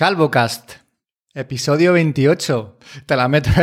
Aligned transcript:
CalvoCast, 0.00 0.72
episodio 1.34 1.92
28. 1.92 2.78
Te 3.04 3.16
la 3.16 3.28
meto. 3.28 3.50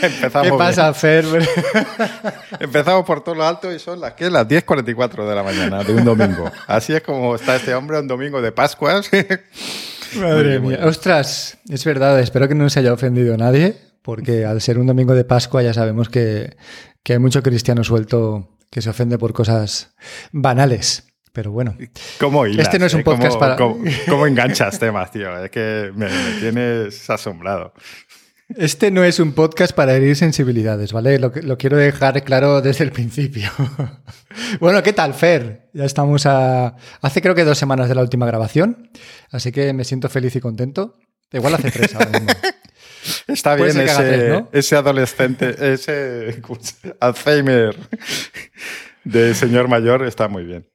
Empezamos 0.00 0.50
¿Qué 0.50 0.56
pasa, 0.56 0.94
Fer? 0.94 1.26
Empezamos 2.60 3.04
por 3.04 3.22
todo 3.22 3.34
lo 3.34 3.44
alto 3.44 3.70
y 3.70 3.78
son 3.78 4.00
las, 4.00 4.14
¿qué? 4.14 4.30
las 4.30 4.48
10.44 4.48 5.28
de 5.28 5.34
la 5.34 5.42
mañana 5.42 5.84
de 5.84 5.92
un 5.92 6.06
domingo. 6.06 6.50
Así 6.66 6.94
es 6.94 7.02
como 7.02 7.34
está 7.34 7.56
este 7.56 7.74
hombre 7.74 8.00
un 8.00 8.08
domingo 8.08 8.40
de 8.40 8.52
Pascuas. 8.52 9.10
Madre 10.16 10.60
mía. 10.60 10.78
Ostras, 10.84 11.58
es 11.68 11.84
verdad, 11.84 12.18
espero 12.20 12.48
que 12.48 12.54
no 12.54 12.70
se 12.70 12.80
haya 12.80 12.94
ofendido 12.94 13.36
nadie, 13.36 13.76
porque 14.00 14.46
al 14.46 14.62
ser 14.62 14.78
un 14.78 14.86
domingo 14.86 15.12
de 15.14 15.24
Pascua 15.24 15.60
ya 15.62 15.74
sabemos 15.74 16.08
que, 16.08 16.56
que 17.02 17.12
hay 17.12 17.18
mucho 17.18 17.42
cristiano 17.42 17.84
suelto 17.84 18.56
que 18.70 18.80
se 18.80 18.90
ofende 18.90 19.18
por 19.18 19.32
cosas 19.32 19.94
banales. 20.32 21.04
Pero 21.32 21.52
bueno. 21.52 21.76
¿Cómo 22.18 22.46
hilas, 22.46 22.66
este 22.66 22.78
no 22.78 22.86
es 22.86 22.94
un 22.94 23.00
eh? 23.00 23.04
podcast 23.04 23.32
¿Cómo, 23.32 23.40
para. 23.40 23.56
¿cómo, 23.56 23.84
cómo 24.08 24.26
enganchas 24.26 24.78
temas, 24.78 25.12
tío? 25.12 25.44
Es 25.44 25.50
que 25.50 25.92
me, 25.94 26.06
me 26.06 26.40
tienes 26.40 27.08
asombrado. 27.08 27.72
Este 28.56 28.90
no 28.90 29.04
es 29.04 29.20
un 29.20 29.32
podcast 29.32 29.72
para 29.72 29.94
herir 29.94 30.16
sensibilidades, 30.16 30.92
¿vale? 30.92 31.20
Lo, 31.20 31.32
lo 31.42 31.56
quiero 31.56 31.76
dejar 31.76 32.24
claro 32.24 32.60
desde 32.60 32.82
el 32.82 32.90
principio. 32.90 33.48
bueno, 34.60 34.82
¿qué 34.82 34.92
tal, 34.92 35.14
Fer? 35.14 35.70
Ya 35.72 35.84
estamos 35.84 36.26
a. 36.26 36.74
Hace 37.00 37.22
creo 37.22 37.36
que 37.36 37.44
dos 37.44 37.58
semanas 37.58 37.88
de 37.88 37.94
la 37.94 38.02
última 38.02 38.26
grabación, 38.26 38.90
así 39.30 39.52
que 39.52 39.72
me 39.72 39.84
siento 39.84 40.08
feliz 40.08 40.34
y 40.34 40.40
contento. 40.40 40.98
Igual 41.32 41.54
hace 41.54 41.70
tres 41.70 41.94
ahora 41.94 42.10
mismo. 42.10 42.32
Está 43.28 43.54
bien 43.56 43.68
ese, 43.80 44.28
¿no? 44.28 44.48
ese 44.52 44.76
adolescente, 44.76 45.72
ese. 45.74 46.40
Alzheimer 47.00 47.76
de 49.04 49.34
señor 49.34 49.68
mayor 49.68 50.04
está 50.04 50.28
muy 50.28 50.44
bien. 50.44 50.66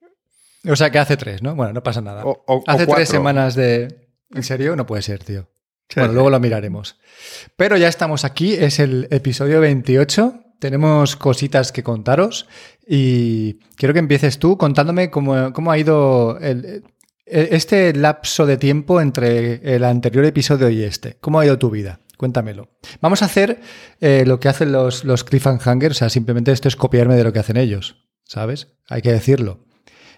O 0.67 0.75
sea 0.75 0.89
que 0.89 0.99
hace 0.99 1.15
tres, 1.17 1.41
¿no? 1.43 1.55
Bueno, 1.55 1.73
no 1.73 1.83
pasa 1.83 2.01
nada. 2.01 2.25
O- 2.25 2.43
o- 2.47 2.55
o 2.57 2.63
hace 2.67 2.85
tres 2.95 3.09
semanas 3.09 3.55
de. 3.55 4.09
¿En 4.33 4.43
serio? 4.43 4.75
No 4.75 4.85
puede 4.85 5.01
ser, 5.03 5.23
tío. 5.23 5.47
Sí, 5.89 5.99
bueno, 5.99 6.13
luego 6.15 6.29
lo 6.31 6.39
miraremos. 6.39 6.97
Pero 7.55 7.77
ya 7.77 7.87
estamos 7.87 8.25
aquí, 8.25 8.53
es 8.53 8.79
el 8.79 9.07
episodio 9.11 9.59
28. 9.61 10.41
Tenemos 10.59 11.15
cositas 11.15 11.71
que 11.71 11.83
contaros 11.83 12.47
y 12.87 13.59
quiero 13.75 13.93
que 13.93 13.99
empieces 13.99 14.39
tú 14.39 14.57
contándome 14.57 15.11
cómo, 15.11 15.53
cómo 15.53 15.71
ha 15.71 15.77
ido 15.77 16.39
el- 16.39 16.83
este 17.27 17.93
lapso 17.93 18.45
de 18.47 18.57
tiempo 18.57 18.99
entre 19.01 19.75
el 19.75 19.83
anterior 19.83 20.25
episodio 20.25 20.69
y 20.69 20.83
este. 20.83 21.17
¿Cómo 21.21 21.39
ha 21.39 21.45
ido 21.45 21.59
tu 21.59 21.69
vida? 21.69 21.99
Cuéntamelo. 22.17 22.69
Vamos 23.01 23.21
a 23.21 23.25
hacer 23.25 23.59
eh, 24.01 24.23
lo 24.25 24.39
que 24.39 24.49
hacen 24.49 24.71
los, 24.71 25.03
los 25.03 25.23
cliffhangers, 25.23 25.95
o 25.97 25.99
sea, 25.99 26.09
simplemente 26.09 26.51
esto 26.51 26.67
es 26.67 26.75
copiarme 26.75 27.15
de 27.15 27.23
lo 27.23 27.33
que 27.33 27.39
hacen 27.39 27.57
ellos, 27.57 28.05
¿sabes? 28.23 28.75
Hay 28.89 29.01
que 29.01 29.11
decirlo. 29.11 29.65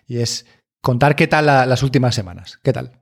Y 0.07 0.19
es 0.19 0.45
contar 0.81 1.15
qué 1.15 1.27
tal 1.27 1.45
la- 1.47 1.65
las 1.65 1.83
últimas 1.83 2.15
semanas. 2.15 2.59
¿Qué 2.63 2.71
tal? 2.73 3.01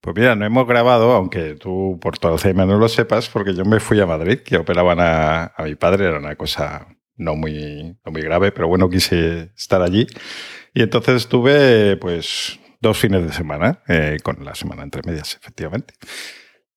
Pues 0.00 0.14
mira, 0.16 0.34
no 0.36 0.44
hemos 0.44 0.66
grabado, 0.66 1.12
aunque 1.12 1.54
tú 1.54 1.98
por 2.00 2.18
tu 2.18 2.28
Alzheimer 2.28 2.66
no 2.66 2.76
lo 2.78 2.88
sepas, 2.88 3.28
porque 3.30 3.54
yo 3.54 3.64
me 3.64 3.80
fui 3.80 3.98
a 4.00 4.06
Madrid, 4.06 4.40
que 4.40 4.58
operaban 4.58 4.98
a, 5.00 5.44
a 5.56 5.62
mi 5.64 5.76
padre, 5.76 6.06
era 6.06 6.18
una 6.18 6.36
cosa 6.36 6.88
no 7.16 7.36
muy, 7.36 7.96
no 8.04 8.12
muy 8.12 8.20
grave, 8.22 8.52
pero 8.52 8.68
bueno, 8.68 8.90
quise 8.90 9.52
estar 9.56 9.80
allí. 9.80 10.06
Y 10.74 10.82
entonces 10.82 11.14
estuve, 11.16 11.96
pues, 11.96 12.58
dos 12.80 12.98
fines 12.98 13.24
de 13.24 13.32
semana, 13.32 13.82
eh, 13.88 14.18
con 14.22 14.44
la 14.44 14.54
semana 14.54 14.82
entre 14.82 15.00
medias, 15.06 15.38
efectivamente. 15.40 15.94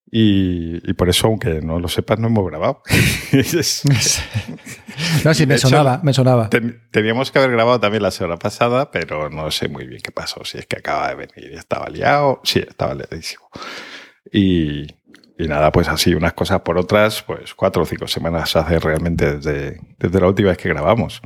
Y, 0.10 0.90
y 0.90 0.94
por 0.94 1.10
eso, 1.10 1.28
aunque 1.28 1.60
no 1.62 1.80
lo 1.80 1.88
sepas, 1.90 2.18
no 2.20 2.28
hemos 2.28 2.46
grabado. 2.50 2.82
No, 5.24 5.34
sí, 5.34 5.46
me 5.46 5.56
hecho, 5.56 5.68
sonaba, 5.70 6.00
me 6.04 6.12
sonaba. 6.14 6.50
Ten- 6.50 6.82
teníamos 6.92 7.32
que 7.32 7.38
haber 7.40 7.52
grabado 7.52 7.80
también 7.80 8.02
la 8.02 8.10
semana 8.12 8.38
pasada, 8.38 8.90
pero 8.90 9.30
no 9.30 9.52
sé 9.52 9.68
muy 9.70 9.86
bien 9.86 10.02
qué 10.02 10.12
pasó. 10.12 10.44
Si 10.44 10.58
es 10.58 10.66
que 10.66 10.78
acaba 10.78 11.10
de 11.10 11.16
venir 11.16 11.52
y 11.54 11.56
estaba 11.56 11.88
liado. 11.90 12.42
Sí, 12.44 12.60
estaba 12.68 12.96
liadísimo. 12.96 13.48
Y, 14.32 14.84
y 15.38 15.48
nada, 15.48 15.72
pues 15.72 15.88
así, 15.88 16.16
unas 16.16 16.34
cosas 16.34 16.62
por 16.62 16.78
otras, 16.80 17.22
pues 17.24 17.54
cuatro 17.54 17.84
o 17.84 17.86
cinco 17.86 18.08
semanas 18.08 18.56
hace 18.56 18.80
realmente 18.80 19.36
desde, 19.38 19.80
desde 20.00 20.20
la 20.20 20.28
última 20.28 20.50
vez 20.50 20.58
que 20.58 20.70
grabamos. 20.70 21.22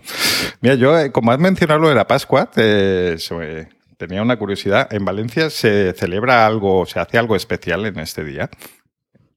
Mira, 0.59 0.75
yo, 0.75 0.97
eh, 0.99 1.11
como 1.13 1.31
has 1.31 1.39
mencionado 1.39 1.79
lo 1.79 1.89
de 1.89 1.95
la 1.95 2.07
Pascua, 2.07 2.49
eh, 2.57 3.15
se 3.19 3.33
me- 3.35 3.69
tenía 4.07 4.21
una 4.23 4.37
curiosidad. 4.37 4.91
En 4.91 5.05
Valencia 5.05 5.49
se 5.49 5.93
celebra 5.93 6.45
algo, 6.47 6.85
se 6.85 6.99
hace 6.99 7.17
algo 7.19 7.35
especial 7.35 7.85
en 7.85 7.99
este 7.99 8.23
día. 8.23 8.49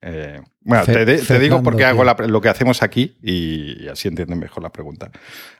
Eh, 0.00 0.40
bueno, 0.60 0.84
te, 0.84 1.04
de- 1.04 1.18
te 1.18 1.38
digo 1.38 1.62
porque 1.62 1.84
hago 1.84 2.02
la 2.04 2.14
lo 2.26 2.40
que 2.40 2.48
hacemos 2.48 2.82
aquí 2.82 3.16
y, 3.22 3.84
y 3.84 3.88
así 3.88 4.08
entienden 4.08 4.38
mejor 4.38 4.62
la 4.62 4.70
pregunta. 4.70 5.10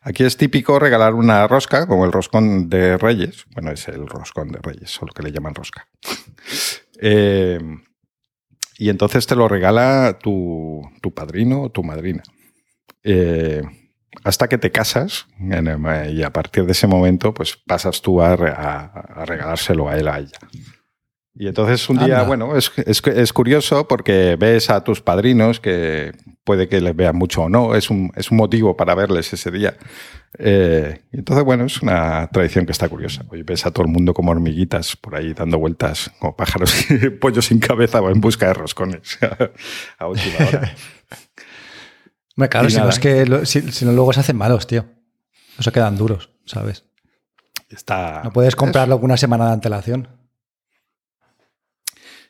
Aquí 0.03 0.23
es 0.25 0.37
típico 0.37 0.79
regalar 0.79 1.15
una 1.15 1.47
rosca, 1.47 1.87
como 1.87 2.05
el 2.05 2.13
roscón 2.13 2.69
de 2.69 2.97
Reyes. 2.99 3.45
Bueno, 3.55 3.71
es 3.71 3.89
el 3.89 4.07
roscón 4.07 4.49
de 4.49 4.59
Reyes, 4.63 4.91
solo 4.91 5.13
que 5.13 5.23
le 5.23 5.33
llaman 5.33 5.55
rosca. 5.55 5.87
Eh, 7.01 7.59
y 8.79 8.89
entonces 8.89 9.27
te 9.27 9.37
lo 9.37 9.49
regala 9.49 10.19
tu, 10.23 10.83
tu 11.01 11.13
padrino 11.15 11.63
o 11.63 11.71
tu 11.71 11.83
madrina. 11.83 12.23
Eh, 13.03 13.63
hasta 14.23 14.49
que 14.49 14.59
te 14.59 14.71
casas 14.71 15.27
y 16.11 16.23
a 16.23 16.33
partir 16.33 16.65
de 16.65 16.73
ese 16.73 16.87
momento 16.87 17.35
pues 17.35 17.57
pasas 17.57 18.01
tú 18.03 18.23
a, 18.23 18.33
a- 18.35 18.85
a 19.23 19.25
regalárselo 19.25 19.89
a 19.89 19.97
él 19.99 20.09
a 20.09 20.19
ella. 20.21 20.39
Y 21.37 21.49
entonces 21.49 21.89
un 21.91 21.97
día, 21.99 22.19
Anda. 22.21 22.23
bueno, 22.29 22.57
es, 22.57 22.71
es, 22.87 23.03
es 23.05 23.33
curioso 23.33 23.89
porque 23.89 24.37
ves 24.39 24.71
a 24.71 24.85
tus 24.85 25.01
padrinos 25.01 25.59
que 25.59 26.13
puede 26.45 26.69
que 26.69 26.81
les 26.81 26.95
vean 26.95 27.17
mucho 27.17 27.43
o 27.43 27.49
no, 27.49 27.75
es 27.75 27.91
un, 27.91 28.13
es 28.15 28.31
un 28.31 28.37
motivo 28.37 28.77
para 28.77 28.95
verles 28.95 29.33
ese 29.33 29.51
día. 29.51 29.75
Eh, 30.39 31.01
entonces, 31.11 31.45
bueno, 31.45 31.65
es 31.65 31.83
una 31.83 32.29
tradición 32.33 32.67
que 32.67 32.73
está 32.73 32.89
curiosa. 32.89 33.25
Hoy 33.31 33.43
ves 33.43 33.67
a 33.67 33.73
todo 33.73 33.85
el 33.85 33.91
mundo 33.91 34.15
como 34.15 34.31
hormiguitas 34.31 34.95
por 34.95 35.17
ahí 35.17 35.33
dando 35.33 35.59
vueltas, 35.59 36.13
como 36.21 36.37
pájaros, 36.37 36.73
pollos 37.21 37.47
sin 37.47 37.59
cabeza 37.59 38.01
o 38.01 38.11
en 38.11 38.21
busca 38.21 38.47
de 38.47 38.55
roscones 38.55 39.19
a 39.99 40.07
última 40.07 40.37
hora. 40.49 40.73
Hombre, 42.37 42.49
claro, 42.49 42.69
si 42.71 42.77
no, 42.79 42.89
es 42.89 42.99
que 42.99 43.27
lo- 43.27 43.47
si, 43.47 43.71
si 43.73 43.85
no 43.85 43.93
luego 43.93 44.13
se 44.13 44.21
hacen 44.21 44.37
malos, 44.37 44.67
tío. 44.67 44.87
No 45.57 45.63
se 45.63 45.71
quedan 45.73 45.97
duros, 45.97 46.31
¿sabes? 46.47 46.85
Está, 47.69 48.23
No 48.25 48.33
puedes 48.33 48.57
comprarlo 48.57 48.97
con 48.97 49.07
una 49.07 49.17
semana 49.17 49.47
de 49.47 49.53
antelación. 49.53 50.09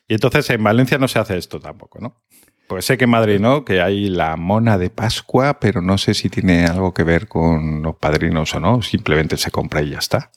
Y 0.07 0.13
entonces 0.13 0.49
en 0.51 0.63
Valencia 0.63 0.97
no 0.97 1.07
se 1.07 1.19
hace 1.19 1.37
esto 1.37 1.59
tampoco, 1.59 1.99
¿no? 1.99 2.21
Pues 2.67 2.85
sé 2.85 2.97
que 2.97 3.03
en 3.03 3.11
Madrid 3.11 3.39
no, 3.39 3.63
que 3.63 3.81
hay 3.81 4.09
la 4.09 4.35
mona 4.37 4.77
de 4.77 4.89
Pascua, 4.89 5.59
pero 5.59 5.81
no 5.81 5.97
sé 5.99 6.13
si 6.15 6.29
tiene 6.29 6.65
algo 6.65 6.93
que 6.93 7.03
ver 7.03 7.27
con 7.27 7.81
los 7.83 7.95
padrinos 7.97 8.53
o 8.55 8.59
no, 8.59 8.81
simplemente 8.81 9.37
se 9.37 9.51
compra 9.51 9.81
y 9.83 9.91
ya 9.91 9.99
está. 9.99 10.31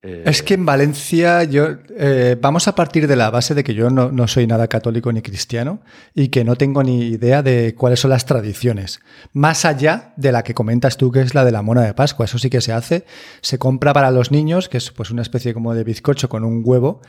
Eh, 0.00 0.22
Es 0.26 0.42
que 0.44 0.54
en 0.54 0.64
Valencia 0.64 1.42
yo 1.42 1.66
eh, 1.96 2.36
vamos 2.40 2.68
a 2.68 2.74
partir 2.74 3.08
de 3.08 3.16
la 3.16 3.30
base 3.30 3.54
de 3.54 3.64
que 3.64 3.74
yo 3.74 3.90
no, 3.90 4.12
no 4.12 4.28
soy 4.28 4.46
nada 4.46 4.68
católico 4.68 5.12
ni 5.12 5.22
cristiano 5.22 5.80
y 6.14 6.28
que 6.28 6.44
no 6.44 6.54
tengo 6.54 6.84
ni 6.84 7.08
idea 7.08 7.42
de 7.42 7.74
cuáles 7.76 8.00
son 8.00 8.10
las 8.10 8.24
tradiciones. 8.24 9.00
Más 9.32 9.64
allá 9.64 10.12
de 10.16 10.30
la 10.30 10.44
que 10.44 10.54
comentas 10.54 10.96
tú, 10.96 11.10
que 11.10 11.20
es 11.20 11.34
la 11.34 11.44
de 11.44 11.50
la 11.52 11.62
mona 11.62 11.82
de 11.82 11.94
Pascua. 11.94 12.26
Eso 12.26 12.38
sí 12.38 12.48
que 12.48 12.60
se 12.60 12.72
hace. 12.72 13.04
Se 13.40 13.58
compra 13.58 13.92
para 13.92 14.12
los 14.12 14.30
niños, 14.30 14.68
que 14.68 14.78
es 14.78 14.90
pues 14.92 15.10
una 15.10 15.22
especie 15.22 15.52
como 15.52 15.74
de 15.74 15.82
bizcocho 15.82 16.28
con 16.28 16.44
un 16.44 16.62
huevo, 16.64 17.00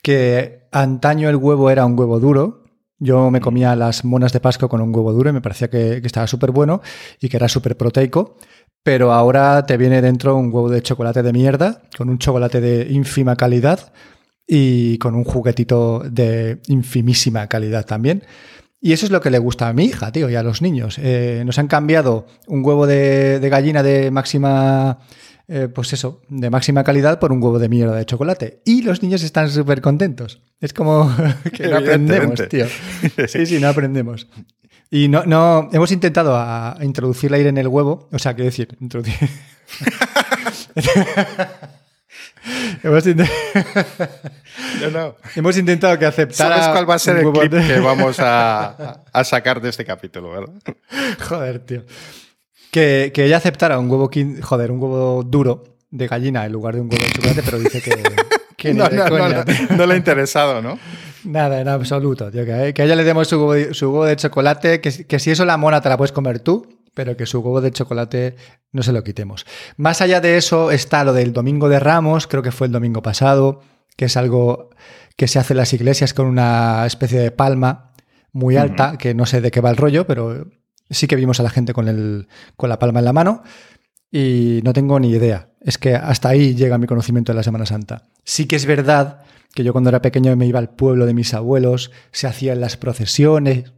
que 0.00 0.68
antaño 0.70 1.28
el 1.28 1.36
huevo 1.36 1.70
era 1.70 1.84
un 1.86 1.98
huevo 1.98 2.20
duro. 2.20 2.62
Yo 2.98 3.30
me 3.30 3.40
comía 3.40 3.76
las 3.76 4.04
monas 4.04 4.32
de 4.32 4.40
Pascua 4.40 4.68
con 4.68 4.80
un 4.80 4.94
huevo 4.94 5.12
duro 5.12 5.30
y 5.30 5.32
me 5.32 5.40
parecía 5.40 5.68
que, 5.68 6.00
que 6.00 6.06
estaba 6.06 6.26
súper 6.26 6.50
bueno 6.50 6.80
y 7.20 7.28
que 7.28 7.36
era 7.36 7.48
súper 7.48 7.76
proteico. 7.76 8.36
Pero 8.82 9.12
ahora 9.12 9.66
te 9.66 9.76
viene 9.76 10.00
dentro 10.00 10.36
un 10.36 10.46
huevo 10.46 10.70
de 10.70 10.82
chocolate 10.82 11.22
de 11.22 11.32
mierda, 11.32 11.82
con 11.96 12.08
un 12.08 12.18
chocolate 12.18 12.60
de 12.60 12.86
ínfima 12.90 13.36
calidad 13.36 13.92
y 14.46 14.96
con 14.98 15.14
un 15.14 15.24
juguetito 15.24 16.02
de 16.08 16.60
infimísima 16.68 17.46
calidad 17.48 17.84
también. 17.84 18.24
Y 18.80 18.92
eso 18.92 19.06
es 19.06 19.12
lo 19.12 19.20
que 19.20 19.30
le 19.30 19.38
gusta 19.38 19.68
a 19.68 19.72
mi 19.72 19.84
hija, 19.84 20.12
tío, 20.12 20.30
y 20.30 20.36
a 20.36 20.42
los 20.42 20.62
niños. 20.62 20.98
Eh, 21.02 21.42
nos 21.44 21.58
han 21.58 21.66
cambiado 21.66 22.26
un 22.46 22.64
huevo 22.64 22.86
de, 22.86 23.40
de 23.40 23.48
gallina 23.48 23.82
de 23.82 24.10
máxima, 24.10 25.00
eh, 25.48 25.68
pues 25.74 25.92
eso, 25.92 26.20
de 26.28 26.50
máxima 26.50 26.84
calidad 26.84 27.18
por 27.18 27.32
un 27.32 27.42
huevo 27.42 27.58
de 27.58 27.68
mierda 27.68 27.96
de 27.96 28.04
chocolate. 28.06 28.60
Y 28.64 28.82
los 28.82 29.02
niños 29.02 29.22
están 29.22 29.50
súper 29.50 29.80
contentos. 29.80 30.40
Es 30.60 30.72
como 30.72 31.10
que 31.52 31.68
no 31.68 31.76
aprendemos, 31.78 32.46
tío. 32.48 32.66
Sí, 33.28 33.46
sí, 33.46 33.58
no 33.58 33.68
aprendemos. 33.68 34.28
Y 34.90 35.08
no, 35.08 35.24
no, 35.26 35.68
hemos 35.72 35.90
intentado 35.92 36.34
a, 36.36 36.78
a 36.80 36.84
introducir 36.84 37.32
aire 37.34 37.48
en 37.50 37.58
el 37.58 37.68
huevo, 37.68 38.08
o 38.10 38.18
sea, 38.18 38.34
quiero 38.34 38.46
decir, 38.46 38.74
introducir. 38.80 39.14
hemos, 42.82 43.04
no, 43.06 44.90
no. 44.90 45.16
hemos 45.36 45.56
intentado 45.58 45.98
que 45.98 46.06
aceptara. 46.06 46.56
¿Sabes 46.56 46.68
cuál 46.68 46.88
va 46.90 46.94
a 46.94 46.98
ser 46.98 47.16
el 47.18 47.26
huevo 47.26 47.40
clip 47.40 47.52
de- 47.52 47.66
que 47.66 47.80
vamos 47.80 48.18
a, 48.20 49.02
a 49.12 49.24
sacar 49.24 49.60
de 49.60 49.68
este 49.70 49.84
capítulo, 49.84 50.30
verdad? 50.30 50.54
Joder, 51.28 51.58
tío. 51.60 51.82
Que, 52.70 53.12
que 53.14 53.24
ella 53.24 53.38
aceptara 53.38 53.78
un 53.78 53.90
huevo, 53.90 54.10
joder, 54.42 54.70
un 54.70 54.80
huevo 54.82 55.22
duro 55.22 55.64
de 55.90 56.06
gallina 56.06 56.44
en 56.44 56.52
lugar 56.52 56.74
de 56.74 56.82
un 56.82 56.88
huevo 56.92 57.02
de 57.02 57.10
chocolate, 57.12 57.42
pero 57.42 57.58
dice 57.58 57.80
que, 57.80 58.72
No, 58.74 58.88
de 58.88 58.96
no, 58.96 59.04
no, 59.04 59.10
coña. 59.10 59.44
no, 59.70 59.76
no 59.76 59.86
le 59.86 59.94
ha 59.94 59.96
interesado, 59.96 60.60
¿no? 60.60 60.78
Nada, 61.24 61.60
en 61.60 61.68
absoluto. 61.68 62.30
tío, 62.30 62.44
que, 62.44 62.74
que 62.74 62.82
a 62.82 62.84
ella 62.84 62.96
le 62.96 63.04
demos 63.04 63.28
su 63.28 63.36
huevo, 63.36 63.52
de- 63.54 63.72
su 63.74 63.86
huevo 63.86 64.04
de 64.04 64.16
chocolate, 64.16 64.80
que, 64.80 65.06
que 65.06 65.18
si 65.18 65.30
eso 65.30 65.44
la 65.44 65.56
mona 65.56 65.80
te 65.80 65.88
la 65.88 65.96
puedes 65.96 66.12
comer 66.12 66.40
tú, 66.40 66.66
pero 66.94 67.16
que 67.16 67.24
su 67.26 67.38
huevo 67.40 67.60
de 67.60 67.70
chocolate 67.70 68.36
no 68.72 68.82
se 68.82 68.92
lo 68.92 69.02
quitemos. 69.04 69.46
Más 69.76 70.00
allá 70.02 70.20
de 70.20 70.36
eso 70.36 70.70
está 70.70 71.04
lo 71.04 71.12
del 71.12 71.32
Domingo 71.32 71.68
de 71.68 71.78
Ramos, 71.80 72.26
creo 72.26 72.42
que 72.42 72.50
fue 72.52 72.66
el 72.66 72.72
domingo 72.72 73.00
pasado, 73.02 73.62
que 73.96 74.06
es 74.06 74.16
algo 74.16 74.70
que 75.16 75.26
se 75.28 75.38
hace 75.38 75.54
en 75.54 75.58
las 75.58 75.72
iglesias 75.72 76.12
con 76.12 76.26
una 76.26 76.84
especie 76.86 77.18
de 77.18 77.30
palma 77.30 77.92
muy 78.32 78.56
alta, 78.56 78.96
que 78.98 79.14
no 79.14 79.24
sé 79.26 79.40
de 79.40 79.50
qué 79.50 79.60
va 79.60 79.70
el 79.70 79.76
rollo, 79.76 80.06
pero 80.06 80.46
sí 80.90 81.06
que 81.06 81.16
vimos 81.16 81.40
a 81.40 81.42
la 81.42 81.50
gente 81.50 81.72
con, 81.72 81.88
el, 81.88 82.28
con 82.56 82.68
la 82.68 82.78
palma 82.78 83.00
en 83.00 83.04
la 83.04 83.12
mano 83.12 83.42
y 84.10 84.60
no 84.64 84.72
tengo 84.72 84.98
ni 85.00 85.10
idea. 85.10 85.50
Es 85.60 85.78
que 85.78 85.94
hasta 85.94 86.30
ahí 86.30 86.54
llega 86.54 86.78
mi 86.78 86.86
conocimiento 86.86 87.32
de 87.32 87.36
la 87.36 87.42
Semana 87.42 87.66
Santa. 87.66 88.04
Sí 88.24 88.46
que 88.46 88.56
es 88.56 88.66
verdad 88.66 89.22
que 89.54 89.64
yo 89.64 89.72
cuando 89.72 89.90
era 89.90 90.02
pequeño 90.02 90.34
me 90.36 90.46
iba 90.46 90.58
al 90.58 90.70
pueblo 90.70 91.06
de 91.06 91.14
mis 91.14 91.34
abuelos, 91.34 91.90
se 92.12 92.26
hacían 92.26 92.60
las 92.60 92.76
procesiones, 92.76 93.72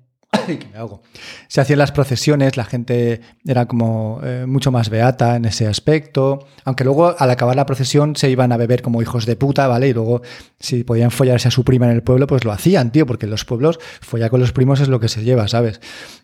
Se 1.48 1.60
hacían 1.60 1.78
las 1.78 1.92
procesiones, 1.92 2.56
la 2.56 2.64
gente 2.64 3.20
era 3.44 3.66
como 3.66 4.20
eh, 4.22 4.44
mucho 4.46 4.70
más 4.70 4.88
beata 4.88 5.36
en 5.36 5.44
ese 5.44 5.66
aspecto, 5.66 6.46
aunque 6.64 6.84
luego 6.84 7.14
al 7.18 7.30
acabar 7.30 7.56
la 7.56 7.66
procesión 7.66 8.16
se 8.16 8.30
iban 8.30 8.52
a 8.52 8.56
beber 8.56 8.82
como 8.82 9.02
hijos 9.02 9.26
de 9.26 9.36
puta, 9.36 9.66
¿vale? 9.66 9.88
Y 9.88 9.92
luego 9.92 10.22
si 10.58 10.84
podían 10.84 11.10
follarse 11.10 11.48
a 11.48 11.50
su 11.50 11.64
prima 11.64 11.86
en 11.86 11.92
el 11.92 12.02
pueblo, 12.02 12.26
pues 12.26 12.44
lo 12.44 12.52
hacían, 12.52 12.92
tío, 12.92 13.06
porque 13.06 13.26
en 13.26 13.30
los 13.30 13.44
pueblos 13.44 13.78
follar 14.00 14.30
con 14.30 14.40
los 14.40 14.52
primos 14.52 14.80
es 14.80 14.88
lo 14.88 15.00
que 15.00 15.08
se 15.08 15.24
lleva, 15.24 15.48
¿sabes? 15.48 15.80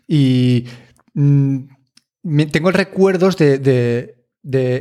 Y 0.07 0.67
mm, 1.15 1.63
tengo 2.53 2.71
recuerdos 2.71 3.37
de 3.37 4.15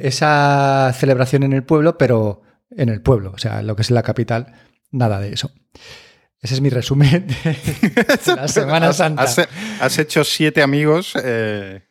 esa 0.04 0.94
celebración 0.96 1.44
en 1.44 1.54
el 1.54 1.64
pueblo, 1.64 1.98
pero 1.98 2.42
en 2.70 2.90
el 2.90 3.02
pueblo, 3.02 3.32
o 3.34 3.38
sea, 3.38 3.62
lo 3.64 3.76
que 3.76 3.82
es 3.82 3.92
la 3.92 4.04
capital, 4.04 4.54
nada 4.92 5.20
de 5.20 5.34
eso. 5.34 5.52
Ese 6.46 6.54
es 6.54 6.62
mi 6.62 6.70
resumen 6.70 7.26
de, 7.26 8.36
la 8.36 8.48
Semana 8.48 8.94
Santa. 8.94 9.26
Has, 9.80 9.98
hecho 9.98 10.24
siete 10.24 10.62
amigos 10.62 11.14
eh, 11.16 11.82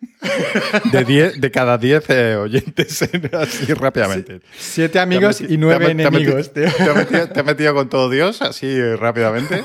de, 0.93 1.05
diez, 1.05 1.41
de 1.41 1.51
cada 1.51 1.77
diez 1.77 2.05
eh, 2.09 2.37
oyentes, 2.37 3.03
así 3.33 3.75
rápidamente. 3.75 4.43
siete 4.57 5.01
amigos 5.01 5.41
y 5.41 5.57
nueve 5.57 5.91
enemigos. 5.91 6.53
Te 6.53 6.67
has, 6.67 7.45
metido, 7.45 7.75
con 7.75 7.89
todo 7.89 8.09
Dios 8.09 8.43
así 8.43 8.81
rápidamente 8.95 9.65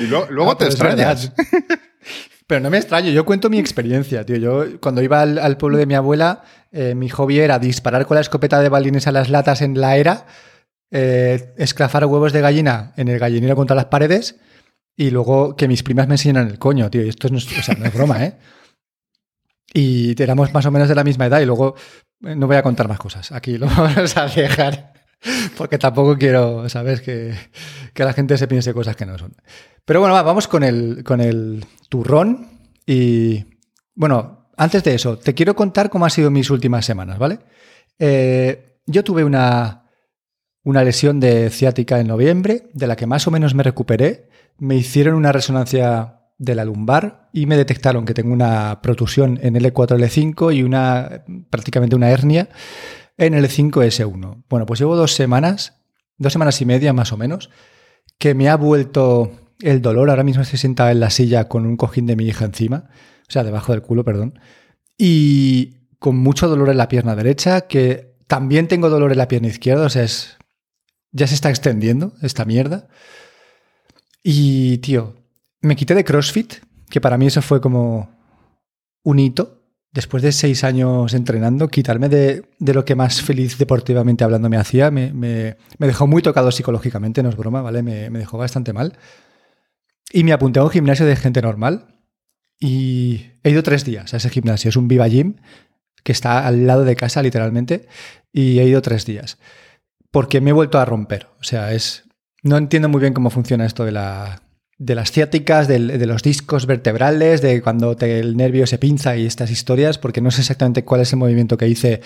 y 0.00 0.06
luego, 0.06 0.56
te 0.56 0.66
extrañas. 0.66 1.32
Pero 2.46 2.60
no 2.60 2.70
me 2.70 2.78
extraño, 2.78 3.10
yo 3.10 3.24
cuento 3.24 3.50
mi 3.50 3.58
experiencia, 3.58 4.24
tío. 4.24 4.36
Yo 4.36 4.80
cuando 4.80 5.02
iba 5.02 5.22
al, 5.22 5.56
pueblo 5.56 5.76
de 5.76 5.86
mi 5.86 5.94
abuela, 5.94 6.44
eh, 6.70 6.94
mi 6.94 7.08
hobby 7.08 7.40
era 7.40 7.58
disparar 7.58 8.06
con 8.06 8.14
la 8.14 8.20
escopeta 8.20 8.60
de 8.60 8.68
balines 8.68 9.08
a 9.08 9.12
las 9.12 9.28
latas 9.28 9.60
en 9.60 9.80
la 9.80 9.96
era 9.96 10.26
eh, 10.96 11.52
esclafar 11.56 12.06
huevos 12.06 12.32
de 12.32 12.40
gallina 12.40 12.92
en 12.96 13.08
el 13.08 13.18
gallinero 13.18 13.56
contra 13.56 13.74
las 13.74 13.86
paredes 13.86 14.36
y 14.96 15.10
luego 15.10 15.56
que 15.56 15.66
mis 15.66 15.82
primas 15.82 16.06
me 16.06 16.14
enseñan 16.14 16.46
el 16.48 16.60
coño, 16.60 16.88
tío. 16.88 17.04
Y 17.04 17.08
esto 17.08 17.28
no 17.30 17.38
es, 17.38 17.48
no 17.76 17.84
es 17.84 17.92
broma, 17.92 18.24
¿eh? 18.24 18.38
Y 19.76 20.22
éramos 20.22 20.54
más 20.54 20.64
o 20.66 20.70
menos 20.70 20.88
de 20.88 20.94
la 20.94 21.02
misma 21.02 21.26
edad 21.26 21.40
y 21.40 21.46
luego 21.46 21.74
eh, 22.24 22.36
no 22.36 22.46
voy 22.46 22.54
a 22.54 22.62
contar 22.62 22.86
más 22.86 23.00
cosas. 23.00 23.32
Aquí 23.32 23.58
lo 23.58 23.66
vamos 23.76 24.16
a 24.16 24.26
dejar 24.28 24.92
porque 25.56 25.78
tampoco 25.78 26.16
quiero, 26.16 26.68
¿sabes? 26.68 27.00
Que, 27.00 27.34
que 27.92 28.04
la 28.04 28.12
gente 28.12 28.38
se 28.38 28.46
piense 28.46 28.72
cosas 28.72 28.94
que 28.94 29.04
no 29.04 29.18
son. 29.18 29.34
Pero 29.84 29.98
bueno, 29.98 30.14
vamos 30.22 30.46
con 30.46 30.62
el, 30.62 31.02
con 31.02 31.20
el 31.20 31.66
turrón 31.88 32.46
y 32.86 33.44
bueno, 33.96 34.46
antes 34.56 34.84
de 34.84 34.94
eso, 34.94 35.18
te 35.18 35.34
quiero 35.34 35.56
contar 35.56 35.90
cómo 35.90 36.04
han 36.04 36.12
sido 36.12 36.30
mis 36.30 36.50
últimas 36.50 36.86
semanas, 36.86 37.18
¿vale? 37.18 37.40
Eh, 37.98 38.78
yo 38.86 39.02
tuve 39.02 39.24
una, 39.24 39.83
una 40.64 40.82
lesión 40.82 41.20
de 41.20 41.50
ciática 41.50 42.00
en 42.00 42.08
noviembre, 42.08 42.70
de 42.72 42.86
la 42.86 42.96
que 42.96 43.06
más 43.06 43.26
o 43.26 43.30
menos 43.30 43.54
me 43.54 43.62
recuperé. 43.62 44.28
Me 44.58 44.76
hicieron 44.76 45.14
una 45.14 45.30
resonancia 45.30 46.20
de 46.38 46.54
la 46.54 46.64
lumbar 46.64 47.28
y 47.32 47.46
me 47.46 47.56
detectaron 47.56 48.04
que 48.04 48.14
tengo 48.14 48.32
una 48.32 48.80
protusión 48.82 49.38
en 49.42 49.54
L4, 49.54 49.98
L5 49.98 50.54
y 50.56 50.62
una 50.62 51.24
prácticamente 51.50 51.94
una 51.94 52.10
hernia 52.10 52.48
en 53.16 53.34
L5S1. 53.34 54.44
Bueno, 54.48 54.66
pues 54.66 54.80
llevo 54.80 54.96
dos 54.96 55.12
semanas, 55.12 55.80
dos 56.18 56.32
semanas 56.32 56.60
y 56.60 56.64
media 56.64 56.92
más 56.92 57.12
o 57.12 57.16
menos, 57.16 57.50
que 58.18 58.34
me 58.34 58.48
ha 58.48 58.56
vuelto 58.56 59.32
el 59.60 59.82
dolor. 59.82 60.10
Ahora 60.10 60.24
mismo 60.24 60.42
estoy 60.42 60.58
sentada 60.58 60.90
en 60.90 61.00
la 61.00 61.10
silla 61.10 61.48
con 61.48 61.66
un 61.66 61.76
cojín 61.76 62.06
de 62.06 62.16
mi 62.16 62.24
hija 62.24 62.44
encima, 62.44 62.88
o 63.28 63.32
sea, 63.32 63.44
debajo 63.44 63.72
del 63.72 63.82
culo, 63.82 64.04
perdón, 64.04 64.38
y 64.98 65.88
con 65.98 66.16
mucho 66.16 66.48
dolor 66.48 66.70
en 66.70 66.78
la 66.78 66.88
pierna 66.88 67.14
derecha, 67.14 67.62
que 67.62 68.16
también 68.26 68.68
tengo 68.68 68.90
dolor 68.90 69.12
en 69.12 69.18
la 69.18 69.28
pierna 69.28 69.48
izquierda, 69.48 69.86
o 69.86 69.90
sea, 69.90 70.02
es 70.02 70.38
ya 71.14 71.26
se 71.28 71.34
está 71.34 71.48
extendiendo 71.48 72.12
esta 72.20 72.44
mierda. 72.44 72.88
Y, 74.22 74.78
tío, 74.78 75.14
me 75.60 75.76
quité 75.76 75.94
de 75.94 76.04
CrossFit, 76.04 76.54
que 76.90 77.00
para 77.00 77.16
mí 77.16 77.26
eso 77.26 77.40
fue 77.40 77.60
como 77.60 78.10
un 79.04 79.18
hito. 79.18 79.62
Después 79.92 80.24
de 80.24 80.32
seis 80.32 80.64
años 80.64 81.14
entrenando, 81.14 81.68
quitarme 81.68 82.08
de, 82.08 82.42
lo 82.58 82.84
que 82.84 82.96
más 82.96 83.22
feliz 83.22 83.56
deportivamente 83.58 84.24
hablando 84.24 84.50
me 84.50 84.56
hacía, 84.56 84.90
me, 84.90 85.56
dejó 85.78 86.08
muy 86.08 86.20
tocado 86.20 86.50
psicológicamente, 86.50 87.22
no 87.22 87.28
es 87.28 87.36
broma, 87.36 87.62
¿vale? 87.62 87.82
Me, 87.82 88.10
me 88.10 88.18
dejó 88.18 88.36
bastante 88.36 88.72
mal. 88.72 88.98
Y 90.12 90.24
me 90.24 90.32
apunté 90.32 90.58
a 90.58 90.64
un 90.64 90.70
gimnasio 90.70 91.06
de 91.06 91.14
gente 91.14 91.40
normal 91.42 91.86
y 92.58 93.26
he 93.44 93.50
ido 93.50 93.62
tres 93.62 93.84
días 93.84 94.12
a 94.14 94.16
ese 94.16 94.30
gimnasio. 94.30 94.68
Es 94.68 94.76
un 94.76 94.88
Viva 94.88 95.06
Gym 95.06 95.36
que 96.02 96.10
está 96.10 96.44
al 96.44 96.66
lado 96.66 96.84
de 96.84 96.96
casa, 96.96 97.22
literalmente, 97.22 97.86
y 98.32 98.58
he 98.58 98.64
ido 98.64 98.82
tres 98.82 99.06
días 99.06 99.38
porque 100.14 100.40
me 100.40 100.50
he 100.50 100.52
vuelto 100.52 100.78
a 100.78 100.84
romper. 100.84 101.26
O 101.40 101.42
sea, 101.42 101.72
es. 101.72 102.04
No 102.44 102.56
entiendo 102.56 102.88
muy 102.88 103.00
bien 103.00 103.14
cómo 103.14 103.30
funciona 103.30 103.66
esto 103.66 103.84
de 103.84 103.90
la. 103.90 104.42
De 104.78 104.94
las 104.94 105.10
ciáticas, 105.10 105.66
de, 105.66 105.78
los 105.78 106.22
discos 106.22 106.66
vertebrales, 106.66 107.42
de 107.42 107.62
cuando 107.62 107.96
el 107.98 108.36
nervio 108.36 108.66
se 108.66 108.78
pinza 108.78 109.16
y 109.16 109.24
estas 109.24 109.50
historias, 109.50 109.98
porque 109.98 110.20
no 110.20 110.30
sé 110.30 110.42
exactamente 110.42 110.84
cuál 110.84 111.00
es 111.00 111.12
el 111.12 111.18
movimiento 111.20 111.56
que 111.56 111.68
hice 111.68 112.00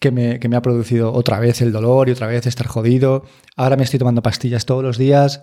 que 0.00 0.10
me, 0.10 0.40
que 0.40 0.48
me 0.48 0.56
ha 0.56 0.62
producido 0.62 1.12
otra 1.12 1.38
vez 1.38 1.62
el 1.62 1.72
dolor 1.72 2.08
y 2.08 2.12
otra 2.12 2.26
vez 2.26 2.46
estar 2.46 2.66
jodido. 2.66 3.24
Ahora 3.56 3.76
me 3.76 3.84
estoy 3.84 3.98
tomando 3.98 4.22
pastillas 4.22 4.66
todos 4.66 4.82
los 4.84 4.98
días. 4.98 5.42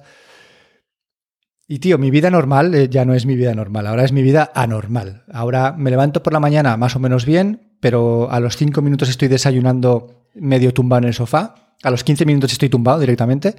Y 1.67 1.79
tío, 1.79 1.97
mi 1.97 2.11
vida 2.11 2.29
normal 2.29 2.75
eh, 2.75 2.89
ya 2.89 3.03
no 3.05 3.13
es 3.13 3.25
mi 3.25 3.35
vida 3.35 3.53
normal, 3.55 3.87
ahora 3.87 4.03
es 4.05 4.11
mi 4.11 4.21
vida 4.21 4.51
anormal. 4.53 5.23
Ahora 5.31 5.73
me 5.77 5.91
levanto 5.91 6.23
por 6.23 6.33
la 6.33 6.39
mañana 6.39 6.77
más 6.77 6.95
o 6.95 6.99
menos 6.99 7.25
bien, 7.25 7.77
pero 7.81 8.29
a 8.31 8.39
los 8.39 8.57
cinco 8.57 8.81
minutos 8.81 9.09
estoy 9.09 9.27
desayunando 9.27 10.29
medio 10.33 10.73
tumbado 10.73 10.99
en 10.99 11.07
el 11.07 11.13
sofá 11.13 11.64
a 11.85 11.91
los 11.91 12.03
15 12.03 12.25
minutos 12.25 12.51
estoy 12.51 12.67
tumbado 12.67 12.99
directamente 12.99 13.55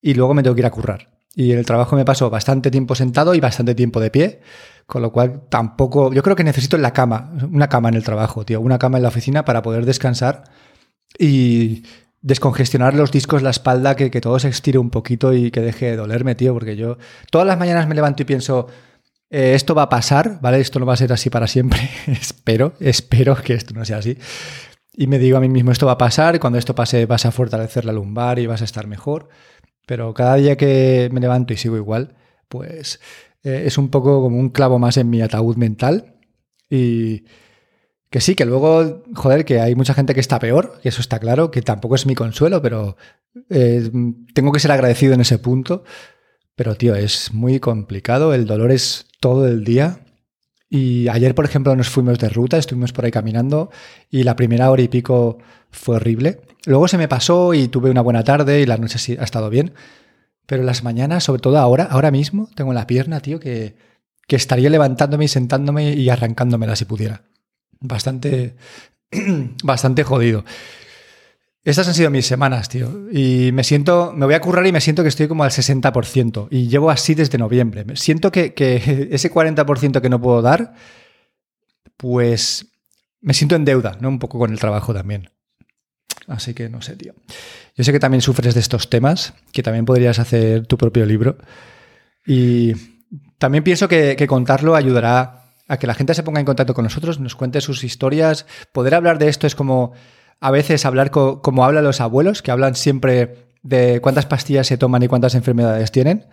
y 0.00 0.12
luego 0.12 0.34
me 0.34 0.42
tengo 0.42 0.54
que 0.54 0.60
ir 0.60 0.66
a 0.66 0.70
currar. 0.70 1.08
Y 1.34 1.50
en 1.50 1.58
el 1.58 1.64
trabajo 1.64 1.96
me 1.96 2.04
paso 2.04 2.28
bastante 2.28 2.70
tiempo 2.70 2.94
sentado 2.94 3.34
y 3.34 3.40
bastante 3.40 3.74
tiempo 3.74 4.00
de 4.00 4.10
pie, 4.10 4.40
con 4.86 5.00
lo 5.00 5.10
cual 5.10 5.48
tampoco, 5.48 6.12
yo 6.12 6.22
creo 6.22 6.36
que 6.36 6.44
necesito 6.44 6.76
la 6.76 6.92
cama, 6.92 7.32
una 7.50 7.68
cama 7.68 7.88
en 7.88 7.94
el 7.94 8.04
trabajo, 8.04 8.44
tío, 8.44 8.60
una 8.60 8.78
cama 8.78 8.98
en 8.98 9.02
la 9.02 9.08
oficina 9.08 9.44
para 9.46 9.62
poder 9.62 9.86
descansar 9.86 10.44
y 11.18 11.84
descongestionar 12.20 12.94
los 12.94 13.10
discos, 13.10 13.42
la 13.42 13.50
espalda, 13.50 13.96
que, 13.96 14.10
que 14.10 14.20
todo 14.20 14.38
se 14.38 14.48
estire 14.48 14.78
un 14.78 14.90
poquito 14.90 15.32
y 15.32 15.50
que 15.50 15.60
deje 15.60 15.86
de 15.86 15.96
dolerme, 15.96 16.34
tío, 16.34 16.52
porque 16.52 16.76
yo 16.76 16.98
todas 17.30 17.46
las 17.46 17.58
mañanas 17.58 17.88
me 17.88 17.94
levanto 17.94 18.22
y 18.22 18.26
pienso, 18.26 18.68
eh, 19.30 19.54
esto 19.54 19.74
va 19.74 19.84
a 19.84 19.88
pasar, 19.88 20.38
¿vale? 20.42 20.60
Esto 20.60 20.78
no 20.78 20.86
va 20.86 20.92
a 20.92 20.98
ser 20.98 21.12
así 21.14 21.30
para 21.30 21.46
siempre, 21.46 21.80
espero, 22.06 22.74
espero 22.78 23.34
que 23.36 23.54
esto 23.54 23.72
no 23.72 23.86
sea 23.86 23.98
así. 23.98 24.18
Y 24.96 25.08
me 25.08 25.18
digo 25.18 25.36
a 25.36 25.40
mí 25.40 25.48
mismo, 25.48 25.72
esto 25.72 25.86
va 25.86 25.92
a 25.92 25.98
pasar, 25.98 26.38
cuando 26.38 26.58
esto 26.58 26.74
pase 26.74 27.06
vas 27.06 27.26
a 27.26 27.32
fortalecer 27.32 27.84
la 27.84 27.92
lumbar 27.92 28.38
y 28.38 28.46
vas 28.46 28.62
a 28.62 28.64
estar 28.64 28.86
mejor. 28.86 29.28
Pero 29.86 30.14
cada 30.14 30.36
día 30.36 30.56
que 30.56 31.08
me 31.12 31.20
levanto 31.20 31.52
y 31.52 31.56
sigo 31.56 31.76
igual, 31.76 32.14
pues 32.48 33.00
eh, 33.42 33.64
es 33.66 33.76
un 33.76 33.90
poco 33.90 34.22
como 34.22 34.38
un 34.38 34.50
clavo 34.50 34.78
más 34.78 34.96
en 34.96 35.10
mi 35.10 35.20
ataúd 35.20 35.56
mental. 35.56 36.14
Y 36.70 37.24
que 38.08 38.20
sí, 38.20 38.36
que 38.36 38.44
luego, 38.44 39.02
joder, 39.14 39.44
que 39.44 39.60
hay 39.60 39.74
mucha 39.74 39.94
gente 39.94 40.14
que 40.14 40.20
está 40.20 40.38
peor, 40.38 40.78
que 40.80 40.88
eso 40.90 41.00
está 41.00 41.18
claro, 41.18 41.50
que 41.50 41.62
tampoco 41.62 41.96
es 41.96 42.06
mi 42.06 42.14
consuelo, 42.14 42.62
pero 42.62 42.96
eh, 43.50 43.90
tengo 44.32 44.52
que 44.52 44.60
ser 44.60 44.70
agradecido 44.70 45.14
en 45.14 45.20
ese 45.20 45.38
punto. 45.38 45.82
Pero, 46.54 46.76
tío, 46.76 46.94
es 46.94 47.34
muy 47.34 47.58
complicado, 47.58 48.32
el 48.32 48.46
dolor 48.46 48.70
es 48.70 49.06
todo 49.18 49.48
el 49.48 49.64
día 49.64 50.03
y 50.70 51.08
ayer, 51.08 51.34
por 51.34 51.44
ejemplo, 51.44 51.74
nos 51.76 51.88
fuimos 51.88 52.18
de 52.18 52.28
ruta, 52.28 52.56
estuvimos 52.56 52.92
por 52.92 53.04
ahí 53.04 53.10
caminando 53.10 53.70
y 54.10 54.24
la 54.24 54.36
primera 54.36 54.70
hora 54.70 54.82
y 54.82 54.88
pico 54.88 55.38
fue 55.70 55.96
horrible. 55.96 56.40
Luego 56.66 56.88
se 56.88 56.98
me 56.98 57.08
pasó 57.08 57.54
y 57.54 57.68
tuve 57.68 57.90
una 57.90 58.00
buena 58.00 58.24
tarde 58.24 58.60
y 58.60 58.66
la 58.66 58.76
noche 58.76 59.18
ha 59.18 59.24
estado 59.24 59.50
bien. 59.50 59.74
Pero 60.46 60.62
las 60.62 60.82
mañanas, 60.82 61.24
sobre 61.24 61.40
todo 61.40 61.58
ahora, 61.58 61.84
ahora 61.84 62.10
mismo, 62.10 62.48
tengo 62.54 62.72
la 62.72 62.86
pierna, 62.86 63.20
tío, 63.20 63.40
que, 63.40 63.76
que 64.26 64.36
estaría 64.36 64.68
levantándome 64.70 65.24
y 65.24 65.28
sentándome 65.28 65.94
y 65.94 66.08
arrancándomela 66.08 66.76
si 66.76 66.84
pudiera. 66.84 67.22
Bastante, 67.80 68.56
bastante 69.62 70.04
jodido. 70.04 70.44
Estas 71.64 71.88
han 71.88 71.94
sido 71.94 72.10
mis 72.10 72.26
semanas, 72.26 72.68
tío. 72.68 73.08
Y 73.10 73.50
me 73.52 73.64
siento, 73.64 74.12
me 74.14 74.26
voy 74.26 74.34
a 74.34 74.40
currar 74.40 74.66
y 74.66 74.72
me 74.72 74.82
siento 74.82 75.02
que 75.02 75.08
estoy 75.08 75.28
como 75.28 75.44
al 75.44 75.50
60%. 75.50 76.48
Y 76.50 76.68
llevo 76.68 76.90
así 76.90 77.14
desde 77.14 77.38
noviembre. 77.38 77.84
Siento 77.96 78.30
que, 78.30 78.52
que 78.52 79.08
ese 79.10 79.32
40% 79.32 80.00
que 80.02 80.10
no 80.10 80.20
puedo 80.20 80.42
dar, 80.42 80.74
pues 81.96 82.66
me 83.22 83.32
siento 83.32 83.56
en 83.56 83.64
deuda, 83.64 83.96
¿no? 84.00 84.10
Un 84.10 84.18
poco 84.18 84.38
con 84.38 84.52
el 84.52 84.60
trabajo 84.60 84.92
también. 84.92 85.30
Así 86.28 86.52
que 86.52 86.68
no 86.68 86.82
sé, 86.82 86.96
tío. 86.96 87.14
Yo 87.74 87.84
sé 87.84 87.92
que 87.92 88.00
también 88.00 88.20
sufres 88.20 88.52
de 88.52 88.60
estos 88.60 88.90
temas, 88.90 89.32
que 89.52 89.62
también 89.62 89.86
podrías 89.86 90.18
hacer 90.18 90.66
tu 90.66 90.76
propio 90.76 91.06
libro. 91.06 91.38
Y 92.26 92.74
también 93.38 93.64
pienso 93.64 93.88
que, 93.88 94.16
que 94.16 94.26
contarlo 94.26 94.76
ayudará 94.76 95.44
a 95.66 95.78
que 95.78 95.86
la 95.86 95.94
gente 95.94 96.12
se 96.12 96.22
ponga 96.22 96.40
en 96.40 96.46
contacto 96.46 96.74
con 96.74 96.84
nosotros, 96.84 97.20
nos 97.20 97.34
cuente 97.34 97.62
sus 97.62 97.84
historias. 97.84 98.44
Poder 98.72 98.94
hablar 98.94 99.18
de 99.18 99.28
esto 99.28 99.46
es 99.46 99.54
como 99.54 99.94
a 100.40 100.50
veces 100.50 100.84
hablar 100.84 101.10
como 101.10 101.64
hablan 101.64 101.84
los 101.84 102.00
abuelos, 102.00 102.42
que 102.42 102.50
hablan 102.50 102.74
siempre 102.74 103.44
de 103.62 104.00
cuántas 104.00 104.26
pastillas 104.26 104.66
se 104.66 104.78
toman 104.78 105.02
y 105.02 105.08
cuántas 105.08 105.34
enfermedades 105.34 105.90
tienen. 105.90 106.26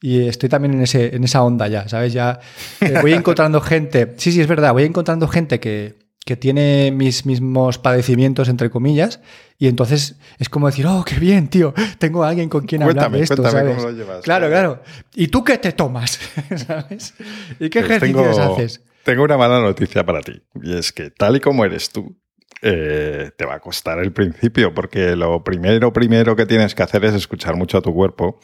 Y 0.00 0.28
estoy 0.28 0.48
también 0.48 0.74
en, 0.74 0.82
ese, 0.82 1.16
en 1.16 1.24
esa 1.24 1.42
onda 1.42 1.66
ya, 1.66 1.88
¿sabes? 1.88 2.12
Ya 2.12 2.40
eh, 2.80 2.98
voy 3.00 3.12
encontrando 3.14 3.60
gente, 3.60 4.14
sí, 4.18 4.32
sí, 4.32 4.40
es 4.40 4.46
verdad, 4.46 4.72
voy 4.72 4.84
encontrando 4.84 5.26
gente 5.28 5.60
que, 5.60 5.94
que 6.24 6.36
tiene 6.36 6.90
mis 6.90 7.24
mismos 7.24 7.78
padecimientos, 7.78 8.48
entre 8.48 8.70
comillas, 8.70 9.20
y 9.58 9.68
entonces 9.68 10.16
es 10.38 10.48
como 10.48 10.66
decir, 10.66 10.86
oh, 10.86 11.04
qué 11.06 11.18
bien, 11.18 11.48
tío, 11.48 11.72
tengo 11.98 12.24
a 12.24 12.28
alguien 12.28 12.48
con 12.48 12.66
quien 12.66 12.82
hablar 12.82 13.10
de 13.10 13.22
esto, 13.22 13.42
¿sabes? 13.48 13.76
Cómo 13.76 13.88
lo 13.88 13.96
llevas, 13.96 14.22
claro, 14.22 14.48
claro. 14.48 14.82
¿Y 15.14 15.28
tú 15.28 15.42
qué 15.42 15.56
te 15.56 15.72
tomas? 15.72 16.18
¿Sabes? 16.66 17.14
¿Y 17.58 17.70
qué 17.70 17.80
pues 17.80 17.92
ejercicios 17.92 18.38
haces? 18.38 18.82
Tengo 19.04 19.22
una 19.22 19.38
mala 19.38 19.60
noticia 19.60 20.04
para 20.04 20.20
ti, 20.20 20.42
y 20.62 20.76
es 20.76 20.92
que 20.92 21.10
tal 21.10 21.36
y 21.36 21.40
como 21.40 21.64
eres 21.64 21.90
tú, 21.90 22.16
eh, 22.66 23.30
te 23.36 23.44
va 23.44 23.56
a 23.56 23.60
costar 23.60 23.98
el 23.98 24.10
principio, 24.14 24.72
porque 24.72 25.16
lo 25.16 25.44
primero, 25.44 25.92
primero 25.92 26.34
que 26.34 26.46
tienes 26.46 26.74
que 26.74 26.82
hacer 26.82 27.04
es 27.04 27.12
escuchar 27.12 27.56
mucho 27.56 27.76
a 27.76 27.82
tu 27.82 27.92
cuerpo. 27.92 28.40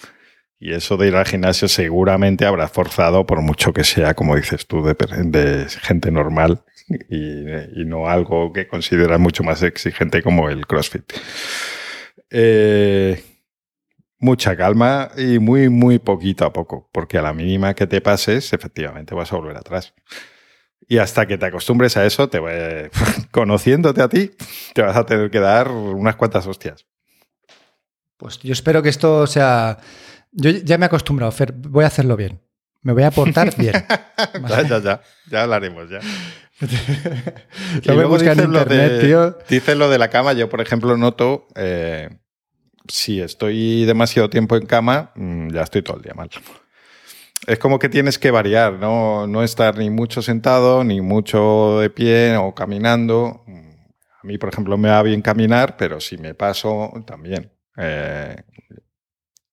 Y 0.59 0.75
eso 0.75 0.99
de 0.99 1.09
ir 1.09 1.17
al 1.17 1.25
gimnasio 1.25 1.69
seguramente 1.69 2.45
habrá 2.45 2.69
forzado, 2.69 3.25
por 3.25 3.41
mucho 3.41 3.73
que 3.73 3.83
sea, 3.83 4.13
como 4.13 4.37
dices 4.37 4.67
tú, 4.67 4.83
de, 4.85 5.67
gente 5.81 6.11
normal 6.11 6.63
y, 7.09 7.85
no 7.87 8.09
algo 8.09 8.53
que 8.53 8.69
consideras 8.69 9.19
mucho 9.19 9.43
más 9.43 9.63
exigente 9.63 10.23
como 10.23 10.51
el 10.51 10.67
CrossFit. 10.67 11.15
Eh, 12.29 13.23
mucha 14.19 14.55
calma 14.55 15.13
y 15.17 15.39
muy, 15.39 15.71
muy 15.71 15.99
poquito 15.99 16.45
a 16.45 16.53
poco, 16.53 16.91
porque 16.93 17.17
a 17.17 17.23
la 17.23 17.33
mínima 17.33 17.73
que 17.73 17.87
te 17.87 18.03
pases, 18.03 18.53
efectivamente 18.53 19.15
vas 19.15 19.33
a 19.33 19.37
volver 19.37 19.57
atrás. 19.57 19.95
Y 20.91 20.99
hasta 20.99 21.25
que 21.25 21.39
te 21.39 21.47
acostumbres 21.47 21.97
a 21.97 22.05
eso, 22.05 22.29
te 22.29 22.41
conociéndote 23.31 24.03
a 24.03 24.09
ti, 24.09 24.33
te 24.75 24.83
vas 24.83 24.97
a 24.97 25.07
tener 25.07 25.31
que 25.31 25.39
dar 25.39 25.71
unas 25.71 26.17
cuantas 26.17 26.49
hostias. 26.49 26.85
Pues 28.17 28.41
yo 28.41 28.53
espero 28.53 28.83
que 28.83 28.89
esto 28.89 29.25
sea. 29.29 29.79
Yo 30.33 30.51
ya 30.51 30.79
me 30.79 30.87
he 30.87 30.89
acostumbrado, 30.89 31.31
Fer, 31.31 31.53
voy 31.53 31.85
a 31.85 31.87
hacerlo 31.87 32.17
bien. 32.17 32.41
Me 32.83 32.93
voy 32.93 33.05
a 33.05 33.13
portar 33.13 33.55
bien. 33.57 33.73
ya, 34.49 34.63
ya, 34.63 34.79
ya. 34.81 35.01
Ya 35.31 35.43
hablaremos, 35.43 35.89
ya. 35.89 36.01
lo 37.85 37.95
voy 37.95 38.03
a 38.03 38.07
buscar 38.09 38.37
en 38.37 38.47
internet, 38.47 38.93
de, 38.93 39.01
tío. 39.07 39.39
Dices 39.49 39.77
lo 39.77 39.89
de 39.91 39.99
la 39.99 40.11
cama. 40.11 40.33
Yo, 40.33 40.49
por 40.49 40.61
ejemplo, 40.61 40.97
noto. 40.97 41.47
Eh, 41.55 42.11
si 42.89 43.21
estoy 43.21 43.85
demasiado 43.85 44.29
tiempo 44.29 44.57
en 44.57 44.67
cama, 44.67 45.13
mm, 45.15 45.51
ya 45.53 45.63
estoy 45.63 45.83
todo 45.83 45.99
el 45.99 46.03
día 46.03 46.15
mal 46.15 46.31
es 47.47 47.59
como 47.59 47.79
que 47.79 47.89
tienes 47.89 48.19
que 48.19 48.31
variar, 48.31 48.75
¿no? 48.75 49.27
No 49.27 49.43
estar 49.43 49.77
ni 49.79 49.91
mucho 49.91 50.23
sentado, 50.23 50.85
ni 50.85 51.01
mucho 51.01 51.79
de 51.81 51.91
pie 51.91 52.37
o 52.37 52.55
caminando. 52.55 53.45
A 54.23 54.27
mí, 54.27 54.37
por 54.37 54.51
ejemplo, 54.51 54.77
me 54.77 54.91
va 54.91 55.03
bien 55.03 55.23
caminar, 55.23 55.77
pero 55.77 56.01
si 56.01 56.19
me 56.19 56.35
paso, 56.35 56.93
también. 57.07 57.53
Eh, 57.77 58.37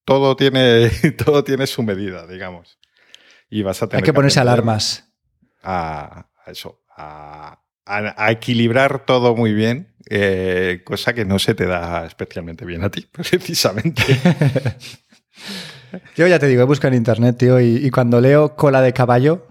todo, 0.04 0.36
tiene, 0.36 0.90
todo 1.26 1.44
tiene 1.44 1.68
su 1.68 1.84
medida, 1.84 2.28
digamos. 2.28 2.78
Y 3.50 3.64
vas 3.64 3.82
a 3.82 3.88
tener 3.88 4.04
Hay 4.04 4.06
que, 4.06 4.14
ponerse 4.14 4.42
alarmas. 4.42 5.10
A, 5.64 6.28
eso, 6.46 6.82
a, 6.96 7.62
equilibrar 8.30 9.06
todo 9.06 9.36
muy 9.36 9.54
bien, 9.54 9.96
eh, 10.10 10.82
cosa 10.86 11.14
que 11.14 11.24
no 11.24 11.40
se 11.40 11.56
te 11.56 11.66
da 11.66 12.06
especialmente 12.06 12.66
bien 12.66 12.84
a 12.84 12.90
ti, 12.90 13.02
precisamente. 13.12 14.04
Yo 16.16 16.28
ya 16.28 16.40
te 16.40 16.48
digo, 16.48 16.62
he 16.62 16.66
buscado 16.66 16.94
en 16.94 16.98
internet, 16.98 17.38
tío, 17.38 17.60
y, 17.60 17.90
cuando 17.92 18.22
leo 18.22 18.56
cola 18.56 18.82
de 18.82 18.94
caballo, 18.94 19.48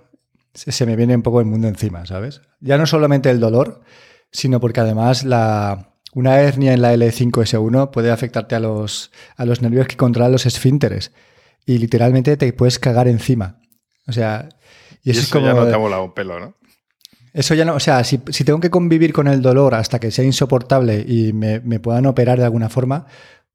se, 0.55 0.87
me 0.87 0.97
viene 0.97 1.15
un 1.15 1.23
poco 1.23 1.41
el 1.41 1.47
mundo 1.47 1.69
encima, 1.69 2.07
¿sabes? 2.07 2.43
Ya 2.61 2.79
no 2.79 2.87
solamente 2.87 3.31
el 3.31 3.41
dolor, 3.41 3.83
sino 4.31 4.61
porque 4.61 4.81
además 4.81 5.25
la, 5.25 5.95
una 6.15 6.41
hernia 6.41 6.73
en 6.73 6.83
la 6.83 6.95
L5S1 6.95 7.91
puede 7.91 8.11
afectarte 8.11 8.55
a 8.55 8.61
los, 8.61 9.13
a 9.37 9.45
los 9.45 9.63
nervios 9.63 9.87
que 9.87 9.97
controlan 9.97 10.33
los 10.33 10.47
esfínteres. 10.47 11.13
Y 11.65 11.79
literalmente 11.79 12.37
te 12.37 12.53
puedes 12.53 12.79
cagar 12.79 13.09
encima. 13.09 13.61
O 14.07 14.13
sea, 14.13 14.49
y 15.03 15.11
eso, 15.11 15.21
es 15.21 15.31
como, 15.31 15.47
ya 15.47 15.55
no 15.55 15.67
te 15.67 15.75
ha 15.75 15.79
volado 15.79 16.05
un 16.05 16.15
pelo, 16.15 16.39
¿no? 16.39 16.57
Eso 17.33 17.55
ya 17.55 17.67
no, 17.67 17.75
o 17.75 17.81
sea, 17.81 18.03
si, 18.03 18.17
tengo 18.19 18.61
que 18.61 18.71
convivir 18.71 19.13
con 19.13 19.29
el 19.29 19.43
dolor 19.43 19.75
hasta 19.75 19.99
que 19.99 20.11
sea 20.11 20.25
insoportable 20.25 21.05
y 21.07 21.35
me, 21.35 21.61
me 21.61 21.81
puedan 21.81 22.07
operar 22.07 22.39
de 22.39 22.45
alguna 22.45 22.71
forma, 22.71 23.07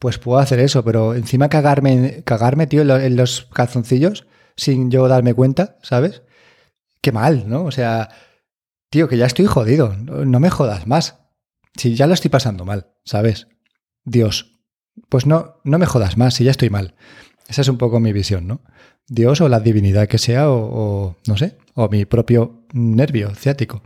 pues 0.01 0.17
puedo 0.17 0.39
hacer 0.39 0.59
eso, 0.59 0.83
pero 0.83 1.13
encima 1.13 1.47
cagarme, 1.47 2.23
cagarme, 2.23 2.65
tío, 2.65 2.81
en 2.81 3.15
los 3.15 3.47
calzoncillos 3.53 4.25
sin 4.57 4.89
yo 4.89 5.07
darme 5.07 5.35
cuenta, 5.35 5.77
¿sabes? 5.83 6.23
Qué 7.01 7.11
mal, 7.11 7.47
¿no? 7.47 7.65
O 7.65 7.71
sea, 7.71 8.09
tío, 8.89 9.07
que 9.07 9.17
ya 9.17 9.27
estoy 9.27 9.45
jodido, 9.45 9.95
no 9.95 10.39
me 10.39 10.49
jodas 10.49 10.87
más. 10.87 11.19
Si 11.77 11.93
ya 11.93 12.07
lo 12.07 12.15
estoy 12.15 12.31
pasando 12.31 12.65
mal, 12.65 12.95
¿sabes? 13.05 13.47
Dios, 14.03 14.59
pues 15.07 15.27
no, 15.27 15.61
no 15.63 15.77
me 15.77 15.85
jodas 15.85 16.17
más, 16.17 16.33
si 16.33 16.45
ya 16.45 16.51
estoy 16.51 16.71
mal. 16.71 16.95
Esa 17.47 17.61
es 17.61 17.67
un 17.67 17.77
poco 17.77 17.99
mi 17.99 18.11
visión, 18.11 18.47
¿no? 18.47 18.61
Dios 19.07 19.39
o 19.39 19.49
la 19.49 19.59
divinidad 19.59 20.07
que 20.07 20.17
sea, 20.17 20.49
o, 20.49 20.55
o 20.63 21.17
no 21.27 21.37
sé, 21.37 21.59
o 21.75 21.89
mi 21.89 22.05
propio 22.05 22.65
nervio 22.73 23.35
ciático. 23.35 23.83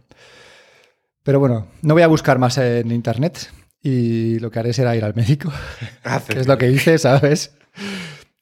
Pero 1.24 1.42
bueno, 1.42 1.68
no 1.82 1.94
voy 1.94 2.04
a 2.04 2.08
buscar 2.08 2.40
más 2.40 2.58
en 2.58 2.94
internet 2.94 3.50
y 3.86 4.40
lo 4.40 4.50
que 4.50 4.58
haré 4.58 4.74
será 4.74 4.96
ir 4.96 5.04
al 5.06 5.14
médico, 5.14 5.54
que 6.28 6.40
es 6.40 6.48
lo 6.48 6.58
que 6.58 6.72
hice, 6.72 6.98
¿sabes? 6.98 7.52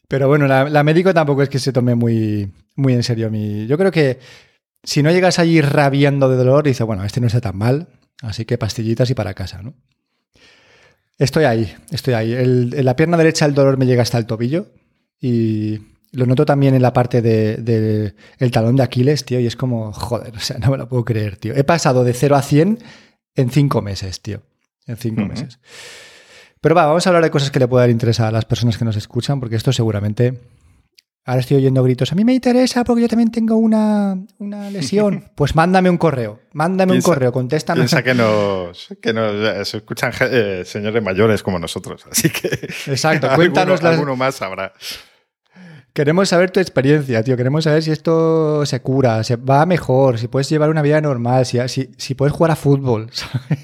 Pero 0.07 0.29
bueno, 0.29 0.47
la, 0.47 0.83
médico 0.83 1.13
tampoco 1.13 1.43
es 1.43 1.50
que 1.50 1.59
se 1.59 1.73
tome 1.73 1.95
muy, 1.95 2.50
muy 2.75 2.93
en 2.93 3.03
serio 3.03 3.27
a 3.27 3.29
mí. 3.29 3.67
Yo 3.67 3.77
creo 3.77 3.91
que 3.91 4.19
si 4.83 5.03
no 5.03 5.12
llegas 5.12 5.39
allí 5.39 5.59
rabiando 5.59 6.29
de 6.29 6.38
dolor, 6.38 6.63
dice, 6.63 6.85
bueno, 6.85 7.03
este 7.03 7.19
no 7.19 7.27
está 7.27 7.41
tan 7.41 7.57
mal, 7.57 7.89
así 8.21 8.45
que 8.45 8.57
pastillitas 8.57 9.09
y 9.09 9.15
para 9.15 9.33
casa, 9.33 9.62
¿no? 9.62 9.73
Estoy 11.17 11.43
ahí, 11.43 11.73
estoy 11.91 12.13
ahí. 12.13 12.33
en 12.33 12.85
la 12.85 12.95
pierna 12.95 13.17
derecha 13.17 13.45
el 13.45 13.53
dolor 13.53 13.77
me 13.77 13.85
llega 13.85 14.01
hasta 14.01 14.17
el 14.17 14.25
tobillo 14.25 14.67
y 15.19 15.79
lo 16.12 16.25
noto 16.25 16.45
también 16.45 16.73
en 16.73 16.81
la 16.81 16.93
parte 16.93 17.21
del 17.21 17.65
de, 17.65 18.15
el 18.39 18.51
talón 18.51 18.77
de 18.77 18.83
Aquiles, 18.83 19.25
tío, 19.25 19.41
y 19.41 19.47
es 19.47 19.57
como, 19.57 19.91
joder, 19.91 20.35
o 20.35 20.39
sea, 20.39 20.57
no 20.59 20.71
me 20.71 20.77
lo 20.77 20.88
puedo 20.88 21.03
creer, 21.03 21.35
tío. 21.35 21.53
He 21.53 21.65
pasado 21.65 22.05
de 22.05 22.13
0 22.13 22.35
a 22.38 22.41
100 22.41 22.79
en 23.35 23.50
5 23.50 23.81
meses, 23.81 24.21
tío 24.21 24.41
en 24.87 24.97
cinco 24.97 25.21
meses. 25.25 25.59
Pero 26.61 26.75
va, 26.75 26.85
vamos 26.85 27.05
a 27.05 27.09
hablar 27.09 27.23
de 27.23 27.29
cosas 27.29 27.51
que 27.51 27.59
le 27.59 27.67
puedan 27.67 27.89
interesar 27.89 28.27
a 28.27 28.31
las 28.31 28.45
personas 28.45 28.77
que 28.77 28.85
nos 28.85 28.95
escuchan, 28.95 29.39
porque 29.39 29.57
esto 29.57 29.73
seguramente. 29.73 30.39
Ahora 31.25 31.39
estoy 31.39 31.57
oyendo 31.57 31.81
gritos. 31.83 32.11
A 32.11 32.15
mí 32.15 32.25
me 32.25 32.33
interesa 32.33 32.83
porque 32.83 33.01
yo 33.01 33.07
también 33.07 33.31
tengo 33.31 33.55
una, 33.55 34.17
lesión. 34.71 35.25
Pues 35.35 35.55
mándame 35.55 35.89
un 35.89 35.97
correo. 35.97 36.41
Mándame 36.51 36.93
un 36.93 37.01
correo. 37.01 37.31
Contéstame. 37.31 37.79
Piensa 37.79 38.03
que 38.03 38.13
nos, 38.13 38.89
que 39.01 39.13
nos 39.13 39.73
escuchan 39.73 40.11
eh, 40.21 40.63
señores 40.65 41.01
mayores 41.01 41.43
como 41.43 41.59
nosotros. 41.59 42.05
Así 42.09 42.29
que. 42.29 42.47
Exacto. 42.87 43.29
Cuéntanos 43.35 43.79
alguno, 43.79 43.93
alguno 43.93 44.15
más 44.17 44.41
habrá. 44.41 44.73
Queremos 45.93 46.27
saber 46.27 46.49
tu 46.51 46.59
experiencia, 46.59 47.23
tío. 47.23 47.37
Queremos 47.37 47.65
saber 47.65 47.83
si 47.83 47.91
esto 47.91 48.65
se 48.65 48.81
cura, 48.81 49.23
se 49.23 49.35
va 49.35 49.65
mejor, 49.65 50.17
si 50.17 50.27
puedes 50.27 50.49
llevar 50.49 50.69
una 50.69 50.81
vida 50.81 50.99
normal, 51.01 51.45
si, 51.45 51.59
si, 51.67 51.91
si 51.97 52.15
puedes 52.15 52.33
jugar 52.33 52.51
a 52.51 52.55
fútbol. 52.55 53.09
¿sabes? 53.11 53.59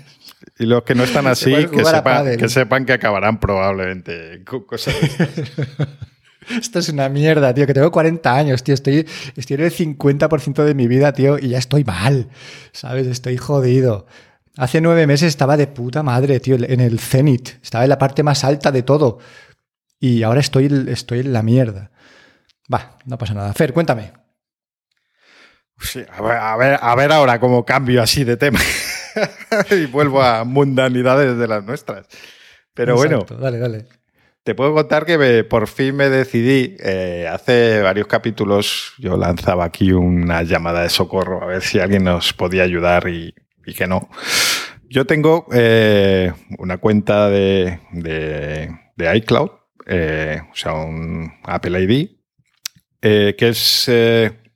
Y 0.60 0.66
los 0.66 0.84
que 0.84 0.94
no 0.94 1.06
están 1.06 1.26
así, 1.28 1.54
que 1.68 2.50
sepan, 2.50 2.86
que 2.86 2.94
acabarán 2.94 3.40
probablemente 3.40 4.44
cosas 4.44 4.94
Esto 6.50 6.80
es 6.80 6.90
una 6.90 7.10
mierda, 7.10 7.54
tío, 7.54 7.68
que 7.68 7.74
tengo 7.74 7.92
40 7.92 8.36
años, 8.36 8.64
tío. 8.64 8.74
Estoy, 8.74 9.08
estoy 9.36 9.56
en 9.56 9.62
el 9.62 9.72
50% 9.72 10.64
de 10.64 10.74
mi 10.74 10.88
vida, 10.88 11.14
tío, 11.14 11.38
y 11.38 11.50
ya 11.50 11.60
estoy 11.60 11.84
mal. 11.84 12.28
¿Sabes? 12.72 13.06
Estoy 13.08 13.38
jodido. 13.38 14.08
Hace 14.58 14.82
nueve 14.82 15.06
meses 15.06 15.28
estaba 15.28 15.58
de 15.58 15.68
puta 15.68 16.02
madre, 16.02 16.40
tío, 16.40 16.56
en 16.56 16.80
el 16.80 17.00
cenit. 17.00 17.50
Estaba 17.62 17.84
en 17.84 17.90
la 17.92 18.00
parte 18.00 18.24
más 18.24 18.44
alta 18.44 18.72
de 18.72 18.82
todo. 18.82 19.20
Y 20.00 20.24
ahora 20.24 20.40
estoy, 20.40 20.88
estoy 20.88 21.20
en 21.20 21.34
la 21.34 21.44
mierda. 21.44 21.92
Va, 22.74 22.98
no 23.06 23.18
pasa 23.18 23.36
nada. 23.36 23.54
Fer, 23.54 23.72
cuéntame. 23.72 24.14
Sí, 25.80 26.04
a 26.12 26.22
ver, 26.22 26.38
a 26.38 26.58
ver, 26.58 26.80
a 26.82 26.96
ver 26.96 27.12
ahora 27.12 27.40
cómo 27.40 27.64
cambio 27.64 28.02
así 28.02 28.24
de 28.24 28.38
tema. 28.38 28.60
y 29.72 29.86
vuelvo 29.86 30.22
a 30.22 30.44
mundanidades 30.44 31.38
de 31.38 31.48
las 31.48 31.64
nuestras. 31.64 32.08
Pero 32.74 32.96
bueno, 32.96 33.26
dale, 33.40 33.58
dale. 33.58 33.86
Te 34.44 34.56
puedo 34.56 34.74
contar 34.74 35.06
que 35.06 35.44
por 35.44 35.68
fin 35.68 35.96
me 35.96 36.10
decidí, 36.10 36.76
eh, 36.80 37.28
hace 37.32 37.82
varios 37.82 38.08
capítulos 38.08 38.94
yo 38.98 39.18
lanzaba 39.18 39.66
aquí 39.66 39.92
una 39.92 40.44
llamada 40.44 40.82
de 40.82 40.90
socorro 40.90 41.44
a 41.44 41.46
ver 41.46 41.62
si 41.62 41.80
alguien 41.80 42.06
nos 42.06 42.34
podía 42.34 42.64
ayudar 42.64 43.10
y, 43.10 43.36
que 43.78 43.86
no. 43.86 44.10
Yo 44.90 45.06
tengo 45.06 45.46
eh, 45.54 46.34
una 46.58 46.80
cuenta 46.80 47.30
de, 47.30 47.80
de, 47.92 49.16
iCloud, 49.18 49.52
eh, 49.86 50.42
o 50.52 50.56
sea, 50.56 50.74
un 50.74 51.32
Apple 51.44 51.80
ID, 51.84 52.10
que 53.00 53.36
es, 53.38 53.92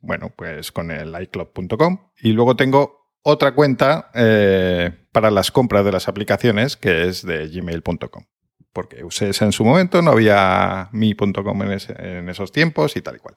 bueno, 0.02 0.34
pues 0.36 0.72
con 0.72 0.90
el 0.90 1.14
iCloud.com. 1.22 2.10
Y 2.20 2.32
luego 2.32 2.56
tengo 2.56 3.03
otra 3.24 3.56
cuenta 3.56 4.12
eh, 4.14 4.92
para 5.12 5.32
las 5.32 5.50
compras 5.52 5.86
de 5.86 5.92
las 5.92 6.08
aplicaciones 6.08 6.78
que 6.78 7.08
es 7.08 7.26
de 7.26 7.48
gmail.com. 7.48 8.26
Porque 8.74 9.04
usé 9.04 9.30
esa 9.30 9.46
en 9.46 9.52
su 9.52 9.64
momento, 9.64 10.02
no 10.02 10.12
había 10.12 10.90
mi.com 10.92 11.62
en, 11.64 12.30
esos 12.30 12.52
tiempos 12.52 12.96
y 12.98 13.02
tal 13.02 13.16
y 13.16 13.20
cual. 13.20 13.36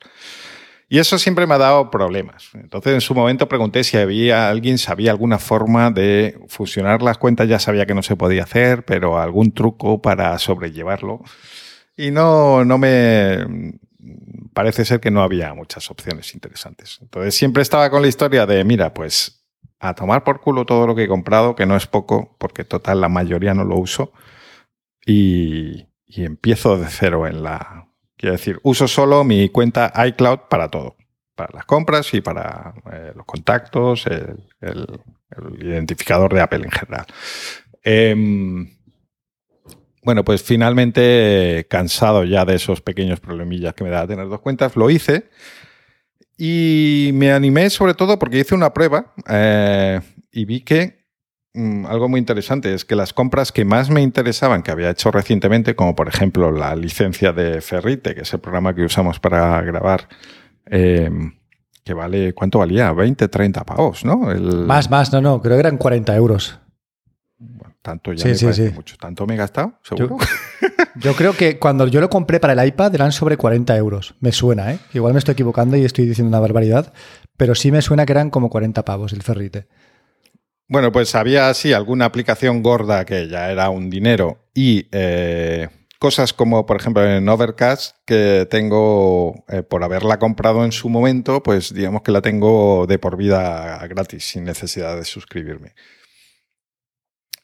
Y 0.89 0.99
eso 0.99 1.19
siempre 1.19 1.47
me 1.47 1.55
ha 1.55 1.59
dado 1.59 1.91
problemas. 1.91 2.51
Entonces, 2.55 2.95
en 2.95 3.01
su 3.01 3.15
momento 3.15 3.49
pregunté 3.49 3.85
si 3.85 3.97
había 3.97 4.49
alguien 4.49 4.79
sabía 4.79 5.11
alguna 5.11 5.39
forma 5.39 5.91
de 5.91 6.39
fusionar 6.49 7.03
las 7.03 7.19
cuentas. 7.19 7.49
Ya 7.49 7.59
sabía 7.59 7.87
que 7.87 7.95
no 7.95 8.03
se 8.03 8.17
podía 8.17 8.45
hacer, 8.45 8.85
pero 8.85 9.19
algún 9.19 9.53
truco 9.53 10.01
para 10.01 10.39
sobrellevarlo. 10.39 11.23
Y 11.97 12.13
no, 12.13 12.65
no 12.65 12.79
me. 12.79 13.75
Parece 14.55 14.85
ser 14.85 15.01
que 15.01 15.11
no 15.11 15.23
había 15.23 15.53
muchas 15.55 15.91
opciones 15.91 16.33
interesantes. 16.35 16.99
Entonces, 17.03 17.35
siempre 17.35 17.63
estaba 17.63 17.91
con 17.91 18.01
la 18.01 18.09
historia 18.09 18.47
de: 18.47 18.65
mira, 18.65 18.95
pues 18.95 19.46
a 19.79 19.95
tomar 19.95 20.25
por 20.25 20.41
culo 20.41 20.65
todo 20.65 20.87
lo 20.87 20.95
que 20.95 21.05
he 21.05 21.09
comprado, 21.09 21.55
que 21.55 21.67
no 21.67 21.77
es 21.77 21.87
poco, 21.87 22.37
porque 22.39 22.65
total 22.65 23.01
la 23.01 23.09
mayoría 23.09 23.55
no 23.55 23.65
lo 23.65 23.77
uso. 23.77 24.13
Y, 25.05 25.87
y 26.07 26.25
empiezo 26.25 26.79
de 26.79 26.87
cero 26.89 27.27
en 27.27 27.43
la, 27.43 27.87
Quiero 28.17 28.33
decir, 28.33 28.59
uso 28.63 28.89
solo 28.89 29.25
mi 29.25 29.49
cuenta 29.51 29.93
iCloud 30.09 30.41
para 30.49 30.69
todo. 30.69 30.97
Para 31.35 31.53
las 31.53 31.67
compras 31.67 32.15
y 32.15 32.23
para 32.23 32.75
eh, 32.91 33.13
los 33.15 33.27
contactos, 33.27 34.07
el, 34.07 34.39
identificador 35.61 36.33
de 36.33 36.41
Apple 36.41 36.65
en 36.65 36.71
general. 36.71 37.07
Em, 37.83 38.71
bueno, 40.03 40.25
pues 40.25 40.43
finalmente, 40.43 41.67
cansado 41.69 42.25
ya 42.25 42.47
de 42.47 42.55
esos 42.55 42.81
pequeños 42.81 43.21
problemillas 43.21 43.75
que 43.75 43.85
me 43.85 43.91
da 43.91 44.07
tener 44.07 44.29
dos 44.29 44.41
cuentas, 44.41 44.77
lo 44.77 44.89
hice. 44.89 45.29
Y 46.39 47.11
me 47.15 47.33
animé 47.33 47.71
sobre 47.71 47.95
todo 47.95 48.19
porque 48.19 48.41
hice 48.41 48.55
una 48.55 48.75
prueba 48.75 49.15
eh, 49.29 50.01
y 50.33 50.45
vi 50.45 50.61
que 50.61 51.07
Mm, 51.57 51.87
algo 51.87 52.11
muy 52.11 52.21
interesante 52.21 52.75
es 52.75 52.85
que 52.85 52.95
las 52.95 53.15
compras 53.15 53.51
que 53.51 53.65
más 53.65 53.89
me 53.89 54.03
interesaban, 54.03 54.63
que 54.63 54.71
había 54.71 54.91
hecho 54.91 55.11
recientemente, 55.11 55.75
como 55.75 55.97
por 55.97 56.07
ejemplo 56.07 56.53
la 56.53 56.77
licencia 56.77 57.33
de 57.33 57.63
Ferrite, 57.63 58.15
que 58.15 58.21
es 58.21 58.33
el 58.35 58.41
programa 58.41 58.75
que 58.75 58.85
usamos 58.85 59.19
para 59.19 59.63
grabar, 59.63 60.07
eh, 60.67 61.11
que 61.83 61.95
vale, 61.95 62.35
¿cuánto 62.35 62.59
valía? 62.59 62.93
20, 62.93 63.29
30 63.29 63.65
pavos, 63.65 64.05
¿no? 64.05 64.19
Más, 64.19 64.91
más, 64.91 65.11
no, 65.15 65.23
no, 65.23 65.41
creo 65.41 65.57
que 65.57 65.61
eran 65.61 65.79
40 65.79 66.15
euros. 66.15 66.61
Tanto 67.87 68.13
ya 68.13 68.27
me 68.27 68.37
parece 68.37 68.71
mucho. 68.73 68.97
¿Tanto 68.97 69.27
me 69.29 69.35
he 69.35 69.37
gastado? 69.37 69.79
¿Seguro? 69.85 70.19
Yo, 70.97 71.15
creo 71.15 71.35
que 71.35 71.59
cuando 71.59 71.87
yo 71.87 72.01
lo 72.01 72.09
compré 72.09 72.41
para 72.41 72.55
el 72.55 72.69
iPad 72.69 72.95
eran 72.95 73.13
sobre 73.13 73.37
40 73.37 73.77
euros. 73.77 74.15
Me 74.21 74.33
suena, 74.33 74.73
¿eh? 74.73 74.79
Igual 74.95 75.13
me 75.13 75.19
estoy 75.19 75.35
equivocando 75.35 75.77
y 75.77 75.85
estoy 75.85 76.07
diciendo 76.07 76.31
una 76.31 76.41
barbaridad, 76.41 76.93
pero 77.37 77.55
sí 77.55 77.71
me 77.71 77.83
suena 77.83 78.07
que 78.07 78.13
eran 78.13 78.31
como 78.31 78.49
40 78.49 78.83
pavos 78.83 79.13
el 79.13 79.23
Ferrite. 79.23 79.67
Bueno, 80.69 80.91
pues 80.93 81.15
había 81.15 81.51
así 81.51 81.75
alguna 81.75 82.07
aplicación 82.07 82.63
gorda 82.63 83.05
que 83.05 83.29
ya 83.29 83.51
era 83.53 83.69
un 83.69 83.91
dinero 83.91 84.49
y 84.55 84.89
eh, 84.91 85.69
cosas 85.99 86.33
como, 86.33 86.65
por 86.65 86.79
ejemplo, 86.79 87.05
en 87.05 87.29
Overcast, 87.29 87.97
que 88.07 88.49
tengo, 88.51 89.45
eh, 89.49 89.63
por 89.63 89.85
haberla 89.85 90.19
comprado 90.19 90.65
en 90.65 90.73
su 90.73 90.89
momento, 90.89 91.43
pues 91.43 91.75
digamos 91.75 92.03
que 92.03 92.11
la 92.11 92.23
tengo 92.23 92.87
de 92.89 92.99
por 92.99 93.19
vida 93.19 93.87
gratis, 93.87 94.25
sin 94.25 94.45
necesidad 94.45 94.97
de 94.97 95.05
suscribirme. 95.05 95.75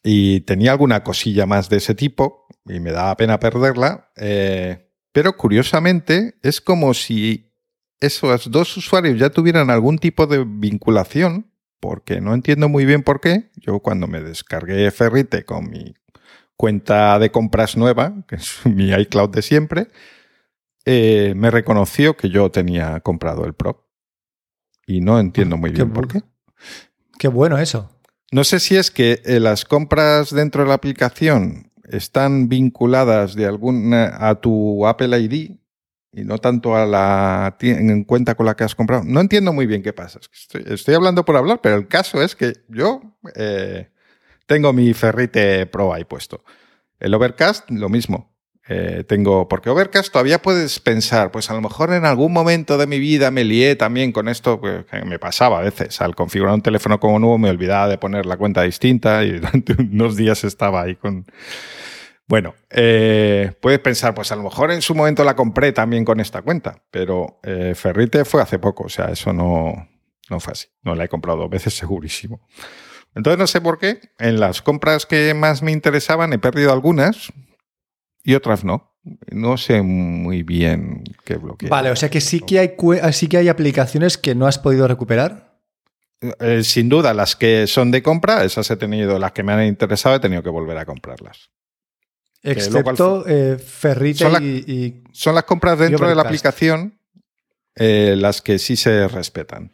Y 0.02 0.40
tenía 0.40 0.72
alguna 0.72 1.04
cosilla 1.04 1.46
más 1.46 1.68
de 1.68 1.76
ese 1.76 1.94
tipo 1.94 2.46
y 2.66 2.80
me 2.80 2.92
daba 2.92 3.16
pena 3.16 3.38
perderla, 3.38 4.10
eh, 4.16 4.90
pero 5.12 5.36
curiosamente 5.36 6.38
es 6.42 6.60
como 6.60 6.94
si 6.94 7.52
esos 8.00 8.50
dos 8.50 8.76
usuarios 8.76 9.18
ya 9.18 9.30
tuvieran 9.30 9.70
algún 9.70 9.98
tipo 9.98 10.26
de 10.26 10.44
vinculación 10.44 11.52
porque 11.82 12.20
no 12.20 12.32
entiendo 12.32 12.68
muy 12.68 12.84
bien 12.84 13.02
por 13.02 13.20
qué. 13.20 13.50
Yo 13.56 13.80
cuando 13.80 14.06
me 14.06 14.20
descargué 14.20 14.88
Ferrite 14.92 15.44
con 15.44 15.68
mi 15.68 15.94
cuenta 16.56 17.18
de 17.18 17.32
compras 17.32 17.76
nueva, 17.76 18.24
que 18.28 18.36
es 18.36 18.60
mi 18.66 18.92
iCloud 18.92 19.30
de 19.30 19.42
siempre, 19.42 19.88
eh, 20.84 21.34
me 21.36 21.50
reconoció 21.50 22.16
que 22.16 22.30
yo 22.30 22.50
tenía 22.52 23.00
comprado 23.00 23.44
el 23.44 23.54
Pro. 23.54 23.88
Y 24.86 25.00
no 25.00 25.18
entiendo 25.18 25.56
muy 25.56 25.70
bien 25.70 25.92
por 25.92 26.06
qué. 26.06 26.22
Qué 27.18 27.28
bueno 27.28 27.58
eso. 27.58 27.91
No 28.32 28.44
sé 28.44 28.60
si 28.60 28.76
es 28.76 28.90
que 28.90 29.20
eh, 29.26 29.40
las 29.40 29.66
compras 29.66 30.34
dentro 30.34 30.62
de 30.62 30.68
la 30.68 30.74
aplicación 30.74 31.70
están 31.84 32.48
vinculadas 32.48 33.34
de 33.34 33.44
alguna 33.44 34.16
a 34.26 34.40
tu 34.40 34.86
Apple 34.86 35.20
ID 35.20 35.58
y 36.14 36.24
no 36.24 36.38
tanto 36.38 36.74
a 36.74 36.86
la 36.86 37.58
en 37.60 38.04
cuenta 38.04 38.34
con 38.34 38.46
la 38.46 38.56
que 38.56 38.64
has 38.64 38.74
comprado. 38.74 39.04
No 39.04 39.20
entiendo 39.20 39.52
muy 39.52 39.66
bien 39.66 39.82
qué 39.82 39.92
pasa. 39.92 40.18
Estoy, 40.64 40.94
hablando 40.94 41.26
por 41.26 41.36
hablar, 41.36 41.60
pero 41.62 41.76
el 41.76 41.88
caso 41.88 42.22
es 42.22 42.34
que 42.34 42.54
yo 42.68 43.02
eh, 43.34 43.90
tengo 44.46 44.72
mi 44.72 44.94
Ferrite 44.94 45.66
Pro 45.66 45.92
ahí 45.92 46.04
puesto. 46.04 46.42
El 47.00 47.12
Overcast, 47.12 47.70
lo 47.70 47.90
mismo. 47.90 48.31
Eh, 48.68 49.04
tengo, 49.08 49.48
porque 49.48 49.70
Overcast 49.70 50.12
todavía 50.12 50.40
puedes 50.40 50.78
pensar, 50.78 51.32
pues 51.32 51.50
a 51.50 51.54
lo 51.54 51.60
mejor 51.60 51.92
en 51.92 52.04
algún 52.04 52.32
momento 52.32 52.78
de 52.78 52.86
mi 52.86 52.98
vida 53.00 53.30
me 53.30 53.44
lié 53.44 53.74
también 53.74 54.12
con 54.12 54.28
esto, 54.28 54.60
pues, 54.60 54.84
que 54.86 55.04
me 55.04 55.18
pasaba 55.18 55.58
a 55.58 55.62
veces. 55.62 56.00
Al 56.00 56.14
configurar 56.14 56.54
un 56.54 56.62
teléfono 56.62 57.00
como 57.00 57.18
nuevo 57.18 57.38
me 57.38 57.50
olvidaba 57.50 57.88
de 57.88 57.98
poner 57.98 58.26
la 58.26 58.36
cuenta 58.36 58.62
distinta 58.62 59.24
y 59.24 59.32
durante 59.40 59.74
unos 59.80 60.16
días 60.16 60.44
estaba 60.44 60.82
ahí 60.82 60.96
con 60.96 61.26
bueno, 62.28 62.54
eh, 62.70 63.52
puedes 63.60 63.80
pensar, 63.80 64.14
pues 64.14 64.32
a 64.32 64.36
lo 64.36 64.42
mejor 64.42 64.70
en 64.70 64.80
su 64.80 64.94
momento 64.94 65.22
la 65.22 65.36
compré 65.36 65.72
también 65.72 66.04
con 66.04 66.18
esta 66.18 66.40
cuenta, 66.40 66.82
pero 66.90 67.40
eh, 67.42 67.74
Ferrite 67.74 68.24
fue 68.24 68.40
hace 68.40 68.58
poco, 68.58 68.84
o 68.84 68.88
sea, 68.88 69.10
eso 69.10 69.34
no, 69.34 69.86
no 70.30 70.40
fue 70.40 70.52
así. 70.52 70.68
No 70.82 70.94
la 70.94 71.04
he 71.04 71.08
comprado 71.08 71.40
dos 71.40 71.50
veces 71.50 71.74
segurísimo. 71.74 72.40
Entonces 73.14 73.38
no 73.38 73.46
sé 73.46 73.60
por 73.60 73.78
qué. 73.78 74.00
En 74.18 74.40
las 74.40 74.62
compras 74.62 75.04
que 75.04 75.34
más 75.34 75.62
me 75.62 75.72
interesaban 75.72 76.32
he 76.32 76.38
perdido 76.38 76.72
algunas 76.72 77.32
y 78.24 78.34
otras 78.34 78.64
no. 78.64 78.90
No 79.30 79.56
sé 79.56 79.82
muy 79.82 80.42
bien 80.44 81.02
qué 81.24 81.36
bloqueo. 81.36 81.68
Vale, 81.68 81.90
o 81.90 81.96
sea 81.96 82.08
que 82.08 82.20
sí 82.20 82.40
que 82.40 82.60
hay, 82.60 82.76
sí 83.12 83.26
que 83.26 83.38
hay 83.38 83.48
aplicaciones 83.48 84.16
que 84.16 84.34
no 84.34 84.46
has 84.46 84.58
podido 84.58 84.86
recuperar. 84.86 85.58
Eh, 86.38 86.62
sin 86.62 86.88
duda, 86.88 87.12
las 87.12 87.34
que 87.34 87.66
son 87.66 87.90
de 87.90 88.00
compra, 88.02 88.44
esas 88.44 88.70
he 88.70 88.76
tenido, 88.76 89.18
las 89.18 89.32
que 89.32 89.42
me 89.42 89.52
han 89.52 89.64
interesado, 89.64 90.14
he 90.14 90.20
tenido 90.20 90.42
que 90.42 90.50
volver 90.50 90.78
a 90.78 90.86
comprarlas. 90.86 91.50
Excepto 92.44 93.24
eh, 93.26 93.56
Ferrite 93.58 94.24
y, 94.40 95.02
Son 95.12 95.34
las 95.34 95.44
compras 95.44 95.78
dentro 95.78 96.08
de 96.08 96.14
la 96.14 96.22
aplicación 96.22 96.98
eh, 97.74 98.14
las 98.18 98.42
que 98.42 98.58
sí 98.58 98.76
se 98.76 99.08
respetan. 99.08 99.72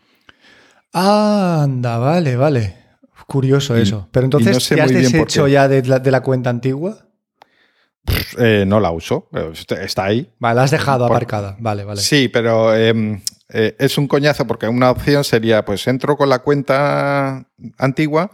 Ah, 0.92 1.60
anda, 1.64 1.98
vale, 1.98 2.36
vale. 2.36 2.76
Curioso 3.26 3.76
eso. 3.76 4.08
Pero 4.10 4.24
entonces, 4.24 4.66
¿te 4.68 4.80
has 4.80 4.90
deshecho 4.90 5.48
ya 5.48 5.68
de 5.68 5.82
la, 5.82 6.22
cuenta 6.22 6.48
antigua? 6.48 7.07
Eh, 8.38 8.64
no 8.66 8.80
la 8.80 8.90
uso, 8.90 9.28
está 9.52 10.04
ahí. 10.04 10.30
Vale, 10.38 10.56
la 10.56 10.62
has 10.64 10.70
dejado 10.70 11.06
aparcada. 11.06 11.56
Vale, 11.58 11.84
vale. 11.84 12.00
Sí, 12.00 12.28
pero 12.28 12.74
em, 12.74 13.20
es 13.48 13.98
un 13.98 14.06
coñazo 14.06 14.46
porque 14.46 14.68
una 14.68 14.90
opción 14.90 15.24
sería, 15.24 15.64
pues 15.64 15.86
entro 15.86 16.16
con 16.16 16.28
la 16.28 16.40
cuenta 16.40 17.46
antigua 17.78 18.30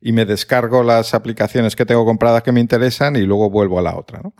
y 0.00 0.12
me 0.12 0.24
descargo 0.24 0.82
las 0.82 1.14
aplicaciones 1.14 1.74
que 1.74 1.86
tengo 1.86 2.04
compradas 2.04 2.42
que 2.42 2.52
me 2.52 2.60
interesan 2.60 3.16
y 3.16 3.22
luego 3.22 3.50
vuelvo 3.50 3.78
a 3.78 3.82
la 3.82 3.96
otra. 3.96 4.20
¿no? 4.22 4.34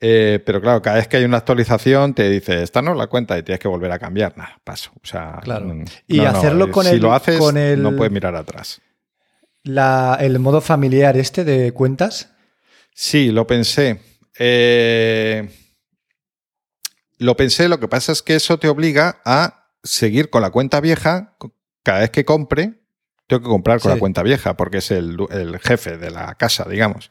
Eh, 0.00 0.42
pero 0.44 0.60
claro, 0.60 0.80
cada 0.80 0.96
vez 0.96 1.08
que 1.08 1.18
hay 1.18 1.24
una 1.24 1.36
actualización 1.36 2.14
te 2.14 2.28
dice, 2.30 2.62
esta 2.62 2.80
no 2.80 2.92
es 2.92 2.96
la 2.96 3.06
cuenta 3.06 3.38
y 3.38 3.42
tienes 3.42 3.60
que 3.60 3.68
volver 3.68 3.92
a 3.92 3.98
cambiar. 3.98 4.36
Nada, 4.36 4.58
paso. 4.64 4.92
O 5.02 5.06
sea, 5.06 5.38
claro. 5.42 5.66
Mm, 5.66 5.84
y 6.06 6.20
hacerlo 6.20 6.66
eh, 6.66 6.70
con 6.70 6.86
el. 6.86 6.94
Si 6.94 7.00
lo 7.00 7.12
haces, 7.12 7.38
con 7.38 7.58
el, 7.58 7.82
no 7.82 7.94
puedes 7.94 8.12
mirar 8.12 8.34
atrás. 8.34 8.80
el 9.64 10.38
modo 10.38 10.60
familiar 10.62 11.16
este 11.18 11.44
de 11.44 11.72
cuentas. 11.72 12.32
Sí, 12.94 13.30
lo 13.30 13.46
pensé. 13.46 14.00
Eh, 14.38 15.48
lo 17.18 17.36
pensé, 17.36 17.68
lo 17.68 17.80
que 17.80 17.88
pasa 17.88 18.12
es 18.12 18.22
que 18.22 18.34
eso 18.34 18.58
te 18.58 18.68
obliga 18.68 19.20
a 19.24 19.68
seguir 19.82 20.30
con 20.30 20.42
la 20.42 20.50
cuenta 20.50 20.80
vieja 20.80 21.36
cada 21.82 22.00
vez 22.00 22.10
que 22.10 22.24
compre 22.24 22.80
tengo 23.30 23.42
que 23.42 23.48
comprar 23.48 23.78
con 23.78 23.92
la 23.92 23.98
cuenta 23.98 24.24
vieja 24.24 24.56
porque 24.56 24.78
es 24.78 24.90
el, 24.90 25.16
jefe 25.62 25.96
de 25.96 26.10
la 26.10 26.34
casa, 26.34 26.66
digamos. 26.68 27.10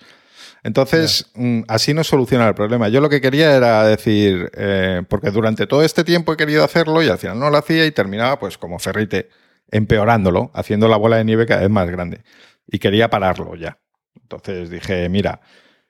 Entonces, 0.63 1.31
mm, 1.35 1.61
así 1.69 1.93
no 1.93 2.03
soluciona 2.03 2.45
el 2.45 2.55
problema. 2.55 2.89
Yo 2.89 2.99
lo 2.99 3.07
que 3.09 3.21
quería 3.21 3.55
era 3.55 3.85
decir, 3.85 4.51
eh, 4.53 5.01
porque 5.07 5.31
durante 5.31 5.65
todo 5.65 5.81
este 5.81 6.03
tiempo 6.03 6.33
he 6.33 6.37
querido 6.37 6.65
hacerlo 6.65 7.01
y 7.01 7.07
al 7.07 7.17
final 7.17 7.39
no 7.39 7.49
lo 7.49 7.57
hacía 7.57 7.85
y 7.85 7.91
terminaba 7.91 8.37
pues 8.37 8.57
como 8.57 8.79
ferrite, 8.79 9.29
empeorándolo, 9.71 10.51
haciendo 10.53 10.89
la 10.89 10.97
bola 10.97 11.15
de 11.15 11.23
nieve 11.23 11.45
cada 11.45 11.61
vez 11.61 11.69
más 11.69 11.89
grande. 11.89 12.21
Y 12.67 12.79
quería 12.79 13.09
pararlo 13.09 13.55
ya. 13.55 13.79
Entonces 14.21 14.69
dije, 14.69 15.07
mira, 15.07 15.39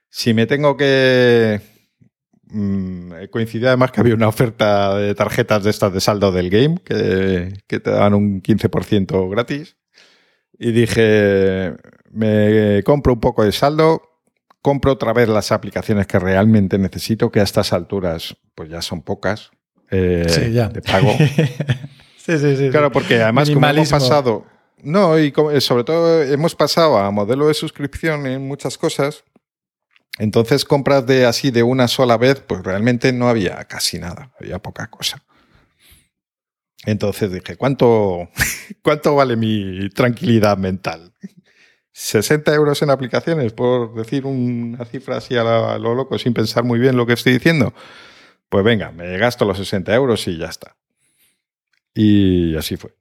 si 0.10 0.34
me 0.34 0.46
tengo 0.46 0.78
que... 0.78 1.62
Mm, 2.52 3.12
coincidía 3.30 3.68
además 3.70 3.92
que 3.92 4.02
había 4.02 4.16
una 4.16 4.28
oferta 4.28 4.96
de 4.98 5.14
tarjetas 5.14 5.64
de 5.64 5.70
estas 5.70 5.94
de 5.94 6.02
saldo 6.02 6.32
del 6.32 6.50
game 6.50 6.80
que, 6.84 7.54
que 7.68 7.80
te 7.80 7.92
daban 7.92 8.16
un 8.16 8.42
15% 8.42 9.30
gratis 9.30 9.78
y 10.60 10.74
dije, 10.74 11.74
me 12.12 12.84
compro 12.84 13.14
un 13.14 13.22
poco 13.22 13.44
de 13.46 13.54
saldo, 13.54 14.02
compro 14.62 14.92
otra 14.92 15.14
vez 15.14 15.30
las 15.30 15.54
aplicaciones 15.54 16.06
que 16.06 16.20
realmente 16.20 16.78
necesito, 16.78 17.32
que 17.32 17.40
a 17.40 17.44
estas 17.44 17.72
alturas 17.72 18.36
pues 18.56 18.70
ya 18.70 18.82
son 18.82 19.02
pocas 19.02 19.52
eh, 19.90 20.26
sí, 20.28 20.52
ya. 20.52 20.68
de 20.68 20.82
pago. 20.82 21.12
sí, 22.18 22.38
sí, 22.38 22.58
sí. 22.58 22.70
Claro, 22.70 22.92
porque 22.92 23.22
además 23.22 23.50
como 23.50 23.68
hemos 23.68 23.90
pasado... 23.90 24.46
No, 24.82 25.20
y 25.20 25.34
sobre 25.60 25.84
todo 25.84 26.24
hemos 26.24 26.56
pasado 26.56 26.98
a 26.98 27.12
modelo 27.12 27.48
de 27.50 27.54
suscripción 27.54 28.26
en 28.26 28.48
muchas 28.48 28.78
cosas. 28.78 29.26
Entonces 30.20 30.66
compras 30.66 31.08
de 31.08 31.26
así 31.26 31.50
de 31.50 31.64
una 31.64 31.88
sola 31.88 32.18
vez, 32.18 32.42
pues 32.42 32.62
realmente 32.62 33.14
no 33.14 33.30
había 33.30 33.64
casi 33.66 34.00
nada, 34.00 34.34
había 34.40 34.60
poca 34.60 34.88
cosa. 34.90 35.24
Entonces 36.86 37.32
dije, 37.32 37.56
¿cuánto, 37.56 38.30
¿cuánto 38.84 39.16
vale 39.16 39.38
mi 39.38 39.90
tranquilidad 39.90 40.58
mental? 40.58 41.14
60 41.94 42.54
euros 42.54 42.82
en 42.82 42.90
aplicaciones, 42.90 43.54
por 43.54 43.96
decir 43.96 44.26
una 44.26 44.84
cifra 44.86 45.18
así 45.18 45.38
a 45.38 45.78
lo 45.78 45.96
loco, 45.96 46.20
sin 46.20 46.34
pensar 46.34 46.66
muy 46.66 46.80
bien 46.80 46.98
lo 46.98 47.06
que 47.06 47.14
estoy 47.14 47.34
diciendo. 47.34 47.74
Pues 48.50 48.64
venga, 48.66 48.92
me 48.92 49.18
gasto 49.18 49.46
los 49.46 49.58
60 49.58 49.96
euros 49.96 50.28
y 50.28 50.38
ya 50.38 50.48
está. 50.48 50.76
Y 51.94 52.58
así 52.58 52.76
fue. 52.76 52.94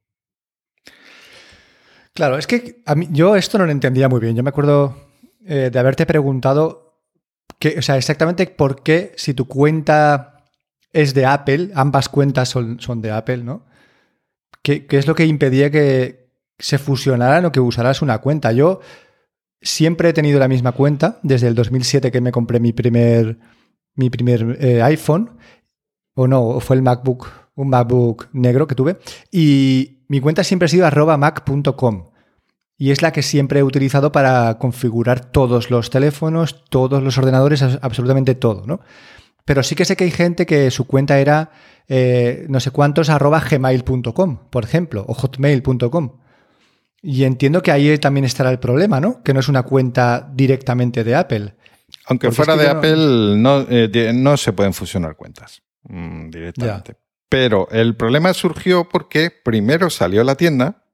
Claro, 2.14 2.38
es 2.38 2.46
que 2.46 2.83
yo 3.11 3.35
esto 3.35 3.59
no 3.59 3.66
lo 3.66 3.72
entendía 3.72 4.09
muy 4.09 4.20
bien. 4.20 4.37
Yo 4.37 4.42
me 4.42 4.50
acuerdo 4.50 4.96
eh, 5.44 5.70
de 5.72 5.78
haberte 5.78 6.07
preguntado 6.07 6.88
que, 7.59 7.79
o 7.79 7.83
sea, 7.83 7.97
exactamente 7.97 8.47
por 8.47 8.83
qué 8.83 9.12
si 9.16 9.35
tu 9.35 9.47
cuenta 9.47 10.44
es 10.92 11.14
de 11.14 11.27
Apple, 11.27 11.71
ambas 11.75 12.09
cuentas 12.09 12.49
son, 12.49 12.81
son 12.81 13.03
de 13.03 13.11
Apple, 13.11 13.38
¿no? 13.38 13.66
¿Qué, 14.62 14.87
¿Qué, 14.87 14.99
es 14.99 15.07
lo 15.07 15.14
que 15.14 15.27
impedía 15.27 15.71
que 15.71 16.31
se 16.59 16.79
fusionaran 16.79 17.44
o 17.44 17.53
que 17.53 17.61
usaras 17.61 18.03
una 18.03 18.18
cuenta? 18.18 18.53
Yo 18.53 18.81
siempre 19.61 20.09
he 20.09 20.12
tenido 20.12 20.38
la 20.38 20.49
misma 20.49 20.73
cuenta 20.73 21.18
desde 21.23 21.49
el 21.49 21.55
2007 21.55 22.11
que 22.11 22.21
me 22.21 22.33
compré 22.33 22.61
mi 22.61 22.73
primer, 22.73 23.38
mi 23.94 24.11
primer 24.11 24.57
eh, 24.61 24.83
iPhone, 24.83 25.38
o 26.14 26.27
no, 26.27 26.61
fue 26.61 26.77
el 26.77 26.83
MacBook, 26.83 27.29
un 27.55 27.68
MacBook 27.68 28.29
negro 28.33 28.66
que 28.66 28.75
tuve, 28.75 28.99
y 29.31 30.05
mi 30.09 30.21
cuenta 30.21 30.44
siempre 30.44 30.66
ha 30.66 30.68
sido 30.68 30.87
arroba 30.87 31.16
mac.com. 31.16 32.11
Y 32.80 32.92
es 32.92 33.02
la 33.02 33.12
que 33.12 33.22
siempre 33.22 33.60
he 33.60 33.62
utilizado 33.64 34.12
para 34.12 34.56
configurar 34.58 35.24
todos 35.24 35.68
los 35.70 35.90
teléfonos, 35.90 36.64
todos 36.70 37.02
los 37.02 37.18
ordenadores, 37.18 37.60
absolutamente 37.62 38.36
todo, 38.36 38.64
¿no? 38.66 38.80
Pero 39.44 39.64
sí 39.64 39.74
que 39.74 39.84
sé 39.84 39.96
que 39.96 40.04
hay 40.04 40.10
gente 40.12 40.46
que 40.46 40.70
su 40.70 40.86
cuenta 40.86 41.18
era 41.18 41.50
eh, 41.88 42.46
no 42.48 42.60
sé 42.60 42.70
cuántos 42.70 43.08
arroba 43.08 43.40
gmail.com, 43.40 44.38
por 44.50 44.64
ejemplo, 44.64 45.04
o 45.08 45.14
hotmail.com. 45.14 46.18
Y 47.02 47.24
entiendo 47.24 47.62
que 47.62 47.72
ahí 47.72 47.96
también 47.98 48.24
estará 48.24 48.50
el 48.50 48.58
problema, 48.58 49.00
¿no? 49.00 49.22
Que 49.22 49.32
no 49.32 49.40
es 49.40 49.48
una 49.48 49.62
cuenta 49.62 50.28
directamente 50.32 51.02
de 51.02 51.14
Apple. 51.14 51.54
Aunque 52.06 52.30
fuera 52.30 52.56
de 52.56 52.68
Apple, 52.68 53.36
no, 53.36 53.66
eh, 53.68 54.12
no, 54.14 54.36
se 54.36 54.52
pueden 54.52 54.74
fusionar 54.74 55.16
cuentas 55.16 55.62
mmm, 55.84 56.28
directamente. 56.28 56.92
Ya. 56.92 56.98
Pero 57.28 57.68
el 57.70 57.96
problema 57.96 58.32
surgió 58.34 58.88
porque 58.88 59.30
primero 59.30 59.90
salió 59.90 60.24
la 60.24 60.34
tienda 60.34 60.84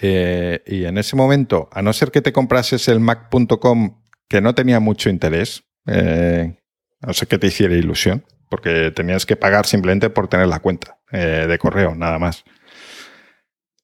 eh, 0.00 0.62
y 0.66 0.84
en 0.84 0.98
ese 0.98 1.16
momento, 1.16 1.68
a 1.72 1.82
no 1.82 1.92
ser 1.92 2.10
que 2.10 2.22
te 2.22 2.32
comprases 2.32 2.88
el 2.88 3.00
Mac.com, 3.00 4.02
que 4.28 4.40
no 4.40 4.54
tenía 4.54 4.80
mucho 4.80 5.10
interés, 5.10 5.64
eh, 5.86 6.56
no 7.00 7.12
sé 7.12 7.26
que 7.26 7.38
te 7.38 7.48
hiciera 7.48 7.74
ilusión, 7.74 8.24
porque 8.48 8.90
tenías 8.90 9.26
que 9.26 9.36
pagar 9.36 9.66
simplemente 9.66 10.10
por 10.10 10.28
tener 10.28 10.48
la 10.48 10.60
cuenta 10.60 10.98
eh, 11.10 11.46
de 11.48 11.58
correo, 11.58 11.94
nada 11.94 12.18
más. 12.18 12.44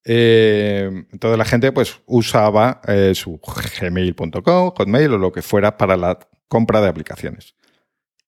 Entonces 0.07 1.39
la 1.39 1.47
gente 1.47 1.73
pues 1.73 2.03
usaba 2.05 2.83
su 3.15 3.41
gmail.com, 3.81 4.73
hotmail 4.77 5.13
o 5.15 5.19
lo 5.19 5.33
que 5.33 5.41
fuera 5.41 5.79
para 5.79 5.97
la 5.97 6.19
compra 6.47 6.83
de 6.83 6.89
aplicaciones. 6.89 7.55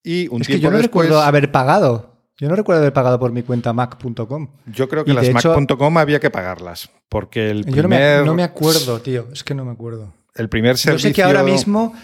Y 0.02 0.28
un 0.28 0.40
es 0.40 0.48
que 0.48 0.58
yo 0.58 0.70
no 0.70 0.78
después, 0.78 1.06
recuerdo 1.06 1.20
haber 1.20 1.52
pagado. 1.52 2.15
Yo 2.38 2.48
no 2.48 2.56
recuerdo 2.56 2.82
haber 2.82 2.92
pagado 2.92 3.18
por 3.18 3.32
mi 3.32 3.42
cuenta 3.42 3.72
mac.com. 3.72 4.48
Yo 4.66 4.88
creo 4.88 5.04
que 5.04 5.12
y 5.12 5.14
las 5.14 5.30
mac.com 5.30 5.98
había 5.98 6.20
que 6.20 6.30
pagarlas. 6.30 6.90
Porque 7.08 7.50
el 7.50 7.62
primer. 7.62 7.76
Yo 7.76 7.82
no 7.82 7.88
me, 7.88 8.26
no 8.26 8.34
me, 8.34 8.42
acuerdo, 8.42 9.00
tío. 9.00 9.28
Es 9.32 9.42
que 9.42 9.54
no 9.54 9.64
me 9.64 9.72
acuerdo. 9.72 10.12
El 10.34 10.48
primer 10.48 10.76
servicio. 10.76 11.08
Yo 11.08 11.08
sé 11.08 11.14
que 11.14 11.22
ahora 11.22 11.42
mismo, 11.42 11.94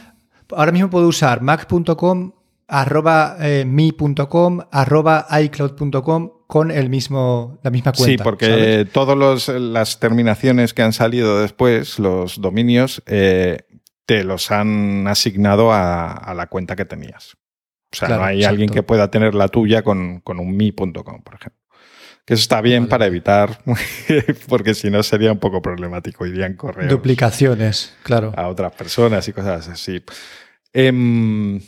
ahora 0.50 0.72
mismo 0.72 0.88
puedo 0.88 1.06
usar 1.06 1.42
mac.com, 1.42 2.32
arroba 2.66 3.36
eh, 3.40 3.64
mi.com, 3.66 4.60
arroba 4.70 5.26
icloud.com 5.42 6.30
con 6.46 6.70
el 6.70 6.88
mismo, 6.88 7.58
la 7.62 7.70
misma 7.70 7.92
cuenta. 7.92 8.10
Sí, 8.10 8.18
porque 8.22 8.86
todas 8.90 9.48
las 9.48 10.00
terminaciones 10.00 10.72
que 10.72 10.82
han 10.82 10.92
salido 10.92 11.40
después, 11.40 11.98
los 11.98 12.40
dominios, 12.40 13.02
eh, 13.06 13.58
te 14.06 14.24
los 14.24 14.50
han 14.50 15.06
asignado 15.08 15.72
a, 15.72 16.12
a, 16.12 16.34
la 16.34 16.48
cuenta 16.48 16.76
que 16.76 16.84
tenías. 16.84 17.36
O 17.92 17.96
sea, 17.96 18.08
claro, 18.08 18.22
no 18.22 18.28
hay 18.28 18.36
exacto. 18.38 18.50
alguien 18.50 18.70
que 18.70 18.82
pueda 18.82 19.10
tener 19.10 19.34
la 19.34 19.48
tuya 19.48 19.82
con, 19.82 20.20
con 20.20 20.40
un 20.40 20.56
mi.com, 20.56 21.22
por 21.22 21.34
ejemplo. 21.34 21.60
Que 22.24 22.34
eso 22.34 22.42
está 22.42 22.60
bien 22.60 22.84
vale. 22.84 22.90
para 22.90 23.06
evitar, 23.06 23.58
porque 24.48 24.74
si 24.74 24.90
no 24.90 25.02
sería 25.02 25.32
un 25.32 25.38
poco 25.38 25.60
problemático. 25.60 26.24
Irían 26.24 26.54
correos. 26.54 26.90
Duplicaciones, 26.90 27.94
claro. 28.02 28.32
A 28.36 28.48
otras 28.48 28.72
personas 28.72 29.26
y 29.28 29.32
cosas 29.32 29.68
así. 29.68 30.02
Eh, 30.72 31.60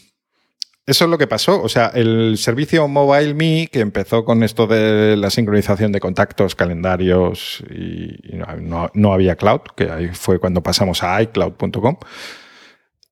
eso 0.87 1.04
es 1.04 1.10
lo 1.10 1.16
que 1.16 1.26
pasó. 1.26 1.62
O 1.62 1.68
sea, 1.68 1.87
el 1.94 2.37
servicio 2.37 2.87
Mobile 2.88 3.32
Me, 3.34 3.68
que 3.72 3.80
empezó 3.80 4.24
con 4.24 4.42
esto 4.42 4.66
de 4.66 5.16
la 5.16 5.30
sincronización 5.30 5.92
de 5.92 6.00
contactos, 6.00 6.54
calendarios 6.54 7.64
y, 7.70 8.37
no, 8.60 8.90
no, 8.92 9.12
había 9.12 9.37
cloud, 9.37 9.62
que 9.76 9.90
ahí 9.90 10.08
fue 10.12 10.38
cuando 10.38 10.62
pasamos 10.62 11.02
a 11.02 11.22
iCloud.com, 11.22 11.96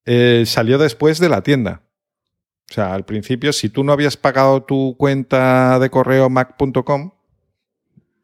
eh, 0.04 0.44
salió 0.46 0.76
después 0.76 1.18
de 1.18 1.30
la 1.30 1.42
tienda. 1.42 1.82
O 2.72 2.74
sea, 2.74 2.94
al 2.94 3.04
principio, 3.04 3.52
si 3.52 3.68
tú 3.68 3.84
no 3.84 3.92
habías 3.92 4.16
pagado 4.16 4.62
tu 4.62 4.96
cuenta 4.96 5.78
de 5.78 5.90
correo 5.90 6.30
mac.com, 6.30 7.10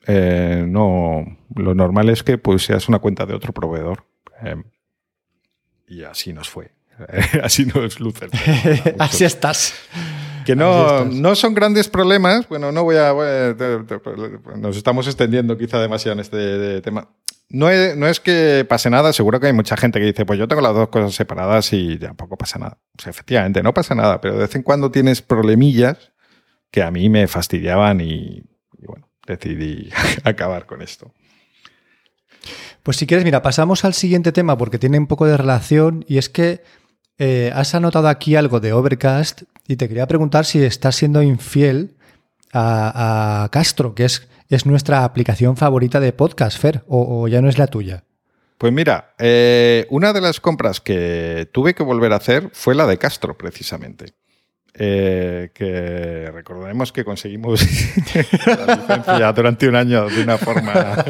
eh, 0.06 0.64
no, 0.66 1.36
lo 1.54 1.74
normal 1.74 2.08
es 2.08 2.22
que 2.22 2.38
pusieras 2.38 2.88
una 2.88 2.98
cuenta 2.98 3.26
de 3.26 3.34
otro 3.34 3.52
proveedor. 3.52 4.06
Eh, 4.42 4.56
y 5.86 6.02
así 6.02 6.32
nos 6.32 6.48
fue. 6.48 6.70
Así 7.42 7.66
no 7.66 7.84
es 7.84 8.00
Lucer. 8.00 8.30
Así 8.98 9.24
estás. 9.24 9.74
Que 10.46 10.56
no, 10.56 11.04
no 11.04 11.34
son 11.34 11.52
grandes 11.52 11.86
problemas. 11.86 12.48
Bueno, 12.48 12.72
no 12.72 12.84
voy 12.84 12.96
a. 12.96 13.12
Nos 14.56 14.78
estamos 14.78 15.06
extendiendo 15.06 15.58
quizá 15.58 15.78
demasiado 15.78 16.14
en 16.14 16.20
este 16.20 16.80
tema. 16.80 17.06
No 17.50 17.70
es, 17.70 17.96
no 17.96 18.06
es, 18.06 18.20
que 18.20 18.66
pase 18.68 18.90
nada, 18.90 19.12
seguro 19.14 19.40
que 19.40 19.46
hay 19.46 19.54
mucha 19.54 19.76
gente 19.76 19.98
que 19.98 20.06
dice, 20.06 20.26
pues 20.26 20.38
yo 20.38 20.46
tengo 20.48 20.60
las 20.60 20.74
dos 20.74 20.88
cosas 20.88 21.14
separadas 21.14 21.72
y 21.72 21.96
tampoco 21.98 22.36
pasa 22.36 22.58
nada. 22.58 22.78
O 22.98 23.02
sea, 23.02 23.10
efectivamente, 23.10 23.62
no 23.62 23.72
pasa 23.72 23.94
nada, 23.94 24.20
pero 24.20 24.34
de 24.34 24.40
vez 24.40 24.54
en 24.54 24.62
cuando 24.62 24.90
tienes 24.90 25.22
problemillas 25.22 26.12
que 26.70 26.82
a 26.82 26.90
mí 26.90 27.08
me 27.08 27.26
fastidiaban 27.26 28.02
y, 28.02 28.42
bueno, 28.86 29.08
decidí 29.26 29.90
acabar 30.24 30.66
con 30.66 30.82
esto. 30.82 31.14
Pues 32.82 32.98
si 32.98 33.06
quieres, 33.06 33.24
mira, 33.24 33.40
pasamos 33.40 33.84
al 33.84 33.94
siguiente 33.94 34.30
tema 34.30 34.58
porque 34.58 34.78
tiene 34.78 34.98
un 34.98 35.06
poco 35.06 35.26
de 35.26 35.36
relación 35.36 36.04
y 36.06 36.18
es 36.18 36.28
que 36.28 36.62
eh, 37.16 37.50
has 37.54 37.74
anotado 37.74 38.08
aquí 38.08 38.36
algo 38.36 38.60
de 38.60 38.74
Overcast 38.74 39.42
y 39.66 39.76
te 39.76 39.88
quería 39.88 40.06
preguntar 40.06 40.44
si 40.44 40.62
estás 40.62 40.96
siendo 40.96 41.22
infiel 41.22 41.96
a 42.52 43.48
Castro, 43.52 43.94
que 43.94 44.04
es, 44.04 44.28
es, 44.48 44.66
nuestra 44.66 45.04
aplicación 45.04 45.56
favorita 45.56 46.00
de 46.00 46.12
podcast, 46.12 46.58
Fer, 46.58 46.84
o, 46.86 47.22
o 47.22 47.28
ya 47.28 47.40
no 47.40 47.48
es 47.48 47.58
la 47.58 47.66
tuya. 47.66 48.04
Pues 48.58 48.72
mira, 48.72 49.14
eh, 49.18 49.86
una 49.88 50.12
de 50.12 50.20
las 50.20 50.40
compras 50.40 50.80
que 50.80 51.48
tuve 51.52 51.74
que 51.74 51.84
volver 51.84 52.12
a 52.12 52.16
hacer 52.16 52.50
fue 52.52 52.74
la 52.74 52.88
de 52.88 52.98
Castro, 52.98 53.38
precisamente. 53.38 54.14
Eh, 54.80 55.50
que 55.54 56.30
recordemos 56.32 56.92
que 56.92 57.04
conseguimos 57.04 57.60
la 58.46 58.76
licencia 58.76 59.32
durante 59.32 59.68
un 59.68 59.74
año 59.74 60.08
de 60.08 60.22
una 60.22 60.38
forma 60.38 61.04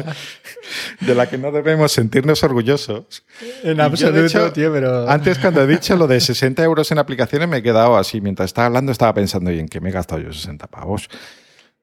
de 1.01 1.13
la 1.13 1.29
que 1.29 1.37
no 1.37 1.51
debemos 1.51 1.91
sentirnos 1.91 2.43
orgullosos. 2.43 3.23
En 3.63 3.79
absoluto, 3.79 4.25
hecho, 4.25 4.51
tío, 4.53 4.71
pero... 4.73 5.07
Antes 5.07 5.37
cuando 5.37 5.63
he 5.63 5.67
dicho 5.67 5.95
lo 5.95 6.07
de 6.07 6.19
60 6.19 6.63
euros 6.63 6.91
en 6.91 6.97
aplicaciones 6.97 7.47
me 7.47 7.57
he 7.57 7.63
quedado 7.63 7.97
así. 7.97 8.21
Mientras 8.21 8.47
estaba 8.47 8.67
hablando 8.67 8.91
estaba 8.91 9.13
pensando, 9.13 9.51
¿y 9.51 9.59
en 9.59 9.67
qué 9.67 9.81
me 9.81 9.89
he 9.89 9.91
gastado 9.91 10.21
yo 10.21 10.33
60 10.33 10.65
pavos? 10.67 11.07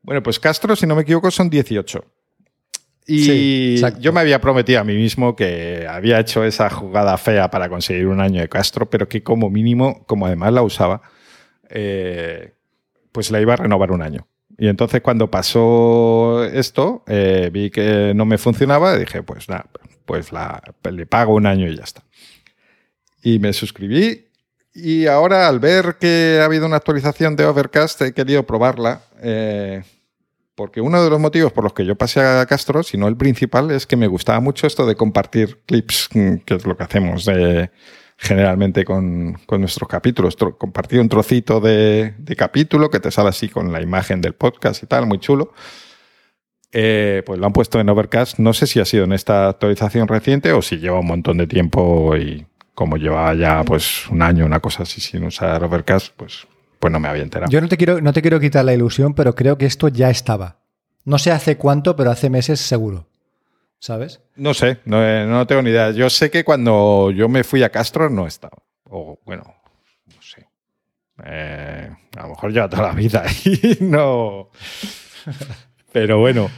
Bueno, 0.06 0.22
pues 0.22 0.38
Castro, 0.38 0.76
si 0.76 0.86
no 0.86 0.94
me 0.94 1.02
equivoco, 1.02 1.32
son 1.32 1.50
18. 1.50 2.04
Y 3.08 3.24
sí, 3.24 3.82
yo 3.98 4.12
me 4.12 4.20
había 4.20 4.40
prometido 4.40 4.80
a 4.80 4.84
mí 4.84 4.94
mismo 4.94 5.34
que 5.34 5.84
había 5.88 6.20
hecho 6.20 6.44
esa 6.44 6.70
jugada 6.70 7.18
fea 7.18 7.50
para 7.50 7.68
conseguir 7.68 8.06
un 8.06 8.20
año 8.20 8.40
de 8.40 8.48
Castro, 8.48 8.88
pero 8.88 9.08
que 9.08 9.24
como 9.24 9.50
mínimo, 9.50 10.04
como 10.06 10.26
además 10.26 10.52
la 10.52 10.62
usaba, 10.62 11.02
eh, 11.68 12.52
pues 13.10 13.32
la 13.32 13.40
iba 13.40 13.54
a 13.54 13.56
renovar 13.56 13.90
un 13.90 14.00
año. 14.00 14.28
Y 14.56 14.68
entonces 14.68 15.02
cuando 15.02 15.28
pasó 15.28 16.44
esto, 16.44 17.02
eh, 17.08 17.50
vi 17.52 17.70
que 17.70 18.12
no 18.14 18.26
me 18.26 18.38
funcionaba 18.38 18.94
y 18.94 19.00
dije, 19.00 19.24
pues 19.24 19.48
nada, 19.48 19.66
pues 20.04 20.30
la, 20.30 20.62
le 20.88 21.06
pago 21.06 21.34
un 21.34 21.46
año 21.46 21.66
y 21.66 21.76
ya 21.76 21.82
está. 21.82 22.04
Y 23.24 23.40
me 23.40 23.52
suscribí 23.52 24.26
y 24.72 25.06
ahora 25.06 25.48
al 25.48 25.58
ver 25.58 25.96
que 25.98 26.38
ha 26.40 26.44
habido 26.44 26.64
una 26.64 26.76
actualización 26.76 27.34
de 27.34 27.44
Overcast 27.44 28.02
he 28.02 28.12
querido 28.12 28.46
probarla. 28.46 29.02
Eh, 29.20 29.82
porque 30.56 30.80
uno 30.80 31.04
de 31.04 31.10
los 31.10 31.20
motivos 31.20 31.52
por 31.52 31.62
los 31.62 31.74
que 31.74 31.84
yo 31.84 31.94
pasé 31.96 32.20
a 32.20 32.46
Castro, 32.46 32.82
si 32.82 32.96
no 32.96 33.06
el 33.06 33.16
principal, 33.16 33.70
es 33.70 33.86
que 33.86 33.96
me 33.96 34.08
gustaba 34.08 34.40
mucho 34.40 34.66
esto 34.66 34.86
de 34.86 34.96
compartir 34.96 35.60
clips, 35.66 36.08
que 36.44 36.54
es 36.54 36.66
lo 36.66 36.76
que 36.76 36.82
hacemos 36.82 37.26
de 37.26 37.70
generalmente 38.18 38.84
con, 38.84 39.34
con 39.46 39.60
nuestros 39.60 39.88
capítulos. 39.88 40.36
Tro 40.36 40.56
compartir 40.56 41.00
un 41.00 41.08
trocito 41.08 41.60
de, 41.60 42.14
de, 42.18 42.36
capítulo 42.36 42.90
que 42.90 43.00
te 43.00 43.10
sale 43.10 43.28
así 43.28 43.48
con 43.50 43.70
la 43.70 43.82
imagen 43.82 44.22
del 44.22 44.32
podcast 44.32 44.82
y 44.82 44.86
tal, 44.86 45.06
muy 45.06 45.18
chulo. 45.18 45.52
Eh, 46.72 47.22
pues 47.24 47.38
lo 47.38 47.46
han 47.46 47.52
puesto 47.52 47.78
en 47.78 47.88
Overcast. 47.88 48.38
No 48.38 48.52
sé 48.52 48.66
si 48.66 48.80
ha 48.80 48.84
sido 48.84 49.04
en 49.04 49.12
esta 49.12 49.48
actualización 49.48 50.08
reciente 50.08 50.52
o 50.52 50.62
si 50.62 50.78
lleva 50.78 51.00
un 51.00 51.06
montón 51.06 51.36
de 51.36 51.46
tiempo 51.46 52.16
y 52.16 52.46
como 52.74 52.96
llevaba 52.96 53.34
ya 53.34 53.62
pues 53.64 54.08
un 54.08 54.22
año, 54.22 54.44
una 54.44 54.60
cosa 54.60 54.82
así 54.82 55.00
sin 55.00 55.24
usar 55.24 55.62
Overcast, 55.64 56.14
pues, 56.16 56.46
pues 56.86 56.92
no 56.92 57.00
me 57.00 57.08
había 57.08 57.24
enterado. 57.24 57.50
Yo 57.50 57.60
no 57.60 57.66
te, 57.66 57.76
quiero, 57.76 58.00
no 58.00 58.12
te 58.12 58.22
quiero 58.22 58.38
quitar 58.38 58.64
la 58.64 58.72
ilusión, 58.72 59.12
pero 59.12 59.34
creo 59.34 59.58
que 59.58 59.66
esto 59.66 59.88
ya 59.88 60.08
estaba. 60.08 60.60
No 61.04 61.18
sé 61.18 61.32
hace 61.32 61.56
cuánto, 61.56 61.96
pero 61.96 62.12
hace 62.12 62.30
meses 62.30 62.60
seguro. 62.60 63.08
¿Sabes? 63.80 64.20
No 64.36 64.54
sé, 64.54 64.78
no, 64.84 65.04
eh, 65.04 65.26
no 65.26 65.48
tengo 65.48 65.62
ni 65.62 65.70
idea. 65.70 65.90
Yo 65.90 66.08
sé 66.08 66.30
que 66.30 66.44
cuando 66.44 67.10
yo 67.10 67.28
me 67.28 67.42
fui 67.42 67.64
a 67.64 67.70
Castro 67.70 68.08
no 68.08 68.28
estaba. 68.28 68.56
O 68.88 69.18
bueno, 69.26 69.42
no 70.14 70.22
sé. 70.22 70.46
Eh, 71.24 71.90
a 72.16 72.22
lo 72.22 72.28
mejor 72.28 72.52
lleva 72.52 72.68
toda 72.68 72.84
la 72.84 72.92
vida 72.92 73.24
y 73.44 73.78
no. 73.80 74.50
Pero 75.90 76.20
bueno. 76.20 76.48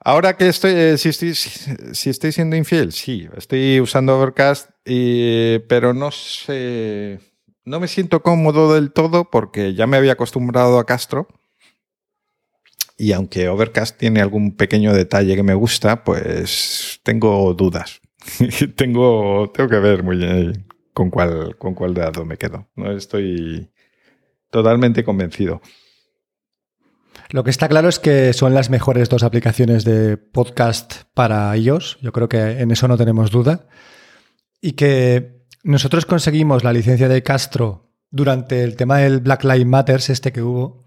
Ahora 0.00 0.34
que 0.34 0.48
estoy, 0.48 0.72
eh, 0.72 0.96
si 0.96 1.10
estoy, 1.10 1.34
si 1.34 2.08
estoy 2.08 2.32
siendo 2.32 2.56
infiel, 2.56 2.92
sí, 2.92 3.28
estoy 3.36 3.80
usando 3.80 4.18
Overcast, 4.18 4.70
pero 4.82 5.92
no 5.92 6.10
sé, 6.10 7.20
no 7.68 7.80
me 7.80 7.88
siento 7.88 8.22
cómodo 8.22 8.74
del 8.74 8.92
todo 8.92 9.30
porque 9.30 9.74
ya 9.74 9.86
me 9.86 9.96
había 9.96 10.12
acostumbrado 10.12 10.78
a 10.78 10.86
Castro 10.86 11.28
y 13.00 13.12
aunque 13.12 13.48
Overcast 13.48 13.96
tiene 13.96 14.20
algún 14.20 14.56
pequeño 14.56 14.92
detalle 14.92 15.36
que 15.36 15.44
me 15.44 15.54
gusta, 15.54 16.02
pues 16.02 17.00
tengo 17.04 17.54
dudas. 17.54 18.00
tengo, 18.76 19.50
tengo 19.54 19.70
que 19.70 19.78
ver 19.78 20.02
muy 20.02 20.16
bien 20.16 20.66
con 20.92 21.08
cuál, 21.08 21.56
con 21.58 21.74
cuál 21.74 21.94
lado 21.94 22.24
me 22.24 22.36
quedo. 22.36 22.66
No 22.74 22.90
estoy 22.90 23.70
totalmente 24.50 25.04
convencido. 25.04 25.62
Lo 27.30 27.44
que 27.44 27.50
está 27.50 27.68
claro 27.68 27.88
es 27.88 28.00
que 28.00 28.32
son 28.32 28.52
las 28.52 28.68
mejores 28.68 29.08
dos 29.08 29.22
aplicaciones 29.22 29.84
de 29.84 30.16
podcast 30.16 31.04
para 31.14 31.56
iOS. 31.56 31.98
Yo 32.00 32.10
creo 32.10 32.28
que 32.28 32.38
en 32.38 32.72
eso 32.72 32.88
no 32.88 32.96
tenemos 32.96 33.30
duda. 33.30 33.68
Y 34.60 34.72
que 34.72 35.37
nosotros 35.68 36.06
conseguimos 36.06 36.64
la 36.64 36.72
licencia 36.72 37.08
de 37.08 37.22
Castro 37.22 37.90
durante 38.10 38.64
el 38.64 38.74
tema 38.74 38.98
del 38.98 39.20
Black 39.20 39.44
Lives 39.44 39.66
Matters, 39.66 40.08
este 40.08 40.32
que 40.32 40.40
hubo, 40.40 40.86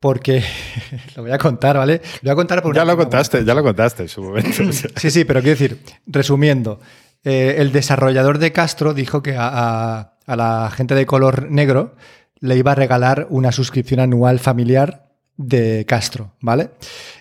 porque 0.00 0.44
lo 1.16 1.22
voy 1.22 1.32
a 1.32 1.38
contar, 1.38 1.78
¿vale? 1.78 2.02
Lo 2.20 2.28
voy 2.28 2.32
a 2.32 2.34
contar 2.34 2.62
por 2.62 2.74
Ya 2.74 2.84
lo 2.84 2.94
contaste, 2.94 3.42
ya 3.42 3.54
lo 3.54 3.62
contaste 3.62 4.02
en 4.02 4.08
su 4.10 4.22
momento. 4.22 4.70
sí, 4.96 5.10
sí, 5.10 5.24
pero 5.24 5.40
quiero 5.40 5.58
decir, 5.58 5.82
resumiendo, 6.06 6.78
eh, 7.24 7.54
el 7.56 7.72
desarrollador 7.72 8.36
de 8.36 8.52
Castro 8.52 8.92
dijo 8.92 9.22
que 9.22 9.34
a, 9.38 10.12
la 10.26 10.70
gente 10.76 10.94
de 10.94 11.06
color 11.06 11.50
negro 11.50 11.96
le 12.38 12.58
iba 12.58 12.72
a 12.72 12.74
regalar 12.74 13.28
una 13.30 13.50
suscripción 13.50 14.00
anual 14.00 14.40
familiar 14.40 15.08
de 15.38 15.86
Castro, 15.88 16.34
¿vale? 16.42 16.68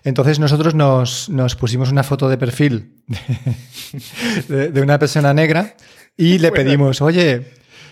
Entonces 0.03 0.39
nosotros 0.39 0.75
nos, 0.75 1.29
pusimos 1.57 1.89
una 1.89 2.03
foto 2.03 2.27
de 2.27 2.37
perfil 2.37 2.95
de, 4.49 4.81
una 4.81 4.99
persona 4.99 5.33
negra 5.33 5.75
y 6.17 6.37
le 6.39 6.51
pedimos, 6.51 7.01
oye, 7.01 7.45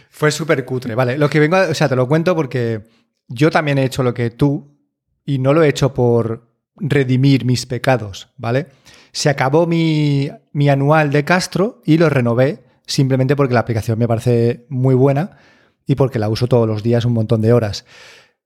fue 0.10 0.32
súper 0.32 0.66
cutre, 0.66 0.96
¿vale? 0.96 1.18
Lo 1.18 1.30
que 1.30 1.40
vengo, 1.40 1.58
o 1.58 1.74
sea, 1.74 1.88
te 1.88 1.96
lo 1.96 2.08
cuento 2.08 2.36
porque 2.36 2.84
yo 3.28 3.52
también 3.52 3.78
he 3.78 3.86
hecho 3.86 4.04
lo 4.04 4.14
que 4.14 4.32
tú 4.32 4.78
y 5.26 5.38
no 5.38 5.54
lo 5.54 5.64
he 5.64 5.70
hecho 5.70 5.94
por 5.94 6.50
redimir 6.76 7.46
mis 7.46 7.66
pecados, 7.66 8.30
¿vale? 8.38 8.68
Se 9.12 9.30
acabó 9.30 9.68
mi, 9.68 10.30
anual 10.70 11.12
de 11.12 11.24
Castro 11.24 11.82
y 11.86 11.98
lo 11.98 12.10
renové 12.10 12.64
simplemente 12.86 13.36
porque 13.36 13.54
la 13.54 13.60
aplicación 13.62 14.00
me 14.00 14.08
parece 14.08 14.66
muy 14.70 14.96
buena 14.96 15.38
y 15.86 15.96
porque 15.96 16.20
la 16.20 16.30
uso 16.30 16.48
todos 16.48 16.68
los 16.68 16.84
días 16.84 17.06
un 17.06 17.14
montón 17.14 17.42
de 17.42 17.54
horas. 17.54 17.86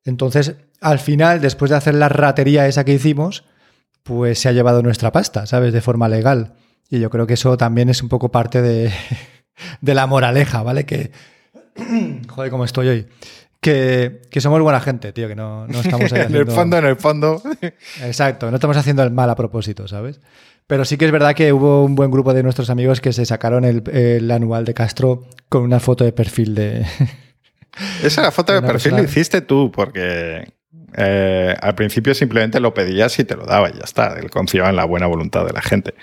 Entonces, 0.04 0.56
al 0.82 1.00
final, 1.00 1.40
después 1.40 1.72
de 1.72 1.78
hacer 1.78 1.96
la 1.96 2.10
ratería 2.10 2.68
esa 2.68 2.84
que 2.84 2.94
hicimos, 2.94 3.46
pues 4.04 4.40
se 4.40 4.50
ha 4.50 4.52
llevado 4.52 4.82
nuestra 4.82 5.12
pasta, 5.12 5.46
¿sabes? 5.46 5.72
De 5.72 5.82
forma 5.82 6.10
legal. 6.10 6.56
Y 6.90 7.00
yo 7.00 7.10
creo 7.10 7.26
que 7.26 7.36
eso 7.36 7.56
también 7.56 7.90
es 7.90 8.04
un 8.04 8.10
poco 8.10 8.32
parte 8.32 8.62
de, 8.62 8.92
de 9.82 9.94
la 9.94 10.08
moraleja, 10.08 10.64
¿vale? 10.64 10.86
Que... 10.86 11.12
Joder, 12.28 12.52
cómo 12.52 12.66
estoy 12.66 12.88
hoy 12.88 13.08
que, 13.64 14.42
somos 14.42 14.62
buena 14.62 14.80
gente, 14.80 15.14
tío, 15.14 15.28
que 15.28 15.36
no, 15.36 15.66
estamos 15.66 16.12
ahí 16.14 16.22
haciendo... 16.22 16.38
en 16.42 16.48
el 16.48 16.54
fondo, 16.54 16.78
en 16.78 16.86
el 16.86 16.96
fondo. 16.96 17.42
Exacto, 18.04 18.50
no 18.52 18.56
estamos 18.58 18.78
haciendo 18.78 19.04
el 19.04 19.12
mal 19.12 19.30
a 19.30 19.36
propósito, 19.36 19.88
¿sabes? 19.88 20.20
Pero 20.68 20.86
sí 20.86 20.98
que 20.98 21.06
es 21.06 21.12
verdad 21.12 21.34
que 21.34 21.52
hubo 21.52 21.84
un 21.84 21.96
buen 21.96 22.12
grupo 22.12 22.34
de 22.34 22.44
nuestros 22.44 22.70
amigos 22.70 23.02
que 23.02 23.14
se 23.14 23.26
sacaron 23.26 23.66
el, 23.66 24.32
anual 24.32 24.66
de 24.66 24.74
Castro 24.74 25.26
con 25.50 25.64
una 25.64 25.80
foto 25.80 26.04
de 26.04 26.12
perfil 26.12 26.56
de... 26.56 26.86
Esa 28.04 28.30
foto 28.32 28.54
de, 28.54 28.62
perfil 28.62 28.96
lo 28.96 29.04
hiciste 29.04 29.42
tú, 29.42 29.72
porque 29.72 30.48
eh, 30.96 31.56
al 31.60 31.74
principio 31.74 32.14
simplemente 32.14 32.60
lo 32.60 32.72
pedías 32.72 33.18
y 33.18 33.24
te 33.24 33.36
lo 33.36 33.46
daba 33.46 33.70
y 33.70 33.74
ya 33.74 33.84
está. 33.84 34.20
Él 34.20 34.30
confiaba 34.30 34.70
en 34.70 34.76
la 34.76 34.86
buena 34.86 35.08
voluntad 35.08 35.44
de 35.44 35.54
la 35.54 35.62
gente. 35.62 35.96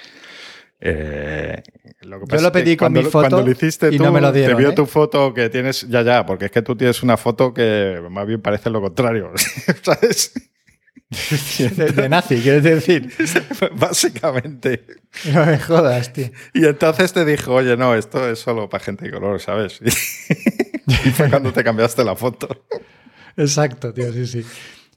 Eh, 0.81 1.63
lo 2.03 2.27
Yo 2.27 2.41
lo 2.41 2.53
pedí 2.53 2.77
con 2.77 2.93
mi 2.93 3.03
foto 3.03 3.29
cuando 3.29 3.43
lo 3.43 3.51
hiciste 3.51 3.93
y 3.93 3.99
no 3.99 4.11
me 4.11 4.21
lo 4.21 4.33
dieron. 4.33 4.57
Te 4.57 4.63
vio 4.63 4.71
¿eh? 4.71 4.75
tu 4.75 4.87
foto 4.87 5.35
que 5.35 5.51
tienes, 5.51 5.87
ya, 5.89 6.03
ya, 6.03 6.25
porque 6.25 6.47
es 6.47 6.51
que 6.51 6.63
tú 6.63 6.77
tienes 6.77 7.03
una 7.03 7.17
foto 7.17 7.53
que 7.53 8.01
más 8.11 8.27
bien 8.27 8.41
parece 8.41 8.71
lo 8.71 8.81
contrario, 8.81 9.33
¿sabes? 9.83 10.33
De, 11.11 12.09
nazi, 12.09 12.41
quieres 12.41 12.63
decir. 12.63 13.13
Básicamente. 13.77 14.87
No 15.33 15.45
me 15.45 15.59
jodas, 15.59 16.13
tío. 16.13 16.31
Y 16.55 16.65
entonces 16.67 17.13
te 17.13 17.25
dijo, 17.25 17.55
oye, 17.55 17.77
no, 17.77 17.97
esto 17.97 18.31
es 18.31 18.39
solo 18.39 18.69
para 18.69 18.85
gente 18.85 19.07
de 19.07 19.13
color, 19.13 19.41
¿sabes? 19.41 19.81
Y, 20.87 21.11
fue 21.11 21.31
cuando 21.31 21.53
te 21.53 21.63
cambiaste 21.63 22.03
la 22.03 22.17
foto. 22.17 22.65
Exacto, 23.37 23.95
tío, 23.95 24.13
sí, 24.13 24.27
sí. 24.27 24.45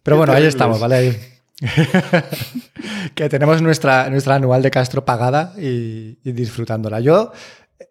Pero 0.02 0.18
bueno, 0.18 0.34
ahí 0.34 0.46
estamos, 0.46 0.80
¿vale? 0.80 0.96
Ahí. 0.96 1.33
que 3.16 3.30
tenemos 3.30 3.62
nuestra, 3.62 4.10
nuestra 4.10 4.36
anual 4.36 4.62
de 4.62 4.72
Castro 4.72 5.06
pagada 5.06 5.54
y, 5.58 6.18
disfrutándola. 6.24 7.00
Yo 7.00 7.32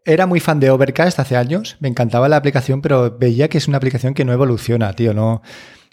era 0.04 0.26
muy 0.26 0.40
fan 0.40 0.60
de 0.60 0.70
Overcast 0.70 1.18
hace 1.18 1.36
años, 1.36 1.76
me 1.80 1.88
encantaba 1.88 2.28
la 2.28 2.36
aplicación, 2.36 2.82
pero 2.82 3.16
veía 3.18 3.48
que 3.48 3.58
es 3.58 3.68
una 3.68 3.78
aplicación 3.78 4.14
que 4.14 4.24
no 4.24 4.32
evoluciona, 4.32 4.92
tío. 4.92 5.14
No, 5.14 5.34
o 5.34 5.42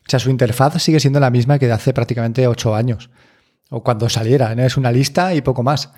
sea, 0.07 0.19
su 0.19 0.29
interfaz 0.29 0.81
sigue 0.81 0.99
siendo 0.99 1.19
la 1.19 1.29
misma 1.29 1.59
que 1.59 1.67
de 1.67 1.73
hace 1.73 1.93
prácticamente 1.93 2.47
ocho 2.47 2.75
años. 2.75 3.09
O 3.69 3.83
cuando 3.83 4.09
saliera, 4.09 4.53
es 4.53 4.77
una 4.77 4.91
lista 4.91 5.33
y 5.33 5.41
poco 5.41 5.63
más. 5.63 5.91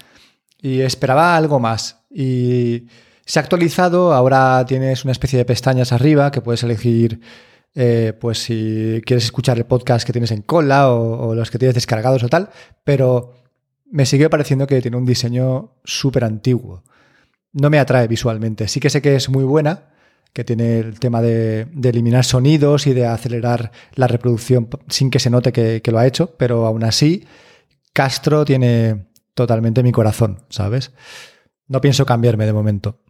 Y 0.62 0.82
esperaba 0.82 1.36
algo 1.36 1.60
más. 1.60 2.04
Y 2.10 2.88
se 3.26 3.40
ha 3.40 3.44
actualizado, 3.44 4.14
ahora 4.14 4.66
tienes 4.68 5.06
una 5.06 5.14
especie 5.14 5.38
de 5.38 5.46
pestañas 5.46 5.94
arriba 5.94 6.32
que 6.32 6.42
puedes 6.42 6.64
elegir 6.64 7.22
eh, 7.74 8.14
pues 8.20 8.40
si 8.40 9.02
quieres 9.06 9.26
escuchar 9.26 9.58
el 9.58 9.66
podcast 9.66 10.06
que 10.06 10.12
tienes 10.12 10.32
en 10.32 10.42
cola 10.42 10.92
o, 10.92 11.34
los 11.36 11.52
que 11.52 11.58
tienes 11.58 11.76
descargados 11.76 12.24
o 12.24 12.30
tal, 12.30 12.50
pero 12.84 13.34
me 13.90 14.06
sigue 14.06 14.30
pareciendo 14.30 14.68
que 14.68 14.82
tiene 14.82 14.98
un 14.98 15.06
diseño 15.06 15.74
súper 15.84 16.24
antiguo. 16.24 16.84
No 17.54 17.70
me 17.70 17.80
atrae 17.80 18.08
visualmente. 18.08 18.68
Sí 18.68 18.80
que 18.80 18.90
sé 18.90 19.02
que 19.02 19.16
es 19.16 19.30
muy 19.30 19.44
buena, 19.44 19.90
que 20.34 20.44
tiene 20.44 20.80
el 20.80 21.00
tema 21.00 21.22
de, 21.22 21.68
eliminar 21.84 22.24
sonidos 22.24 22.88
y 22.88 22.94
de 22.94 23.06
acelerar 23.06 23.72
la 23.96 24.08
reproducción 24.08 24.70
sin 24.88 25.10
que 25.10 25.20
se 25.20 25.30
note 25.30 25.52
que, 25.52 25.82
que, 25.82 25.92
lo 25.92 26.00
ha 26.00 26.08
hecho, 26.08 26.36
pero 26.38 26.66
aún 26.66 26.84
así, 26.84 27.26
Castro 27.94 28.46
tiene 28.46 29.08
totalmente 29.34 29.84
mi 29.84 29.92
corazón, 29.92 30.44
¿sabes? 30.50 30.92
No 31.68 31.82
pienso 31.82 32.06
cambiarme 32.06 32.46
de 32.46 32.54
momento. 32.54 33.01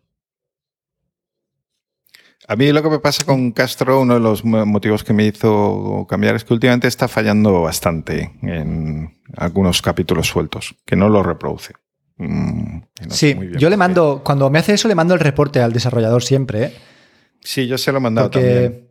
A 2.47 2.55
mí 2.55 2.71
lo 2.71 2.81
que 2.81 2.89
me 2.89 2.99
pasa 2.99 3.23
con 3.23 3.51
Castro, 3.51 4.01
uno 4.01 4.15
de 4.15 4.19
los 4.19 4.43
motivos 4.43 5.03
que 5.03 5.13
me 5.13 5.25
hizo 5.25 6.05
cambiar 6.09 6.35
es 6.35 6.43
que 6.43 6.53
últimamente 6.53 6.87
está 6.87 7.07
fallando 7.07 7.61
bastante 7.61 8.33
en 8.41 9.21
algunos 9.37 9.81
capítulos 9.81 10.27
sueltos, 10.27 10.75
que 10.85 10.95
no 10.95 11.07
lo 11.07 11.23
reproduce. 11.23 11.73
Mm, 12.17 12.81
sí, 13.09 13.35
yo 13.57 13.69
le 13.69 13.77
mando, 13.77 14.21
cuando 14.23 14.49
me 14.49 14.59
hace 14.59 14.73
eso, 14.73 14.87
le 14.87 14.95
mando 14.95 15.13
el 15.13 15.19
reporte 15.19 15.61
al 15.61 15.71
desarrollador 15.71 16.23
siempre. 16.23 16.63
¿eh? 16.63 16.73
Sí, 17.41 17.67
yo 17.67 17.77
se 17.77 17.91
lo 17.91 17.99
he 17.99 18.01
mandado 18.01 18.29
también. 18.31 18.87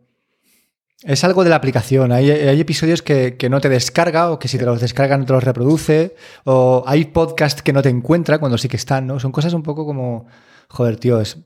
Es 1.03 1.25
algo 1.25 1.45
de 1.45 1.51
la 1.51 1.57
aplicación. 1.57 2.13
Hay, 2.13 2.31
episodios 2.31 3.01
que, 3.01 3.37
que, 3.39 3.49
no 3.49 3.61
te 3.63 3.71
descarga 3.71 4.31
o 4.31 4.39
que 4.39 4.49
si 4.49 4.59
te 4.59 4.67
los 4.67 4.83
descarga 4.83 5.17
no 5.17 5.25
te 5.25 5.33
los 5.33 5.43
reproduce. 5.43 6.15
O 6.45 6.85
hay 6.87 7.07
podcast 7.07 7.61
que 7.61 7.73
no 7.73 7.81
te 7.81 7.89
encuentra 7.89 8.39
cuando 8.39 8.59
sí 8.59 8.69
que 8.69 8.77
están, 8.77 9.07
¿no? 9.07 9.19
Son 9.19 9.33
cosas 9.33 9.55
un 9.55 9.63
poco 9.63 9.87
como, 9.87 10.27
joder, 10.69 10.99
tío, 10.99 11.19
es, 11.19 11.39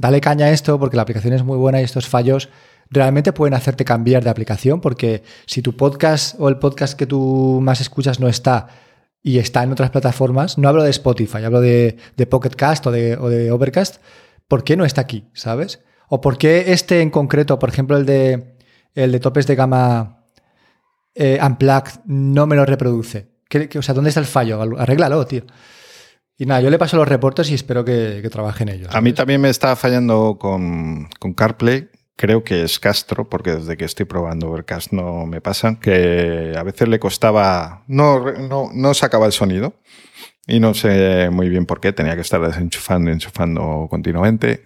dale 0.00 0.20
caña 0.22 0.46
a 0.46 0.50
esto 0.50 0.78
porque 0.78 0.96
la 0.96 1.02
aplicación 1.02 1.34
es 1.34 1.44
muy 1.44 1.58
buena 1.58 1.80
y 1.80 1.84
estos 1.84 2.08
fallos 2.08 2.48
realmente 2.88 3.34
pueden 3.34 3.52
hacerte 3.52 3.84
cambiar 3.84 4.24
de 4.24 4.30
aplicación 4.30 4.80
porque 4.80 5.22
si 5.44 5.60
tu 5.60 5.76
podcast 5.76 6.36
o 6.38 6.48
el 6.48 6.58
podcast 6.58 6.98
que 6.98 7.06
tú 7.06 7.60
más 7.62 7.82
escuchas 7.82 8.18
no 8.18 8.26
está 8.26 8.68
y 9.22 9.38
está 9.38 9.62
en 9.62 9.72
otras 9.72 9.90
plataformas, 9.90 10.56
no 10.56 10.70
hablo 10.70 10.82
de 10.82 10.90
Spotify, 10.90 11.44
hablo 11.44 11.60
de, 11.60 11.98
de 12.16 12.26
Pocket 12.26 12.56
Cast 12.56 12.86
o 12.86 12.90
de, 12.90 13.50
Overcast, 13.52 13.96
¿por 14.48 14.64
qué 14.64 14.78
no 14.78 14.86
está 14.86 15.02
aquí? 15.02 15.28
¿Sabes? 15.34 15.80
O 16.08 16.22
por 16.22 16.38
qué 16.38 16.72
este 16.72 17.02
en 17.02 17.10
concreto, 17.10 17.58
por 17.58 17.68
ejemplo 17.68 17.98
el 17.98 18.06
de, 18.06 18.56
el 18.94 19.12
de 19.12 19.20
topes 19.20 19.46
de 19.46 19.54
gama 19.54 20.24
eh, 21.14 21.38
Unplugged, 21.42 22.00
no 22.06 22.46
me 22.46 22.56
lo 22.56 22.64
reproduce. 22.64 23.28
o 23.76 23.82
sea, 23.82 23.94
¿dónde 23.94 24.08
está 24.08 24.20
el 24.20 24.26
fallo? 24.26 24.62
Arréglalo, 24.78 25.26
tío. 25.26 25.44
Y 26.40 26.46
nada, 26.46 26.62
yo 26.62 26.70
le 26.70 26.78
paso 26.78 26.96
los 26.96 27.06
reportes 27.06 27.50
y 27.50 27.54
espero 27.54 27.84
que, 27.84 28.26
trabaje 28.32 28.62
en 28.62 28.70
ellos. 28.70 28.94
A 28.94 29.02
mí 29.02 29.12
también 29.12 29.42
me 29.42 29.50
está 29.50 29.76
fallando 29.76 30.38
con, 30.40 31.06
CarPlay. 31.36 31.90
Creo 32.16 32.44
que 32.44 32.62
es 32.62 32.80
Castro, 32.80 33.28
porque 33.28 33.56
desde 33.56 33.76
que 33.76 33.84
estoy 33.84 34.06
probando 34.06 34.48
Overcast 34.48 34.90
no 34.92 35.26
me 35.26 35.42
pasa, 35.42 35.78
que 35.78 36.54
a 36.56 36.62
veces 36.62 36.88
le 36.88 36.98
costaba, 36.98 37.84
no, 37.88 38.32
no, 38.32 38.70
no 38.72 38.94
sacaba 38.94 39.26
el 39.26 39.32
sonido 39.32 39.74
y 40.46 40.60
no 40.60 40.72
sé 40.72 41.28
muy 41.28 41.50
bien 41.50 41.66
por 41.66 41.78
qué, 41.78 41.92
tenía 41.92 42.14
que 42.14 42.22
estar 42.22 42.40
desenchufando 42.40 43.10
y 43.10 43.12
enchufando 43.12 43.86
continuamente. 43.90 44.64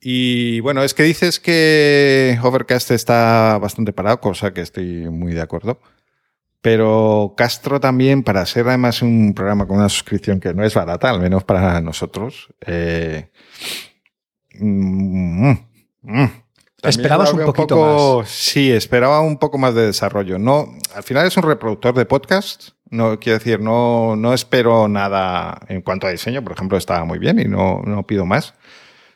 Y 0.00 0.58
bueno, 0.60 0.82
es 0.82 0.94
que 0.94 1.04
dices 1.04 1.38
que 1.38 2.40
Overcast 2.42 2.90
está 2.90 3.56
bastante 3.58 3.92
parado, 3.92 4.20
cosa 4.20 4.52
que 4.52 4.62
estoy 4.62 5.08
muy 5.10 5.32
de 5.32 5.42
acuerdo. 5.42 5.78
Pero 6.60 7.34
Castro 7.36 7.78
también, 7.78 8.22
para 8.24 8.44
ser 8.44 8.66
además 8.68 9.02
un 9.02 9.32
programa 9.34 9.66
con 9.66 9.78
una 9.78 9.88
suscripción 9.88 10.40
que 10.40 10.54
no 10.54 10.64
es 10.64 10.74
barata, 10.74 11.10
al 11.10 11.20
menos 11.20 11.44
para 11.44 11.80
nosotros, 11.80 12.52
eh, 12.66 13.30
mm, 14.54 15.50
mm, 15.50 15.58
mm. 16.02 16.30
Esperabas 16.82 17.32
un 17.32 17.44
poquito 17.44 17.76
poco, 17.76 18.18
más. 18.20 18.28
Sí, 18.28 18.70
esperaba 18.70 19.20
un 19.20 19.38
poco 19.38 19.58
más 19.58 19.74
de 19.74 19.86
desarrollo. 19.86 20.38
No, 20.38 20.68
al 20.94 21.02
final 21.02 21.26
es 21.26 21.36
un 21.36 21.42
reproductor 21.42 21.94
de 21.94 22.06
podcast. 22.06 22.70
No 22.90 23.18
quiero 23.18 23.38
decir, 23.38 23.60
no, 23.60 24.14
no 24.16 24.32
espero 24.32 24.86
nada 24.88 25.60
en 25.68 25.82
cuanto 25.82 26.06
a 26.06 26.10
diseño. 26.10 26.42
Por 26.42 26.52
ejemplo, 26.52 26.78
estaba 26.78 27.04
muy 27.04 27.18
bien 27.18 27.40
y 27.40 27.44
no, 27.46 27.82
no 27.84 28.06
pido 28.06 28.26
más. 28.26 28.54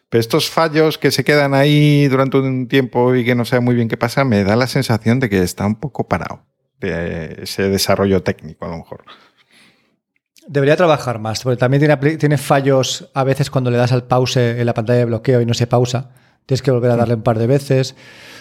Pero 0.09 0.21
estos 0.21 0.51
fallos 0.51 0.99
que 0.99 1.13
se 1.13 1.25
quedan 1.25 1.55
ahí 1.55 2.09
durante 2.09 2.37
un 2.39 2.67
tiempo 2.67 3.15
y 3.15 3.25
que 3.25 3.35
no 3.35 3.45
sé 3.45 3.61
muy 3.61 3.77
bien 3.77 3.89
qué 3.89 3.97
pasa, 3.97 4.25
me 4.25 4.43
da 4.45 4.57
la 4.57 4.67
sensación 4.67 5.21
de 5.21 5.31
que 5.31 5.43
está 5.43 5.65
un 5.65 5.77
poco 5.77 6.09
parado 6.09 6.45
de 6.91 7.43
ese 7.43 7.69
desarrollo 7.69 8.23
técnico, 8.23 8.65
a 8.65 8.69
lo 8.69 8.79
mejor. 8.79 9.05
Debería 10.47 10.77
trabajar 10.77 11.19
más, 11.19 11.43
porque 11.43 11.57
también 11.57 11.81
tiene, 11.81 12.17
tiene 12.17 12.39
fallos 12.39 13.11
a 13.15 13.25
veces 13.25 13.51
cuando 13.51 13.71
le 13.71 13.77
das 13.77 13.93
al 13.93 14.05
pause 14.05 14.59
en 14.59 14.67
la 14.67 14.75
pantalla 14.75 15.01
de 15.01 15.05
bloqueo 15.05 15.41
y 15.41 15.47
no 15.47 15.55
se 15.55 15.67
pausa. 15.67 16.11
Tienes 16.47 16.63
que 16.63 16.71
volver 16.71 16.91
a 16.91 16.97
darle 16.97 17.15
un 17.15 17.23
par 17.23 17.39
de 17.39 17.47
veces. 17.47 17.95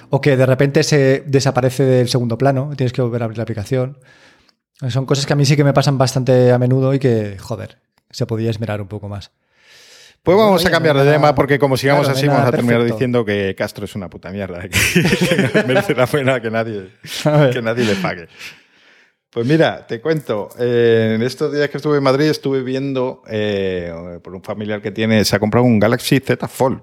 O 0.09 0.19
que 0.19 0.35
de 0.35 0.45
repente 0.45 0.83
se 0.83 1.23
desaparece 1.25 1.83
del 1.83 2.09
segundo 2.09 2.37
plano. 2.37 2.71
Tienes 2.75 2.91
que 2.91 3.01
volver 3.01 3.21
a 3.21 3.25
abrir 3.25 3.37
la 3.37 3.43
aplicación. 3.43 3.99
Son 4.89 5.05
cosas 5.05 5.25
que 5.25 5.33
a 5.33 5.35
mí 5.35 5.45
sí 5.45 5.55
que 5.55 5.63
me 5.63 5.73
pasan 5.73 5.97
bastante 5.97 6.51
a 6.51 6.57
menudo 6.57 6.93
y 6.93 6.99
que, 6.99 7.37
joder, 7.37 7.79
se 8.09 8.25
podía 8.25 8.49
esmerar 8.49 8.81
un 8.81 8.87
poco 8.87 9.07
más. 9.07 9.31
Pues 10.23 10.37
vamos 10.37 10.63
a 10.65 10.69
cambiar 10.69 10.95
de 10.97 11.11
tema 11.11 11.33
porque 11.33 11.57
como 11.57 11.77
sigamos 11.77 12.03
claro, 12.05 12.17
así 12.17 12.27
vamos 12.27 12.47
a 12.47 12.51
terminar 12.51 12.77
perfecto. 12.77 12.95
diciendo 12.95 13.25
que 13.25 13.55
Castro 13.57 13.85
es 13.85 13.95
una 13.95 14.09
puta 14.09 14.29
mierda. 14.29 14.61
Que, 14.69 15.49
que 15.51 15.63
merece 15.67 15.95
la 15.95 16.05
pena 16.05 16.39
que 16.39 16.51
nadie, 16.51 16.89
que 17.53 17.61
nadie 17.61 17.85
le 17.85 17.95
pague. 17.95 18.27
Pues 19.31 19.47
mira, 19.47 19.87
te 19.87 19.99
cuento. 20.01 20.49
eh, 20.59 21.13
en 21.15 21.23
estos 21.23 21.51
días 21.53 21.69
que 21.69 21.77
estuve 21.77 21.97
en 21.97 22.03
Madrid 22.03 22.25
estuve 22.27 22.61
viendo 22.61 23.23
eh, 23.29 24.19
por 24.23 24.35
un 24.35 24.43
familiar 24.43 24.81
que 24.81 24.91
tiene, 24.91 25.23
se 25.25 25.35
ha 25.35 25.39
comprado 25.39 25.65
un 25.65 25.79
Galaxy 25.79 26.19
Z 26.19 26.47
Fold. 26.47 26.81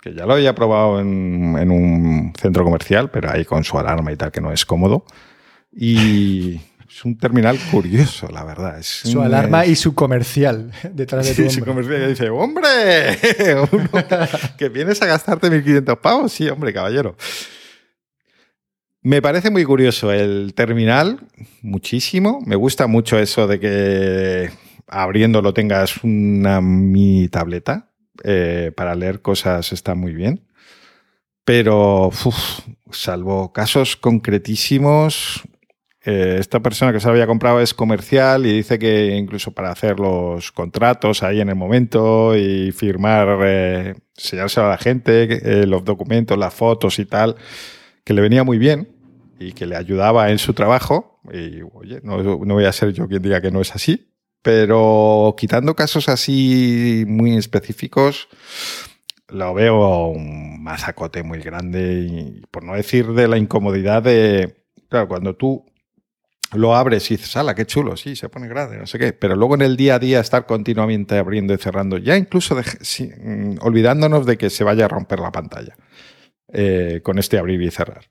Que 0.00 0.14
ya 0.14 0.24
lo 0.24 0.34
había 0.34 0.54
probado 0.54 1.00
en, 1.00 1.56
en 1.58 1.70
un 1.70 2.32
centro 2.40 2.62
comercial, 2.64 3.10
pero 3.10 3.30
ahí 3.30 3.44
con 3.44 3.64
su 3.64 3.76
alarma 3.78 4.12
y 4.12 4.16
tal, 4.16 4.30
que 4.30 4.40
no 4.40 4.52
es 4.52 4.64
cómodo. 4.64 5.04
Y 5.72 6.60
es 6.88 7.04
un 7.04 7.16
terminal 7.18 7.58
curioso, 7.70 8.28
la 8.28 8.44
verdad. 8.44 8.78
Es 8.78 8.86
Su 8.86 9.18
un- 9.20 9.26
alarma 9.26 9.64
es- 9.64 9.70
y 9.70 9.76
su 9.76 9.94
comercial 9.94 10.72
detrás 10.92 11.26
de 11.26 11.34
tu 11.34 11.42
Sí, 11.50 11.58
su 11.60 11.64
comercial 11.64 12.00
que 12.00 12.08
dice, 12.08 12.30
¡hombre! 12.30 12.64
Que 14.58 14.68
vienes 14.68 15.00
a 15.02 15.06
gastarte 15.06 15.48
1.500 15.50 16.00
pavos. 16.00 16.32
Sí, 16.32 16.48
hombre, 16.48 16.72
caballero. 16.72 17.16
Me 19.02 19.22
parece 19.22 19.50
muy 19.50 19.64
curioso 19.64 20.12
el 20.12 20.52
terminal, 20.54 21.20
muchísimo. 21.62 22.40
Me 22.44 22.56
gusta 22.56 22.86
mucho 22.86 23.18
eso 23.18 23.46
de 23.46 23.60
que 23.60 24.50
abriéndolo 24.88 25.54
tengas 25.54 26.02
una 26.02 26.60
mini 26.60 27.28
tableta. 27.28 27.84
eh, 28.24 28.72
para 28.76 28.96
leer 28.96 29.22
cosas 29.22 29.72
está 29.72 29.94
muy 29.94 30.12
bien. 30.12 30.44
Pero, 31.44 32.08
uf, 32.08 32.58
salvo 32.90 33.52
casos 33.52 33.96
concretísimos, 33.96 35.42
eh, 36.10 36.38
esta 36.38 36.60
persona 36.60 36.90
que 36.90 37.00
se 37.00 37.06
lo 37.06 37.12
había 37.12 37.26
comprado 37.26 37.60
es 37.60 37.74
comercial 37.74 38.46
y 38.46 38.52
dice 38.54 38.78
que 38.78 39.14
incluso 39.14 39.50
para 39.50 39.70
hacer 39.70 40.00
los 40.00 40.52
contratos 40.52 41.22
ahí 41.22 41.42
en 41.42 41.50
el 41.50 41.54
momento 41.54 42.34
y 42.34 42.72
firmar, 42.72 43.40
eh, 43.44 43.94
enseñárselo 44.16 44.68
a 44.68 44.70
la 44.70 44.78
gente, 44.78 45.28
eh, 45.42 45.66
los 45.66 45.84
documentos, 45.84 46.38
las 46.38 46.54
fotos 46.54 46.98
y 46.98 47.04
tal, 47.04 47.36
que 48.04 48.14
le 48.14 48.22
venía 48.22 48.42
muy 48.42 48.56
bien 48.56 48.88
y 49.38 49.52
que 49.52 49.66
le 49.66 49.76
ayudaba 49.76 50.30
en 50.30 50.38
su 50.38 50.54
trabajo. 50.54 51.20
Y 51.30 51.60
oye, 51.74 52.00
no, 52.02 52.38
voy 52.38 52.64
a 52.64 52.72
ser 52.72 52.94
yo 52.94 53.06
quien 53.06 53.20
diga 53.20 53.42
que 53.42 53.50
no 53.50 53.60
es 53.60 53.74
así, 53.74 54.10
pero 54.40 55.34
quitando 55.36 55.76
casos 55.76 56.08
así 56.08 57.04
muy 57.06 57.36
específicos, 57.36 58.28
lo 59.28 59.52
veo 59.52 60.06
un 60.06 60.62
mazacote 60.62 61.22
muy 61.22 61.40
grande 61.40 62.40
por 62.50 62.64
no 62.64 62.76
decir 62.76 63.08
de 63.08 63.28
la 63.28 63.36
incomodidad 63.36 64.02
de, 64.02 64.64
claro, 64.88 65.06
cuando 65.06 65.36
tú 65.36 65.66
lo 66.52 66.74
abres 66.74 67.10
y 67.10 67.16
dices, 67.16 67.36
¡ala, 67.36 67.54
qué 67.54 67.66
chulo! 67.66 67.96
Sí, 67.96 68.16
se 68.16 68.28
pone 68.28 68.48
grande, 68.48 68.78
no 68.78 68.86
sé 68.86 68.98
qué. 68.98 69.12
Pero 69.12 69.36
luego 69.36 69.54
en 69.54 69.62
el 69.62 69.76
día 69.76 69.96
a 69.96 69.98
día 69.98 70.20
estar 70.20 70.46
continuamente 70.46 71.18
abriendo 71.18 71.54
y 71.54 71.58
cerrando, 71.58 71.98
ya 71.98 72.16
incluso 72.16 72.56
sí, 72.80 73.10
mm, 73.16 73.56
olvidándonos 73.60 74.26
de 74.26 74.38
que 74.38 74.50
se 74.50 74.64
vaya 74.64 74.86
a 74.86 74.88
romper 74.88 75.20
la 75.20 75.32
pantalla 75.32 75.76
eh, 76.52 77.00
con 77.02 77.18
este 77.18 77.38
abrir 77.38 77.60
y 77.62 77.70
cerrar. 77.70 78.06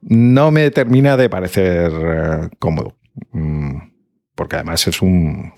No 0.00 0.50
me 0.50 0.70
termina 0.70 1.16
de 1.16 1.28
parecer 1.28 1.92
eh, 1.92 2.48
cómodo. 2.58 2.96
Mm, 3.32 3.78
porque 4.38 4.54
además 4.54 4.86
es 4.86 5.02
un, 5.02 5.52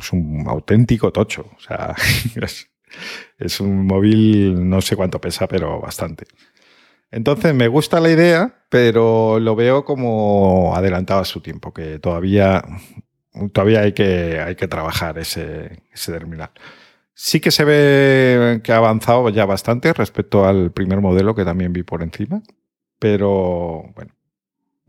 auténtico 0.46 1.12
tocho. 1.12 1.50
O 1.54 1.60
sea, 1.60 1.94
es 3.38 3.60
un 3.60 3.86
móvil, 3.86 4.68
no 4.68 4.80
sé 4.80 4.96
cuánto 4.96 5.20
pesa, 5.20 5.46
pero 5.46 5.80
bastante. 5.80 6.24
Entonces 7.11 7.55
me 7.55 7.68
gusta 7.68 8.01
la 8.01 8.11
idea, 8.11 8.64
pero 8.68 9.40
lo 9.40 9.57
veo 9.57 9.85
como 9.85 10.75
adelantado 10.77 11.20
a 11.20 11.25
su 11.25 11.40
tiempo, 11.40 11.73
que 11.73 11.99
todavía, 11.99 12.62
todavía 13.53 13.81
hay, 13.81 13.92
que, 13.92 14.40
hay 14.40 14.55
que 14.55 14.68
trabajar 14.68 15.18
ese, 15.18 15.83
ese 15.92 16.12
terminal. 16.12 16.51
Sí 17.14 17.40
que 17.40 17.51
se 17.51 17.64
ve 17.64 18.61
que 18.62 18.73
ha 18.73 18.77
avanzado 18.77 19.29
ya 19.31 19.44
bastante 19.44 19.92
respecto 19.92 20.46
al 20.46 20.73
primer 20.73 21.01
modelo 21.01 21.35
que 21.35 21.44
también 21.44 21.73
vi 21.73 21.83
por 21.83 22.03
encima, 22.03 22.42
pero 22.99 23.85
bueno, 23.94 24.14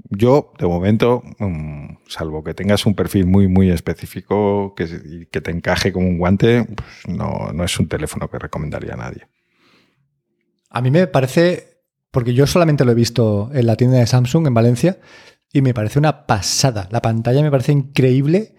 yo 0.09 0.53
de 0.59 0.67
momento, 0.67 1.23
mm, 1.39 1.97
salvo 2.07 2.43
que 2.43 2.53
tengas 2.53 2.85
un 2.85 2.95
perfil 2.95 3.25
muy, 3.25 3.47
muy 3.47 3.69
específico 3.69 4.73
que, 4.75 5.27
que 5.31 5.41
te 5.41 5.51
encaje 5.51 5.93
como 5.93 6.07
un 6.07 6.17
guante, 6.17 6.65
pues 6.65 7.15
no, 7.15 7.51
no 7.53 7.63
es 7.63 7.79
un 7.79 7.87
teléfono 7.87 8.29
que 8.29 8.39
recomendaría 8.39 8.93
a 8.93 8.97
nadie. 8.97 9.27
A 10.69 10.81
mí 10.81 10.91
me 10.91 11.07
parece, 11.07 11.70
porque 12.11 12.33
yo 12.33 12.45
solamente 12.45 12.85
lo 12.85 12.91
he 12.91 12.95
visto 12.95 13.49
en 13.53 13.65
la 13.65 13.77
tienda 13.77 13.97
de 13.97 14.07
Samsung 14.07 14.47
en 14.47 14.53
Valencia, 14.53 14.99
y 15.53 15.61
me 15.61 15.73
parece 15.73 15.99
una 15.99 16.25
pasada. 16.25 16.87
La 16.91 17.01
pantalla 17.01 17.41
me 17.41 17.51
parece 17.51 17.71
increíble. 17.71 18.55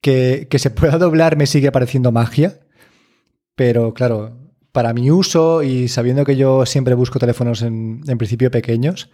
Que, 0.00 0.48
que 0.50 0.58
se 0.58 0.70
pueda 0.70 0.98
doblar 0.98 1.36
me 1.36 1.46
sigue 1.46 1.72
pareciendo 1.72 2.12
magia. 2.12 2.60
Pero 3.54 3.94
claro, 3.94 4.36
para 4.72 4.92
mi 4.92 5.10
uso 5.10 5.62
y 5.62 5.88
sabiendo 5.88 6.24
que 6.24 6.36
yo 6.36 6.66
siempre 6.66 6.94
busco 6.94 7.18
teléfonos 7.18 7.62
en, 7.62 8.02
en 8.06 8.18
principio 8.18 8.50
pequeños, 8.50 9.10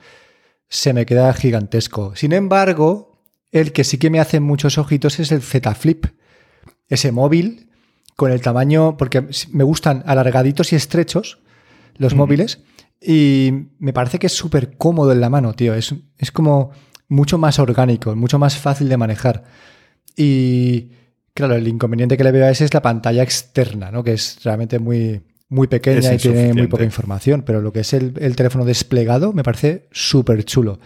se 0.69 0.93
me 0.93 1.07
queda 1.07 1.33
gigantesco. 1.35 2.17
Sin 2.17 2.33
embargo, 2.33 3.23
el 3.53 3.73
que 3.73 3.85
sí 3.85 3.99
que 3.99 4.11
me 4.11 4.21
hace 4.21 4.41
muchos 4.41 4.79
ojitos 4.79 5.21
es 5.21 5.31
el 5.33 5.43
Z 5.43 5.75
Flip. 5.75 6.07
Ese 6.89 7.13
móvil 7.13 7.71
con 8.17 8.33
el 8.33 8.41
tamaño, 8.41 8.97
porque 8.97 9.29
me 9.53 9.65
gustan 9.65 10.03
alargaditos 10.07 10.73
y 10.73 10.77
estrechos 10.77 11.39
los 11.97 12.15
móviles 12.15 12.61
y 13.01 13.69
me 13.79 13.93
parece 13.93 14.19
que 14.19 14.27
es 14.27 14.33
súper 14.33 14.77
cómodo 14.77 15.13
en 15.13 15.21
la 15.21 15.31
mano, 15.31 15.55
tío. 15.55 15.75
Es, 15.75 15.95
es 16.19 16.31
como 16.31 16.71
mucho 17.09 17.39
más 17.39 17.59
orgánico, 17.59 18.15
mucho 18.15 18.39
más 18.39 18.57
fácil 18.57 18.89
de 18.89 18.97
manejar. 18.97 19.45
Y 20.17 20.91
claro, 21.35 21.55
el 21.55 21.67
inconveniente 21.67 22.17
que 22.17 22.25
le 22.25 22.33
veo 22.33 22.47
a 22.47 22.51
ese 22.51 22.65
es 22.65 22.75
la 22.75 22.83
pantalla 22.83 23.23
externa, 23.23 23.91
¿no? 23.91 24.05
Que 24.05 24.13
es 24.13 24.43
realmente 24.45 24.79
muy, 24.79 25.23
muy 25.49 25.67
pequeña 25.67 26.15
y 26.15 26.19
tiene 26.19 26.53
muy 26.53 26.67
poca 26.67 26.85
información, 26.85 27.43
pero 27.43 27.61
lo 27.61 27.73
que 27.73 27.81
es 27.81 27.93
el, 27.93 28.15
el 28.21 28.37
teléfono 28.37 28.65
desplegado 28.65 29.33
me 29.33 29.43
parece 29.43 29.89
súper 29.91 30.45
chulo. 30.45 30.79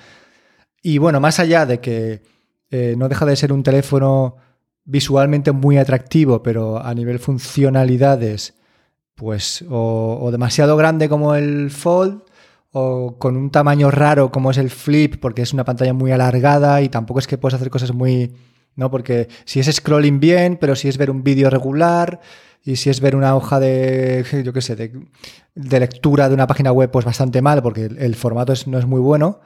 Y 0.83 0.99
bueno, 0.99 1.21
más 1.21 1.41
allá 1.41 1.67
de 1.67 1.81
que 1.81 2.23
eh, 2.71 2.95
no 2.97 3.09
deja 3.09 3.25
de 3.27 3.37
ser 3.37 3.53
un 3.53 3.63
teléfono 3.63 4.37
visualmente 4.85 5.53
muy 5.53 5.79
atractivo, 5.79 6.43
pero 6.43 6.79
a 6.85 6.95
nivel 6.95 7.19
funcionalidades, 7.19 8.55
pues 9.15 9.65
o, 9.71 10.19
o 10.21 10.31
demasiado 10.31 10.77
grande 10.77 11.09
como 11.09 11.35
el 11.35 11.71
Fold, 11.71 12.23
o 12.73 13.17
con 13.19 13.37
un 13.37 13.51
tamaño 13.51 13.91
raro 13.91 14.31
como 14.33 14.51
es 14.51 14.59
el 14.59 14.71
Flip, 14.71 15.17
porque 15.21 15.43
es 15.43 15.53
una 15.53 15.65
pantalla 15.65 15.93
muy 15.95 16.11
alargada 16.13 16.83
y 16.83 16.89
tampoco 16.89 17.21
es 17.21 17.27
que 17.27 17.39
puedas 17.39 17.55
hacer 17.55 17.71
cosas 17.71 17.93
muy... 17.93 18.33
¿no? 18.77 18.91
Porque 18.91 19.29
si 19.45 19.61
es 19.61 19.71
scrolling 19.73 20.19
bien, 20.19 20.59
pero 20.61 20.75
si 20.75 20.89
es 20.89 20.99
ver 20.99 21.09
un 21.11 21.23
vídeo 21.23 21.49
regular 21.49 22.21
y 22.65 22.75
si 22.77 22.91
es 22.91 23.01
ver 23.01 23.15
una 23.15 23.37
hoja 23.37 23.61
de, 23.61 24.25
yo 24.45 24.53
qué 24.53 24.61
sé, 24.63 24.75
de, 24.75 24.93
de 25.55 25.81
lectura 25.81 26.29
de 26.29 26.35
una 26.35 26.49
página 26.49 26.73
web, 26.73 26.91
pues 26.91 27.05
bastante 27.05 27.41
mal, 27.41 27.63
porque 27.63 27.85
el, 27.85 27.99
el 27.99 28.15
formato 28.17 28.53
es- 28.53 28.67
no 28.67 28.79
es 28.79 28.87
muy 28.87 29.01
bueno. 29.01 29.39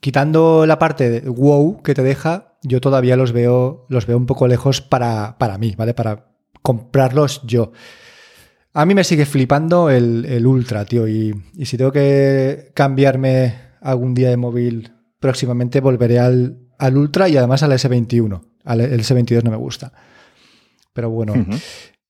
Quitando 0.00 0.66
la 0.66 0.78
parte 0.78 1.08
de 1.10 1.28
wow 1.28 1.82
que 1.82 1.94
te 1.94 2.02
deja, 2.02 2.58
yo 2.62 2.80
todavía 2.80 3.16
los 3.16 3.32
veo, 3.32 3.86
los 3.88 4.06
veo 4.06 4.16
un 4.16 4.26
poco 4.26 4.46
lejos 4.46 4.80
para, 4.82 5.36
para 5.38 5.58
mí, 5.58 5.74
¿vale? 5.76 5.94
Para 5.94 6.26
comprarlos 6.62 7.42
yo. 7.44 7.72
A 8.76 8.84
mí 8.84 8.94
me 8.94 9.04
sigue 9.04 9.24
flipando 9.24 9.88
el, 9.88 10.26
el 10.26 10.46
Ultra, 10.46 10.84
tío. 10.84 11.08
Y, 11.08 11.34
y 11.54 11.64
si 11.64 11.78
tengo 11.78 11.90
que 11.90 12.72
cambiarme 12.74 13.54
algún 13.80 14.12
día 14.12 14.28
de 14.28 14.36
móvil 14.36 14.92
próximamente, 15.18 15.80
volveré 15.80 16.18
al, 16.18 16.58
al 16.78 16.98
Ultra 16.98 17.26
y 17.26 17.38
además 17.38 17.62
al 17.62 17.72
S21. 17.72 18.38
Al, 18.64 18.82
el 18.82 19.00
S22 19.00 19.42
no 19.44 19.50
me 19.50 19.56
gusta. 19.56 19.94
Pero 20.92 21.08
bueno, 21.08 21.32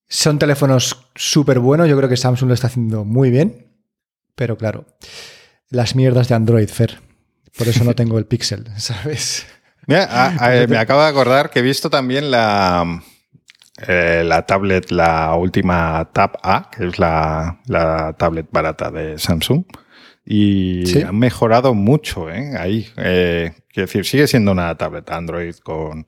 son 0.09 0.41
teléfonos 0.41 1.09
súper 1.15 1.61
buenos. 1.61 1.89
Yo 1.89 1.97
creo 1.97 2.09
que 2.09 2.17
Samsung 2.17 2.49
lo 2.49 2.55
está 2.55 2.67
haciendo 2.67 3.05
muy 3.05 3.31
bien. 3.31 3.69
Pero 4.35 4.59
claro, 4.59 4.87
las 5.69 5.95
mierdas 5.95 6.27
de 6.27 6.35
Android, 6.35 6.69
Fer. 6.69 6.99
Por 7.57 7.69
eso 7.69 7.85
no 7.85 7.95
tengo 7.95 8.19
el 8.19 8.27
Pixel, 8.27 8.65
¿sabes? 8.77 9.47
me 9.87 9.99
acabo 10.79 11.01
de 11.01 11.09
acordar 11.09 11.49
que 11.49 11.61
he 11.61 11.63
visto 11.63 11.91
también 11.91 12.33
la, 12.33 13.05
eh, 13.79 14.23
la 14.25 14.47
tablet, 14.47 14.91
la 14.91 15.35
última 15.35 16.09
Tab 16.13 16.39
A, 16.43 16.71
que 16.71 16.87
es 16.87 16.99
la, 16.99 17.59
tablet 18.19 18.47
barata 18.51 18.91
de 18.91 19.19
Samsung. 19.19 19.65
Y 20.25 21.03
han 21.03 21.19
mejorado 21.19 21.75
mucho 21.75 22.31
¿eh? 22.31 22.57
ahí. 22.59 22.89
Eh, 22.97 23.53
quiero 23.69 23.87
decir, 23.87 24.05
sigue 24.05 24.27
siendo 24.27 24.51
una 24.51 24.77
tablet 24.77 25.09
Android 25.11 25.55
con, 25.63 26.07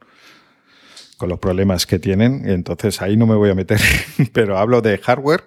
con 1.18 1.28
los 1.28 1.38
problemas 1.38 1.86
que 1.86 1.98
tienen. 1.98 2.48
Entonces 2.48 3.00
ahí 3.02 3.16
no 3.16 3.26
me 3.26 3.36
voy 3.36 3.50
a 3.50 3.54
meter. 3.54 3.80
Pero 4.32 4.58
hablo 4.58 4.80
de 4.80 4.98
hardware. 4.98 5.44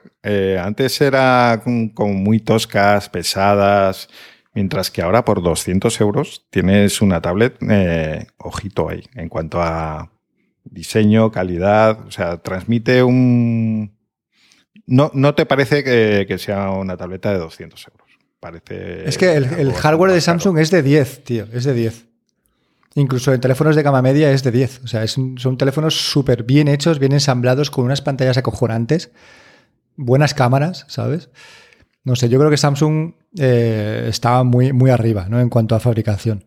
antes 0.60 1.02
era 1.02 1.62
como 1.94 2.14
muy 2.14 2.40
toscas, 2.40 3.10
pesadas. 3.10 4.10
Mientras 4.54 4.92
que 4.92 5.02
ahora 5.02 5.26
por 5.26 5.42
200 5.42 6.00
euros 6.02 6.46
tienes 6.50 7.02
una 7.02 7.22
tablet, 7.22 7.58
ojito 8.38 8.90
ahí, 8.90 9.04
en 9.16 9.28
cuanto 9.28 9.62
a 9.62 10.12
diseño, 10.64 11.32
calidad, 11.32 12.00
o 12.08 12.12
sea, 12.12 12.38
transmite 12.38 13.04
un... 13.04 13.98
No, 14.86 15.12
no 15.14 15.36
te 15.36 15.46
parece 15.46 15.84
que, 15.84 16.38
sea 16.38 16.72
una 16.72 16.98
tableta 16.98 17.32
de 17.32 17.40
200 17.40 17.88
euros. 17.88 18.08
Parece 18.40 19.08
es 19.08 19.18
que 19.18 19.36
el, 19.36 19.72
hardware 19.74 20.12
de 20.12 20.22
Samsung 20.22 20.58
es 20.58 20.72
de 20.72 20.82
10, 20.82 21.24
tío, 21.24 21.46
es 21.54 21.64
de 21.64 21.74
10. 21.74 22.08
Incluso 22.96 23.34
en 23.34 23.40
teléfonos 23.40 23.76
de 23.76 23.84
gama 23.84 24.02
media 24.02 24.32
es 24.32 24.44
de 24.44 24.52
10. 24.52 24.82
O 24.84 24.88
sea, 24.88 25.06
son 25.08 25.58
teléfonos 25.58 25.96
súper 25.96 26.44
bien 26.44 26.68
hechos, 26.68 27.00
bien 27.00 27.14
ensamblados, 27.14 27.70
con 27.70 27.86
unas 27.86 28.02
pantallas 28.02 28.38
acojonantes, 28.38 29.12
buenas 29.96 30.34
cámaras, 30.34 30.86
¿sabes? 30.90 31.30
No 32.04 32.16
sé, 32.16 32.30
yo 32.30 32.40
creo 32.40 32.50
que 32.50 32.58
Samsung 32.58 33.14
eh, 33.38 34.08
estaba 34.10 34.44
muy, 34.44 34.74
muy 34.74 34.90
arriba, 34.90 35.28
¿no? 35.30 35.40
En 35.40 35.50
cuanto 35.50 35.76
a 35.76 35.80
fabricación. 35.80 36.44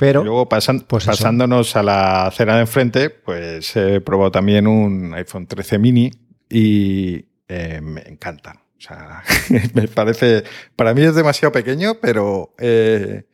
Pero, 0.00 0.24
Luego 0.24 0.48
pues 0.48 1.04
pasándonos 1.04 1.76
a 1.76 1.82
la 1.82 2.26
acera 2.28 2.54
de 2.54 2.62
enfrente, 2.62 3.10
pues 3.10 3.76
he 3.76 4.00
probado 4.00 4.30
también 4.30 4.66
un 4.66 5.12
iPhone 5.12 5.46
13 5.46 5.78
mini 5.78 6.10
y 6.48 7.26
eh, 7.46 7.82
me 7.82 8.00
encanta. 8.08 8.62
O 8.78 8.80
sea, 8.80 9.22
me 9.74 9.88
parece, 9.88 10.44
para 10.74 10.94
mí 10.94 11.02
es 11.02 11.14
demasiado 11.14 11.52
pequeño, 11.52 11.96
pero 12.00 12.54
eh, 12.58 13.24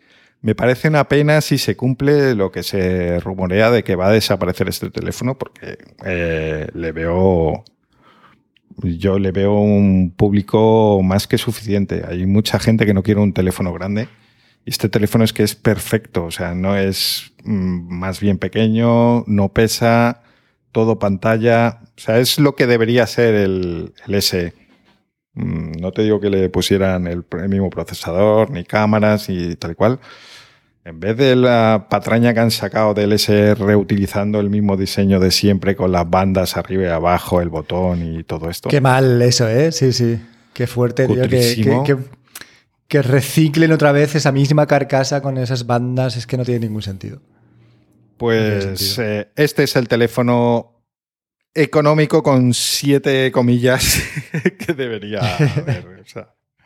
me 0.40 0.56
parece 0.56 0.88
una 0.88 1.06
pena 1.06 1.40
si 1.40 1.56
se 1.56 1.76
cumple 1.76 2.34
lo 2.34 2.50
que 2.50 2.64
se 2.64 3.20
rumorea 3.20 3.70
de 3.70 3.84
que 3.84 3.94
va 3.94 4.08
a 4.08 4.12
desaparecer 4.12 4.68
este 4.68 4.90
teléfono, 4.90 5.38
porque 5.38 5.78
eh, 6.04 6.66
le 6.74 6.90
veo, 6.90 7.62
yo 8.82 9.20
le 9.20 9.30
veo 9.30 9.60
un 9.60 10.12
público 10.16 11.00
más 11.04 11.28
que 11.28 11.38
suficiente. 11.38 12.02
Hay 12.08 12.26
mucha 12.26 12.58
gente 12.58 12.86
que 12.86 12.92
no 12.92 13.04
quiere 13.04 13.20
un 13.20 13.32
teléfono 13.32 13.72
grande 13.72 14.08
este 14.66 14.88
teléfono 14.88 15.24
es 15.24 15.32
que 15.32 15.44
es 15.44 15.54
perfecto, 15.54 16.24
o 16.24 16.30
sea, 16.30 16.54
no 16.54 16.76
es 16.76 17.32
mm, 17.44 17.94
más 17.94 18.20
bien 18.20 18.38
pequeño, 18.38 19.24
no 19.26 19.48
pesa, 19.52 20.22
todo 20.72 20.98
pantalla, 20.98 21.80
o 21.96 22.00
sea, 22.00 22.18
es 22.18 22.38
lo 22.38 22.56
que 22.56 22.66
debería 22.66 23.06
ser 23.06 23.34
el, 23.34 23.94
el 24.06 24.14
S. 24.14 24.52
Mm, 25.34 25.72
no 25.80 25.92
te 25.92 26.02
digo 26.02 26.20
que 26.20 26.30
le 26.30 26.48
pusieran 26.48 27.06
el, 27.06 27.24
mismo 27.48 27.70
procesador, 27.70 28.50
ni 28.50 28.64
cámaras 28.64 29.28
y 29.28 29.54
tal 29.54 29.76
cual. 29.76 30.00
En 30.84 31.00
vez 31.00 31.16
de 31.16 31.36
la 31.36 31.86
patraña 31.88 32.34
que 32.34 32.40
han 32.40 32.50
sacado 32.50 32.94
del 32.94 33.12
S 33.12 33.54
reutilizando 33.54 34.40
el 34.40 34.50
mismo 34.50 34.76
diseño 34.76 35.20
de 35.20 35.30
siempre 35.30 35.76
con 35.76 35.92
las 35.92 36.08
bandas 36.08 36.56
arriba 36.56 36.84
y 36.84 36.88
abajo, 36.88 37.40
el 37.40 37.48
botón 37.48 38.02
y 38.02 38.24
todo 38.24 38.50
esto. 38.50 38.68
Qué 38.68 38.80
mal 38.80 39.20
eso, 39.22 39.48
¿eh? 39.48 39.72
Sí, 39.72 39.92
sí. 39.92 40.18
Qué 40.52 40.66
fuerte, 40.66 41.06
tío. 41.06 41.28
que, 41.28 41.82
que 41.84 41.96
reciclen 42.90 43.72
otra 43.72 43.92
vez 43.92 44.14
esa 44.14 44.32
misma 44.32 44.66
carcasa 44.66 45.20
con 45.20 45.38
esas 45.38 45.66
bandas 45.66 46.16
es 46.16 46.26
que 46.26 46.36
no 46.36 46.44
tiene 46.44 46.60
ningún 46.60 46.82
sentido. 46.82 47.20
Pues 48.16 48.98
eh, 48.98 49.30
este 49.36 49.64
es 49.64 49.76
el 49.76 49.88
teléfono 49.88 50.84
económico 51.54 52.22
con 52.22 52.54
siete 52.54 53.30
comillas 53.32 54.00
que 54.58 54.72
debería 54.72 55.20
haber. 55.36 55.96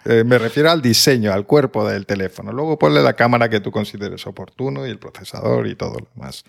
Eh, 0.04 0.24
me 0.24 0.38
refiero 0.38 0.70
al 0.70 0.80
diseño, 0.80 1.32
al 1.32 1.46
cuerpo 1.46 1.86
del 1.86 2.06
teléfono. 2.06 2.52
Luego 2.52 2.78
ponle 2.78 3.02
la 3.02 3.14
cámara 3.14 3.50
que 3.50 3.60
tú 3.60 3.70
consideres 3.70 4.26
oportuno 4.26 4.86
y 4.86 4.90
el 4.90 4.98
procesador 4.98 5.66
y 5.66 5.74
todo 5.74 5.98
lo 5.98 6.08
demás. 6.14 6.44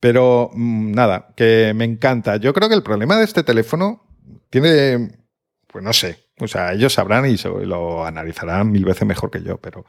Pero 0.00 0.50
mm, 0.52 0.92
nada, 0.92 1.28
que 1.36 1.72
me 1.74 1.84
encanta. 1.84 2.36
Yo 2.36 2.52
creo 2.54 2.68
que 2.68 2.76
el 2.76 2.82
problema 2.82 3.16
de 3.16 3.24
este 3.24 3.42
teléfono 3.42 4.06
tiene, 4.50 5.18
pues 5.66 5.82
no 5.82 5.92
sé, 5.92 6.27
o 6.40 6.48
sea, 6.48 6.72
ellos 6.72 6.92
sabrán 6.92 7.26
y 7.26 7.36
lo 7.64 8.04
analizarán 8.04 8.70
mil 8.70 8.84
veces 8.84 9.06
mejor 9.06 9.30
que 9.30 9.42
yo, 9.42 9.58
pero 9.58 9.84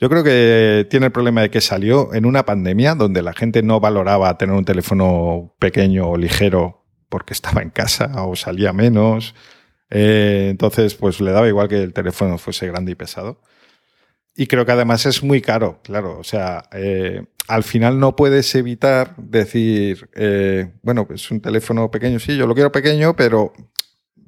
yo 0.00 0.08
creo 0.08 0.24
que 0.24 0.86
tiene 0.90 1.06
el 1.06 1.12
problema 1.12 1.42
de 1.42 1.50
que 1.50 1.60
salió 1.60 2.14
en 2.14 2.26
una 2.26 2.44
pandemia 2.44 2.94
donde 2.94 3.22
la 3.22 3.32
gente 3.32 3.62
no 3.62 3.80
valoraba 3.80 4.36
tener 4.38 4.54
un 4.54 4.64
teléfono 4.64 5.54
pequeño 5.58 6.08
o 6.08 6.16
ligero 6.16 6.84
porque 7.08 7.32
estaba 7.32 7.62
en 7.62 7.70
casa 7.70 8.24
o 8.24 8.36
salía 8.36 8.72
menos. 8.72 9.34
Eh, 9.90 10.48
entonces, 10.50 10.94
pues 10.94 11.20
le 11.20 11.30
daba 11.30 11.46
igual 11.48 11.68
que 11.68 11.82
el 11.82 11.92
teléfono 11.92 12.38
fuese 12.38 12.66
grande 12.66 12.92
y 12.92 12.94
pesado. 12.96 13.40
Y 14.36 14.48
creo 14.48 14.66
que 14.66 14.72
además 14.72 15.06
es 15.06 15.22
muy 15.22 15.40
caro, 15.40 15.80
claro. 15.84 16.18
O 16.18 16.24
sea, 16.24 16.64
eh, 16.72 17.24
al 17.46 17.62
final 17.62 18.00
no 18.00 18.16
puedes 18.16 18.52
evitar 18.54 19.14
decir, 19.16 20.10
eh, 20.14 20.72
bueno, 20.82 21.06
pues 21.06 21.30
un 21.30 21.40
teléfono 21.40 21.90
pequeño, 21.90 22.18
sí, 22.18 22.36
yo 22.36 22.46
lo 22.46 22.54
quiero 22.54 22.72
pequeño, 22.72 23.14
pero 23.14 23.52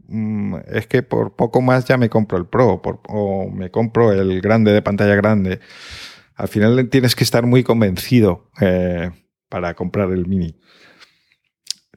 Mm, 0.08 0.56
es 0.68 0.86
que 0.86 1.02
por 1.02 1.34
poco 1.34 1.60
más 1.60 1.84
ya 1.86 1.96
me 1.96 2.08
compro 2.08 2.38
el 2.38 2.46
Pro 2.46 2.80
o 3.08 3.50
me 3.50 3.70
compro 3.70 4.12
el 4.12 4.40
grande 4.40 4.72
de 4.72 4.82
pantalla 4.82 5.14
grande. 5.16 5.60
Al 6.36 6.48
final 6.48 6.88
tienes 6.90 7.14
que 7.16 7.24
estar 7.24 7.46
muy 7.46 7.64
convencido 7.64 8.50
eh, 8.60 9.10
para 9.48 9.74
comprar 9.74 10.10
el 10.12 10.26
mini. 10.26 10.58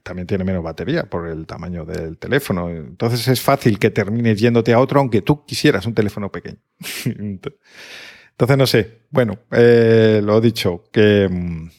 También 0.02 0.26
tiene 0.26 0.44
menos 0.44 0.62
batería 0.64 1.04
por 1.04 1.28
el 1.28 1.46
tamaño 1.46 1.84
del 1.84 2.18
teléfono. 2.18 2.70
Entonces 2.70 3.28
es 3.28 3.40
fácil 3.40 3.78
que 3.78 3.90
termines 3.90 4.40
yéndote 4.40 4.72
a 4.72 4.80
otro 4.80 5.00
aunque 5.00 5.22
tú 5.22 5.44
quisieras 5.44 5.86
un 5.86 5.94
teléfono 5.94 6.32
pequeño. 6.32 6.58
Entonces 7.04 8.56
no 8.56 8.66
sé. 8.66 9.02
Bueno, 9.10 9.38
eh, 9.52 10.20
lo 10.24 10.38
he 10.38 10.40
dicho, 10.40 10.84
que 10.90 11.28
mm, 11.30 11.70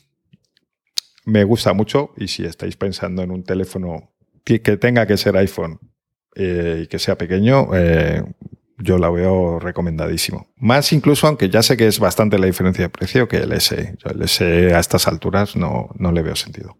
me 1.25 1.43
gusta 1.43 1.73
mucho 1.73 2.13
y 2.17 2.27
si 2.27 2.45
estáis 2.45 2.77
pensando 2.77 3.23
en 3.23 3.31
un 3.31 3.43
teléfono 3.43 4.11
que 4.43 4.59
tenga 4.59 5.05
que 5.05 5.17
ser 5.17 5.37
iPhone 5.37 5.79
eh, 6.35 6.81
y 6.83 6.87
que 6.87 6.99
sea 6.99 7.17
pequeño, 7.17 7.69
eh, 7.73 8.23
yo 8.77 8.97
la 8.97 9.09
veo 9.09 9.59
recomendadísimo. 9.59 10.47
Más 10.57 10.91
incluso, 10.93 11.27
aunque 11.27 11.49
ya 11.49 11.61
sé 11.61 11.77
que 11.77 11.87
es 11.87 11.99
bastante 11.99 12.39
la 12.39 12.47
diferencia 12.47 12.85
de 12.85 12.89
precio 12.89 13.27
que 13.27 13.37
el 13.37 13.51
S. 13.53 13.95
Yo 14.03 14.09
el 14.09 14.21
S 14.23 14.73
a 14.73 14.79
estas 14.79 15.07
alturas 15.07 15.55
no, 15.55 15.89
no 15.97 16.11
le 16.11 16.21
veo 16.21 16.35
sentido. 16.35 16.77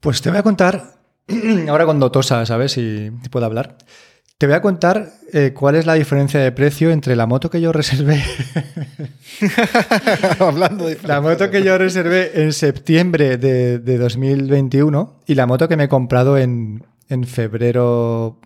Pues 0.00 0.22
te 0.22 0.30
voy 0.30 0.38
a 0.38 0.42
contar, 0.42 0.94
ahora 1.68 1.84
cuando 1.84 2.10
tosa, 2.10 2.44
¿sabes? 2.46 2.72
Si 2.72 3.10
puedo 3.30 3.46
hablar. 3.46 3.76
Te 4.38 4.46
voy 4.46 4.56
a 4.56 4.62
contar 4.62 5.10
eh, 5.34 5.52
cuál 5.54 5.74
es 5.74 5.84
la 5.84 5.92
diferencia 5.92 6.40
de 6.40 6.50
precio 6.50 6.90
entre 6.92 7.14
la 7.14 7.26
moto 7.26 7.50
que 7.50 7.60
yo 7.60 7.74
reservé. 7.74 8.24
Hablando 10.38 10.86
de 10.86 10.96
La 11.02 11.20
moto 11.20 11.50
que 11.50 11.62
yo 11.62 11.76
reservé 11.76 12.42
en 12.42 12.54
septiembre 12.54 13.36
de, 13.36 13.78
de, 13.78 13.98
2021 13.98 15.20
y 15.26 15.34
la 15.34 15.46
moto 15.46 15.68
que 15.68 15.76
me 15.76 15.84
he 15.84 15.88
comprado 15.88 16.38
en, 16.38 16.82
en 17.10 17.24
febrero, 17.24 18.40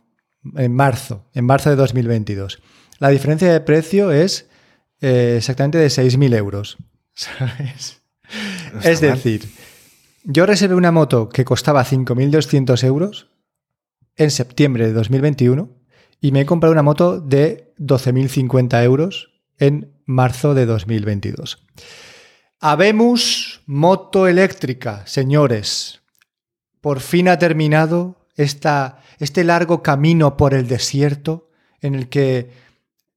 en 0.57 0.75
marzo, 0.75 1.25
en 1.35 1.45
marzo 1.45 1.71
de 1.71 1.77
2022. 1.77 2.61
La 2.99 3.11
diferencia 3.11 3.53
de 3.53 3.61
precio 3.61 4.11
es 4.11 4.49
eh, 5.01 5.37
exactamente 5.39 5.79
de 5.79 5.87
6.000 5.87 6.35
euros. 6.37 6.77
¿Sabes? 7.15 8.03
es 8.83 9.01
decir, 9.01 9.49
yo 10.25 10.47
reservé 10.47 10.75
una 10.75 10.91
moto 10.91 11.29
que 11.29 11.45
costaba 11.45 11.85
5.200 11.85 12.83
euros 12.85 13.29
en 14.17 14.31
septiembre 14.31 14.87
de 14.87 14.93
2021 14.95 15.71
y 16.21 16.33
me 16.33 16.41
he 16.41 16.47
comprado 16.47 16.73
una 16.73 16.83
moto 16.83 17.21
de 17.21 17.75
12.050 17.79 18.83
euros 18.83 19.31
en 19.59 19.93
marzo 20.07 20.55
de 20.55 20.67
2022. 20.67 21.65
Habemos 22.61 23.61
moto 23.67 24.27
eléctrica, 24.27 25.07
señores. 25.07 26.01
Por 26.81 27.01
fin 27.01 27.29
ha 27.29 27.39
terminado 27.39 28.24
este 28.37 29.45
largo 29.45 29.82
camino 29.82 30.37
por 30.37 30.55
el 30.55 30.68
desierto 30.68 31.51
en 31.80 31.95
el 31.95 32.09
que 32.09 32.51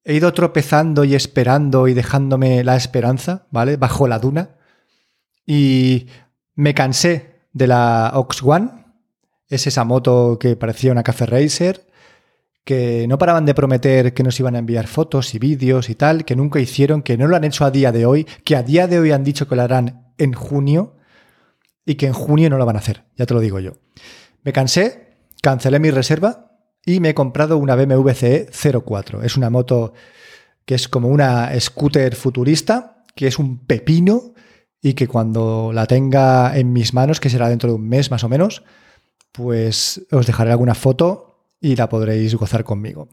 he 0.04 0.14
ido 0.14 0.34
tropezando 0.34 1.04
y 1.04 1.16
esperando 1.16 1.88
y 1.88 1.94
dejándome 1.94 2.64
la 2.64 2.76
esperanza, 2.76 3.48
¿vale? 3.52 3.78
Bajo 3.78 4.08
la 4.08 4.20
duna. 4.20 4.52
Y 5.46 6.08
me 6.56 6.74
cansé 6.74 7.42
de 7.54 7.68
la 7.68 8.12
Ox 8.14 8.42
One. 8.44 8.70
Es 9.50 9.68
esa 9.68 9.84
moto 9.84 10.38
que 10.40 10.56
parecía 10.56 10.92
una 10.92 11.04
Café 11.04 11.26
Racer, 11.26 11.88
que 12.64 13.06
no 13.08 13.18
paraban 13.18 13.46
de 13.46 13.54
prometer 13.54 14.14
que 14.14 14.24
nos 14.24 14.38
iban 14.40 14.56
a 14.56 14.60
enviar 14.60 14.88
fotos 14.88 15.34
y 15.34 15.40
vídeos 15.40 15.90
y 15.90 15.96
tal, 15.96 16.26
que 16.26 16.36
nunca 16.36 16.60
hicieron, 16.60 17.02
que 17.02 17.18
no 17.18 17.28
lo 17.28 17.38
han 17.38 17.46
hecho 17.46 17.64
a 17.64 17.72
día 17.72 17.94
de 17.94 18.06
hoy, 18.06 18.26
que 18.44 18.58
a 18.58 18.64
día 18.64 18.88
de 18.88 19.00
hoy 19.00 19.12
han 19.12 19.24
dicho 19.24 19.48
que 19.48 19.56
lo 19.56 19.62
harán 19.62 20.14
en 20.18 20.34
junio 20.34 20.98
y 21.86 21.96
que 21.96 22.08
en 22.08 22.14
junio 22.14 22.50
no 22.50 22.58
lo 22.58 22.66
van 22.66 22.76
a 22.76 22.80
hacer, 22.80 23.06
ya 23.16 23.26
te 23.26 23.34
lo 23.34 23.40
digo 23.40 23.60
yo. 23.60 23.78
Me 24.44 24.52
cansé, 24.52 25.07
cancelé 25.48 25.80
mi 25.80 25.92
reserva 25.92 26.52
y 26.86 27.00
me 27.00 27.12
he 27.12 27.14
comprado 27.14 27.58
una 27.58 27.78
BMW 27.78 28.10
CE 28.10 28.50
04. 28.52 29.24
Es 29.24 29.38
una 29.38 29.50
moto 29.50 29.94
que 30.66 30.76
es 30.76 30.90
como 30.90 31.08
una 31.08 31.58
scooter 31.58 32.18
futurista, 32.18 33.06
que 33.16 33.28
es 33.28 33.40
un 33.40 33.66
pepino, 33.66 34.34
y 34.82 34.94
que 34.94 35.08
cuando 35.08 35.72
la 35.74 35.86
tenga 35.86 36.58
en 36.58 36.74
mis 36.74 36.94
manos, 36.94 37.22
que 37.22 37.30
será 37.30 37.48
dentro 37.48 37.70
de 37.70 37.76
un 37.78 37.88
mes 37.88 38.12
más 38.12 38.26
o 38.26 38.30
menos, 38.30 38.64
pues 39.32 40.06
os 40.12 40.28
dejaré 40.28 40.52
alguna 40.52 40.76
foto 40.76 41.46
y 41.62 41.78
la 41.78 41.88
podréis 41.88 42.36
gozar 42.36 42.66
conmigo. 42.66 43.08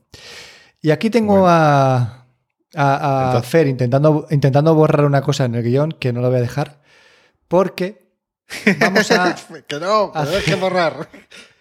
Y 0.83 0.91
aquí 0.91 1.11
tengo 1.11 1.47
a, 1.47 2.27
a, 2.75 3.43
Fer 3.45 3.69
intentando, 3.69 4.27
intentando 4.31 4.75
borrar 4.75 5.07
una 5.07 5.23
cosa 5.23 5.45
en 5.45 5.55
el 5.55 5.63
guion 5.63 5.93
que 5.93 6.13
no 6.13 6.21
lo 6.21 6.31
voy 6.31 6.39
a 6.39 6.43
dejar, 6.43 6.83
porque 7.47 8.11
vamos 8.81 9.09
a... 9.13 9.37
que 9.69 9.79
no, 9.79 10.11
que 10.13 10.51
que 10.51 10.55
borrar. 10.57 11.09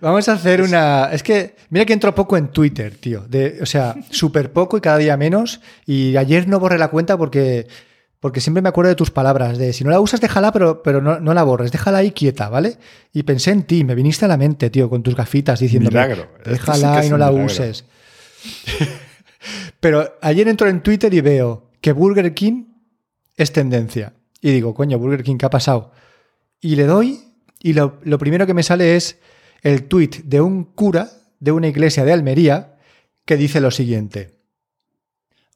Vamos 0.00 0.28
a 0.28 0.32
hacer 0.32 0.62
una. 0.62 1.10
Es 1.12 1.22
que, 1.22 1.56
mira 1.70 1.84
que 1.84 1.92
entro 1.92 2.14
poco 2.14 2.36
en 2.36 2.48
Twitter, 2.48 2.94
tío. 2.96 3.24
De, 3.28 3.58
o 3.62 3.66
sea, 3.66 3.94
súper 4.10 4.52
poco 4.52 4.76
y 4.76 4.80
cada 4.80 4.98
día 4.98 5.16
menos. 5.16 5.60
Y 5.86 6.16
ayer 6.16 6.48
no 6.48 6.60
borré 6.60 6.78
la 6.78 6.88
cuenta 6.88 7.16
porque, 7.16 7.66
porque 8.20 8.40
siempre 8.40 8.62
me 8.62 8.68
acuerdo 8.68 8.90
de 8.90 8.94
tus 8.94 9.10
palabras. 9.10 9.58
De 9.58 9.72
si 9.72 9.84
no 9.84 9.90
la 9.90 10.00
usas, 10.00 10.20
déjala, 10.20 10.52
pero, 10.52 10.82
pero 10.82 11.00
no, 11.00 11.20
no 11.20 11.34
la 11.34 11.42
borres. 11.42 11.72
Déjala 11.72 11.98
ahí 11.98 12.10
quieta, 12.10 12.48
¿vale? 12.48 12.76
Y 13.12 13.22
pensé 13.22 13.50
en 13.50 13.64
ti, 13.64 13.84
me 13.84 13.94
viniste 13.94 14.24
a 14.24 14.28
la 14.28 14.36
mente, 14.36 14.70
tío, 14.70 14.90
con 14.90 15.02
tus 15.02 15.16
gafitas 15.16 15.60
diciendo. 15.60 15.90
Déjala 16.44 17.04
y 17.04 17.10
no 17.10 17.18
la 17.18 17.30
uses. 17.30 17.84
Pero 19.80 20.16
ayer 20.22 20.48
entro 20.48 20.68
en 20.68 20.82
Twitter 20.82 21.12
y 21.12 21.20
veo 21.20 21.70
que 21.80 21.92
Burger 21.92 22.32
King 22.34 22.64
es 23.36 23.52
tendencia. 23.52 24.14
Y 24.40 24.50
digo, 24.50 24.74
coño, 24.74 24.98
Burger 24.98 25.22
King, 25.22 25.36
¿qué 25.36 25.46
ha 25.46 25.50
pasado? 25.50 25.92
Y 26.60 26.76
le 26.76 26.84
doy 26.84 27.20
y 27.64 27.72
lo, 27.72 27.98
primero 28.18 28.46
que 28.46 28.52
me 28.52 28.62
sale 28.62 28.94
es 28.94 29.18
el 29.64 29.88
tweet 29.88 30.22
de 30.24 30.40
un 30.40 30.62
cura 30.62 31.10
de 31.40 31.50
una 31.50 31.66
iglesia 31.66 32.04
de 32.04 32.12
Almería 32.12 32.76
que 33.24 33.36
dice 33.36 33.60
lo 33.60 33.72
siguiente. 33.72 34.38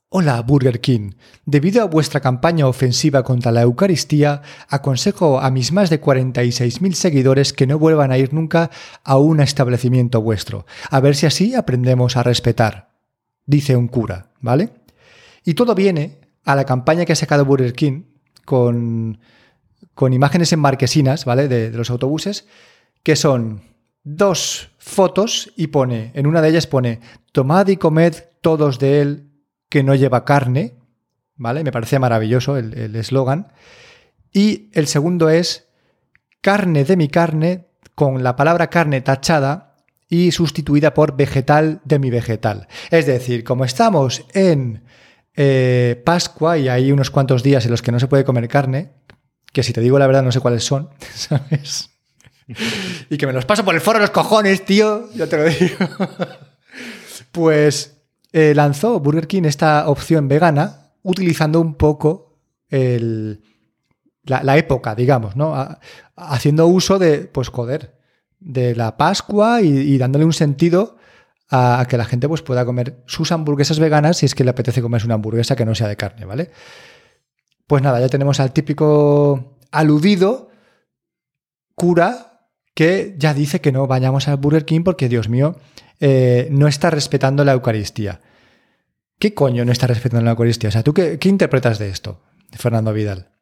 Hola 0.08 0.42
Burger 0.42 0.80
King, 0.80 1.12
debido 1.44 1.82
a 1.82 1.86
vuestra 1.86 2.20
campaña 2.20 2.66
ofensiva 2.66 3.22
contra 3.22 3.52
la 3.52 3.62
Eucaristía, 3.62 4.42
aconsejo 4.68 5.38
a 5.38 5.50
mis 5.52 5.70
más 5.70 5.90
de 5.90 6.00
46.000 6.00 6.92
seguidores 6.94 7.52
que 7.52 7.66
no 7.68 7.78
vuelvan 7.78 8.10
a 8.10 8.18
ir 8.18 8.34
nunca 8.34 8.70
a 9.04 9.18
un 9.18 9.40
establecimiento 9.40 10.20
vuestro, 10.20 10.66
a 10.90 10.98
ver 10.98 11.14
si 11.14 11.26
así 11.26 11.54
aprendemos 11.54 12.16
a 12.16 12.24
respetar 12.24 12.88
dice 13.48 13.74
un 13.76 13.88
cura, 13.88 14.26
¿vale? 14.40 14.68
Y 15.42 15.54
todo 15.54 15.74
viene 15.74 16.20
a 16.44 16.54
la 16.54 16.66
campaña 16.66 17.04
que 17.04 17.14
ha 17.14 17.16
sacado 17.16 17.46
Burger 17.46 17.72
King 17.72 18.02
con, 18.44 19.18
con 19.94 20.12
imágenes 20.12 20.52
en 20.52 20.60
marquesinas, 20.60 21.24
¿vale? 21.24 21.48
De, 21.48 21.70
los 21.70 21.90
autobuses, 21.90 22.46
que 23.02 23.16
son 23.16 23.62
dos 24.16 24.70
fotos 24.78 25.52
y 25.56 25.68
pone, 25.68 26.12
en 26.14 26.26
una 26.26 26.40
de 26.40 26.48
ellas 26.48 26.66
pone, 26.66 27.00
tomad 27.32 27.68
y 27.68 27.76
comed 27.76 28.14
todos 28.40 28.78
de 28.78 29.00
él 29.00 29.30
que 29.68 29.82
no 29.82 29.94
lleva 29.94 30.24
carne, 30.24 30.74
¿vale? 31.36 31.62
Me 31.62 31.72
parece 31.72 31.98
maravilloso 31.98 32.56
el 32.56 32.96
eslogan. 32.96 33.52
Y 34.32 34.70
el 34.72 34.86
segundo 34.86 35.28
es, 35.28 35.68
carne 36.40 36.84
de 36.84 36.96
mi 36.96 37.08
carne, 37.08 37.66
con 37.94 38.22
la 38.22 38.36
palabra 38.36 38.70
carne 38.70 39.00
tachada 39.00 39.76
y 40.08 40.32
sustituida 40.32 40.94
por 40.94 41.16
vegetal 41.16 41.80
de 41.84 41.98
mi 41.98 42.10
vegetal. 42.10 42.68
Es 42.90 43.06
decir, 43.06 43.44
como 43.44 43.64
estamos 43.64 44.24
en 44.32 44.84
eh, 45.34 46.00
Pascua 46.04 46.58
y 46.58 46.68
hay 46.68 46.92
unos 46.92 47.10
cuantos 47.10 47.42
días 47.42 47.64
en 47.64 47.70
los 47.70 47.82
que 47.82 47.92
no 47.92 48.00
se 48.00 48.08
puede 48.08 48.24
comer 48.24 48.48
carne, 48.48 48.92
que 49.52 49.62
si 49.62 49.72
te 49.72 49.80
digo 49.80 49.98
la 49.98 50.06
verdad 50.06 50.22
no 50.22 50.32
sé 50.32 50.40
cuáles 50.40 50.64
son, 50.64 50.90
¿sabes? 51.14 51.90
y 53.10 53.16
que 53.16 53.26
me 53.26 53.32
los 53.32 53.44
paso 53.44 53.64
por 53.64 53.74
el 53.74 53.80
foro 53.80 53.98
los 53.98 54.10
cojones, 54.10 54.64
tío, 54.64 55.08
ya 55.14 55.26
te 55.26 55.36
lo 55.36 55.44
digo. 55.44 55.76
pues 57.32 57.98
eh, 58.32 58.54
lanzó 58.54 59.00
Burger 59.00 59.26
King 59.26 59.44
esta 59.44 59.88
opción 59.88 60.28
vegana 60.28 60.92
utilizando 61.02 61.60
un 61.60 61.74
poco 61.74 62.38
la, 62.70 64.42
la, 64.42 64.58
época, 64.58 64.94
digamos, 64.94 65.36
¿no? 65.36 65.54
haciendo 66.16 66.66
uso 66.66 66.98
de, 66.98 67.20
pues 67.20 67.48
joder, 67.48 67.98
de 68.40 68.74
la 68.74 68.96
Pascua 68.96 69.62
y, 69.62 69.96
dándole 69.98 70.24
un 70.24 70.32
sentido 70.32 70.96
a, 71.50 71.86
que 71.88 71.96
la 71.96 72.04
gente 72.04 72.28
pues, 72.28 72.42
pueda 72.42 72.64
comer 72.64 73.02
sus 73.06 73.32
hamburguesas 73.32 73.78
veganas 73.78 74.18
si 74.18 74.26
es 74.26 74.34
que 74.34 74.44
le 74.44 74.50
apetece 74.50 74.82
comerse 74.82 75.06
una 75.06 75.14
hamburguesa 75.14 75.56
que 75.56 75.64
no 75.64 75.74
sea 75.74 75.88
de 75.88 75.96
carne, 75.96 76.24
¿vale? 76.24 76.50
Pues 77.66 77.82
nada, 77.82 78.00
ya 78.00 78.08
tenemos 78.08 78.40
al 78.40 78.52
típico 78.52 79.58
aludido 79.70 80.50
cura 81.74 82.27
que 82.78 83.16
ya 83.18 83.34
dice 83.34 83.60
que 83.60 83.72
no 83.72 83.88
vayamos 83.88 84.28
al 84.28 84.36
Burger 84.36 84.64
King 84.64 84.82
porque, 84.84 85.08
Dios 85.08 85.28
mío, 85.28 85.56
eh, 85.98 86.46
no 86.52 86.68
está 86.68 86.90
respetando 86.90 87.44
la 87.44 87.54
Eucaristía. 87.54 88.20
¿Qué 89.18 89.34
coño 89.34 89.64
no 89.64 89.72
está 89.72 89.88
respetando 89.88 90.24
la 90.24 90.30
Eucaristía? 90.30 90.68
O 90.68 90.70
sea, 90.70 90.84
¿tú 90.84 90.94
qué, 90.94 91.18
qué 91.18 91.28
interpretas 91.28 91.80
de 91.80 91.88
esto, 91.88 92.22
Fernando 92.52 92.92
Vidal? 92.92 93.32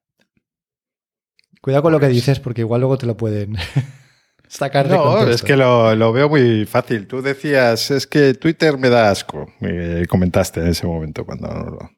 Cuidado 1.61 1.83
con 1.83 1.93
lo 1.93 2.01
que 2.01 2.07
pues 2.07 2.15
dices 2.15 2.41
porque 2.41 2.63
igual 2.63 2.81
luego 2.81 2.97
te 2.97 3.05
lo 3.05 3.19
pueden... 3.19 3.59
no, 4.89 5.29
es 5.29 5.43
que 5.43 5.55
lo, 5.55 6.13
veo 6.15 6.31
muy 6.31 6.65
fácil. 6.65 7.07
Tú 7.07 7.21
decías, 7.21 7.91
es 7.91 8.07
que 8.07 8.33
Twitter 8.33 8.79
me 8.79 8.89
da 8.89 9.11
asco. 9.11 9.53
Me 9.61 10.07
comentaste 10.07 10.61
en 10.61 10.69
ese 10.69 10.87
momento 10.87 11.27
cuando 11.27 11.91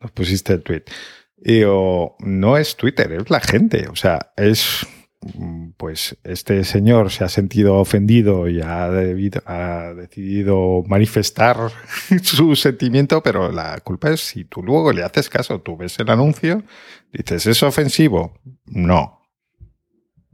nos 0.00 0.10
pusiste 0.12 0.54
el 0.54 0.62
tweet. 0.62 0.84
Y 1.36 1.56
digo, 1.56 2.16
no 2.20 2.56
es 2.56 2.76
Twitter, 2.76 3.12
es 3.12 3.28
la 3.28 3.40
gente. 3.40 3.88
O 3.88 3.96
sea, 3.96 4.32
es 4.38 4.86
pues 5.76 6.16
este 6.24 6.62
señor 6.64 7.10
se 7.10 7.24
ha 7.24 7.28
sentido 7.28 7.76
ofendido 7.76 8.48
y 8.48 8.60
ha, 8.62 8.88
decidido 9.94 10.84
manifestar 10.86 11.56
su 12.22 12.54
sentimiento, 12.56 13.22
pero 13.22 13.50
la 13.50 13.78
culpa 13.80 14.10
es 14.10 14.20
si 14.20 14.44
tú 14.44 14.62
luego 14.62 14.92
le 14.92 15.02
haces 15.02 15.28
caso, 15.28 15.60
tú 15.60 15.76
ves 15.76 15.98
el 15.98 16.10
anuncio, 16.10 16.62
dices, 17.12 17.46
¿es 17.46 17.62
ofensivo? 17.62 18.38
No, 18.66 19.20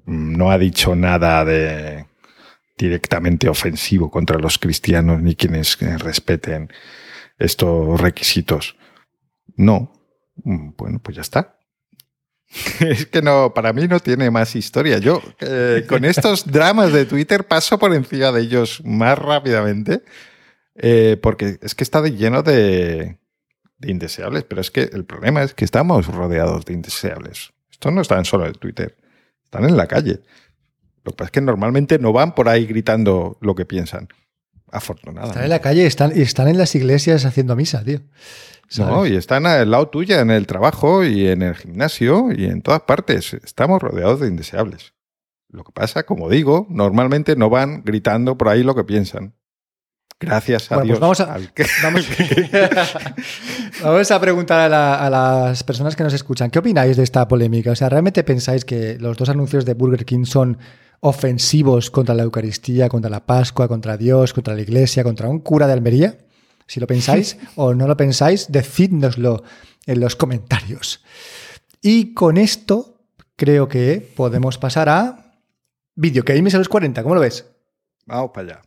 no 0.05 0.51
ha 0.51 0.59
dicho 0.59 0.95
nada 0.95 1.45
de 1.45 2.07
directamente 2.77 3.49
ofensivo 3.49 4.11
contra 4.11 4.39
los 4.39 4.59
cristianos 4.59 5.23
ni 5.23 5.37
quienes 5.37 5.79
respeten 6.01 6.71
estos 7.39 8.01
requisitos. 8.01 8.77
No. 9.57 9.93
Mm, 10.37 10.71
bueno, 10.77 11.01
pues 11.03 11.17
ya 11.17 11.23
está. 11.23 11.59
Es 12.81 13.07
que 13.07 13.21
no, 13.23 13.53
para 13.53 13.73
mí 13.73 13.89
no 13.89 14.01
tiene 14.01 14.31
más 14.31 14.55
historia. 14.55 14.99
Yo 14.99 15.21
eh, 15.41 15.85
con 15.89 16.05
estos 16.05 16.47
dramas 16.51 16.93
de 16.93 17.05
Twitter 17.05 17.47
paso 17.47 17.79
por 17.79 17.95
encima 17.95 18.33
de 18.33 18.43
ellos 18.43 18.81
más 18.85 19.19
rápidamente 19.19 20.03
eh, 20.77 21.19
porque 21.23 21.59
es 21.63 21.75
que 21.75 21.85
está 21.85 22.03
lleno 22.03 22.43
de, 22.43 23.19
de, 23.79 23.91
indeseables, 23.91 24.45
pero 24.45 24.61
es 24.61 24.71
que 24.71 24.83
el 24.93 25.05
problema 25.05 25.43
es 25.43 25.55
que 25.55 25.65
estamos 25.65 26.07
rodeados 26.09 26.65
de 26.65 26.75
indeseables. 26.75 27.53
Esto 27.71 27.91
no 27.91 28.01
está 28.01 28.19
en 28.19 28.25
solo 28.25 28.47
en 28.47 28.55
Twitter. 28.55 28.97
Están 29.45 29.65
en 29.65 29.77
la 29.77 29.87
calle. 29.87 30.21
Lo 31.05 31.13
que 31.13 31.17
pasa 31.17 31.27
es 31.27 31.33
que 31.33 31.41
normalmente 31.41 31.99
no 31.99 32.13
van 32.13 32.35
por 32.35 32.49
ahí 32.49 32.67
gritando 32.67 33.39
lo 33.41 33.55
que 33.55 33.67
piensan. 33.67 34.09
Afortunadamente. 34.75 35.31
Están 35.31 35.45
en 35.45 35.51
la 35.51 35.61
calle 35.61 35.87
están, 35.87 36.13
y 36.15 36.23
están 36.23 36.49
en 36.49 36.59
las 36.59 36.75
iglesias 36.75 37.25
haciendo 37.25 37.55
misa, 37.55 37.85
tío. 37.85 38.01
No, 38.79 39.07
y 39.07 39.15
están 39.15 39.47
al 39.47 39.71
lado 39.71 39.89
tuya, 39.89 40.21
en 40.21 40.31
el 40.31 40.49
trabajo 40.49 41.05
y 41.05 41.29
en 41.29 41.43
el 41.43 41.55
gimnasio 41.55 42.33
y 42.33 42.47
en 42.47 42.61
todas 42.61 42.81
partes. 42.83 43.35
Estamos 43.35 43.81
rodeados 43.81 44.19
de 44.21 44.27
indeseables. 44.27 44.95
Lo 45.49 45.63
que 45.63 45.71
pasa, 45.71 46.03
como 46.03 46.29
digo, 46.29 46.67
normalmente 46.71 47.37
no 47.37 47.51
van 47.51 47.85
gritando 47.85 48.37
por 48.37 48.49
ahí 48.49 48.65
lo 48.65 48.75
que 48.75 48.83
piensan. 48.83 49.35
Gracias 50.19 50.73
a 50.73 50.77
pues 50.77 50.87
Dios. 50.87 50.99
vamos, 50.99 51.21
a, 51.21 51.27
vamos, 53.83 54.11
a, 54.11 54.21
preguntar 54.21 54.73
a, 54.73 55.11
las 55.11 55.63
personas 55.63 55.95
que 55.95 56.03
nos 56.03 56.15
escuchan, 56.15 56.51
¿qué 56.51 56.59
opináis 56.59 56.97
de 56.97 57.05
esta 57.05 57.29
polémica? 57.29 57.71
O 57.71 57.77
sea, 57.77 57.89
¿realmente 57.89 58.25
pensáis 58.25 58.65
que 58.65 58.97
los 58.99 59.17
dos 59.17 59.29
anuncios 59.29 59.65
de 59.65 59.75
Burger 59.75 60.05
King 60.05 60.25
son 60.25 60.59
ofensivos 61.07 61.91
contra 61.91 62.15
la 62.15 62.23
Eucaristía, 62.23 62.89
contra 62.89 63.11
la 63.11 63.27
Pascua, 63.27 63.69
contra 63.69 63.99
Dios, 63.99 64.33
contra 64.33 64.55
la 64.55 64.63
Iglesia, 64.63 65.05
contra 65.05 65.29
un 65.29 65.41
cura 65.41 65.67
de 65.67 65.75
Almería? 65.75 66.17
Si 66.67 66.81
lo 66.81 66.87
pensáis 66.87 67.37
o 67.57 67.75
no 67.75 67.87
lo 67.87 67.95
pensáis, 67.95 68.51
decídnoslo 68.51 69.43
en 69.85 70.01
los 70.01 70.17
comentarios. 70.17 71.05
Y 71.83 72.15
con 72.15 72.39
esto 72.39 73.03
creo 73.37 73.69
que 73.69 74.15
podemos 74.17 74.57
pasar 74.57 74.89
a 74.89 75.35
Video 75.95 76.23
Games 76.25 76.55
a 76.55 76.59
los 76.59 76.71
40. 76.71 77.03
¿Cómo 77.03 77.15
lo 77.15 77.21
ves? 77.21 77.45
Vamos 78.07 78.31
para 78.33 78.55
allá. 78.55 78.63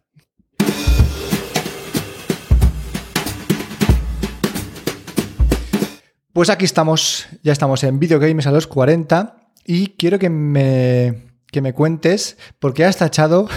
Pues 6.33 6.51
aquí 6.51 6.65
estamos, 6.65 7.27
ya 7.41 7.51
estamos 7.51 7.83
en 7.83 7.97
Videogames 7.97 8.45
a 8.45 8.51
los 8.51 8.67
40 8.67 9.37
y 9.65 9.87
quiero 9.97 10.19
que 10.19 10.29
me, 10.29 11.27
que 11.51 11.61
me 11.61 11.73
cuentes 11.73 12.37
por 12.59 12.73
qué 12.73 12.85
has 12.85 12.97
tachado... 12.97 13.47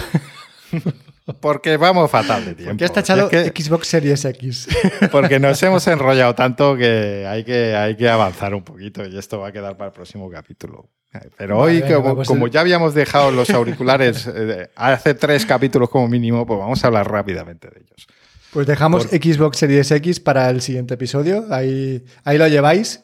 Porque 1.39 1.77
vamos 1.77 2.09
fatal 2.09 2.45
de 2.45 2.55
tiempo. 2.55 2.71
¿Por 2.71 2.77
qué 2.77 2.85
has 2.85 2.93
tachado 2.93 3.29
Xbox 3.29 3.87
Series 3.87 4.25
X? 4.25 4.67
Porque 5.11 5.39
nos 5.39 5.61
hemos 5.63 5.85
enrollado 5.87 6.33
tanto 6.35 6.75
que 6.75 7.25
hay, 7.27 7.43
que 7.43 7.75
hay 7.75 7.95
que 7.95 8.09
avanzar 8.09 8.53
un 8.55 8.63
poquito 8.63 9.05
y 9.05 9.17
esto 9.17 9.39
va 9.39 9.49
a 9.49 9.51
quedar 9.51 9.77
para 9.77 9.89
el 9.89 9.93
próximo 9.93 10.29
capítulo. 10.29 10.89
Pero 11.37 11.59
hoy, 11.59 11.81
como, 11.81 12.23
pues 12.23 12.51
ya 12.51 12.61
habíamos 12.61 12.93
dejado 12.93 13.31
los 13.31 13.49
auriculares 13.49 14.27
eh, 14.33 14.69
hace 14.75 15.13
tres 15.13 15.45
capítulos 15.45 15.89
como 15.89 16.07
mínimo, 16.07 16.45
pues 16.45 16.59
vamos 16.59 16.83
a 16.83 16.87
hablar 16.87 17.09
rápidamente 17.09 17.69
de 17.69 17.81
ellos. 17.81 18.07
Pues 18.51 18.65
dejamos 18.67 19.03
Xbox 19.03 19.57
Series 19.57 19.91
X 19.91 20.19
para 20.19 20.49
el 20.49 20.61
siguiente 20.61 20.95
episodio. 20.95 21.45
Ahí, 21.51 22.03
ahí 22.23 22.37
lo 22.37 22.47
lleváis. 22.47 23.03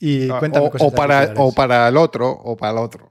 Y 0.00 0.30
Ah, 0.30 0.38
cuéntame 0.38 0.66
o, 0.66 0.70
cosas 0.70 0.88
o 0.88 0.90
de 0.90 0.96
para, 0.96 1.32
o 1.36 1.52
para 1.52 1.88
el 1.88 1.96
otro, 1.96 2.30
o 2.30 2.56
para 2.56 2.72
el 2.72 2.78
otro. 2.78 3.08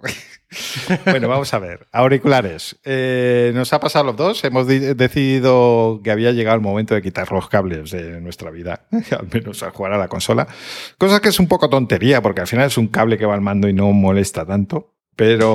Bueno, 1.06 1.28
vamos 1.28 1.54
a 1.54 1.60
ver. 1.60 1.88
Auriculares. 1.92 2.78
Eh, 2.84 3.52
nos 3.54 3.72
ha 3.74 3.80
pasado 3.80 4.06
los 4.06 4.16
dos. 4.16 4.44
Hemos 4.44 4.68
di- 4.68 4.80
decidido 4.80 6.02
que 6.04 6.12
había 6.12 6.32
llegado 6.32 6.56
el 6.56 6.62
momento 6.62 6.96
de 6.96 7.02
quitar 7.02 7.32
los 7.32 7.48
cables 7.50 7.92
de 7.92 8.20
nuestra 8.22 8.50
vida, 8.52 8.86
al 9.18 9.28
menos 9.32 9.62
a 9.64 9.72
jugar 9.72 9.94
a 9.94 9.98
la 9.98 10.08
consola. 10.08 10.48
Cosa 10.98 11.20
que 11.22 11.30
es 11.30 11.40
un 11.40 11.48
poco 11.48 11.70
tontería, 11.70 12.22
porque 12.22 12.42
al 12.42 12.48
final 12.48 12.68
es 12.68 12.78
un 12.78 12.88
cable 12.88 13.18
que 13.18 13.26
va 13.26 13.36
al 13.36 13.42
mando 13.42 13.68
y 13.68 13.74
no 13.74 13.92
molesta 13.92 14.46
tanto. 14.46 14.94
Pero 15.16 15.52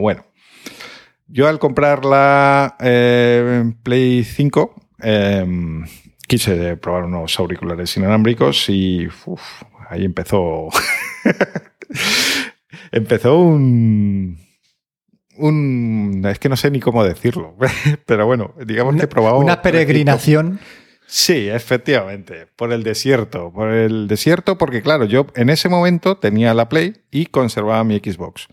bueno. 0.00 0.24
Yo 1.32 1.46
al 1.46 1.60
comprar 1.60 2.04
la 2.04 2.76
eh, 2.80 3.72
Play 3.84 4.24
5 4.24 4.74
eh, 5.02 5.46
quise 6.26 6.76
probar 6.76 7.04
unos 7.04 7.38
auriculares 7.38 7.96
inalámbricos 7.96 8.68
y 8.68 9.06
uf, 9.26 9.62
ahí 9.90 10.04
empezó 10.04 10.68
empezó 12.92 13.38
un 13.38 14.38
un 15.36 16.24
es 16.28 16.38
que 16.38 16.48
no 16.48 16.56
sé 16.56 16.70
ni 16.70 16.80
cómo 16.80 17.02
decirlo, 17.04 17.56
pero 18.06 18.26
bueno, 18.26 18.54
digamos 18.64 18.94
que 18.94 19.00
Una, 19.00 19.08
probado 19.08 19.38
una 19.38 19.62
peregrinación. 19.62 20.60
Sí, 21.06 21.48
efectivamente, 21.48 22.46
por 22.54 22.72
el 22.72 22.84
desierto, 22.84 23.52
por 23.52 23.72
el 23.72 24.06
desierto, 24.06 24.56
porque 24.56 24.80
claro, 24.80 25.06
yo 25.06 25.26
en 25.34 25.50
ese 25.50 25.68
momento 25.68 26.18
tenía 26.18 26.54
la 26.54 26.68
Play 26.68 27.02
y 27.10 27.26
conservaba 27.26 27.82
mi 27.82 27.98
Xbox. 27.98 28.46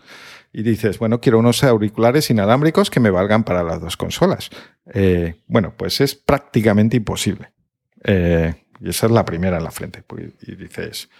Y 0.52 0.62
dices, 0.62 0.98
bueno, 0.98 1.20
quiero 1.20 1.38
unos 1.38 1.62
auriculares 1.62 2.30
inalámbricos 2.30 2.90
que 2.90 2.98
me 2.98 3.10
valgan 3.10 3.44
para 3.44 3.62
las 3.62 3.80
dos 3.80 3.96
consolas. 3.96 4.50
Eh, 4.92 5.36
bueno, 5.46 5.74
pues 5.76 6.00
es 6.00 6.16
prácticamente 6.16 6.96
imposible. 6.96 7.52
Eh, 8.02 8.54
y 8.80 8.88
esa 8.88 9.06
es 9.06 9.12
la 9.12 9.24
primera 9.24 9.58
en 9.58 9.64
la 9.64 9.70
frente. 9.70 10.02
Pues, 10.02 10.32
Y 10.42 10.56
dices, 10.56 11.10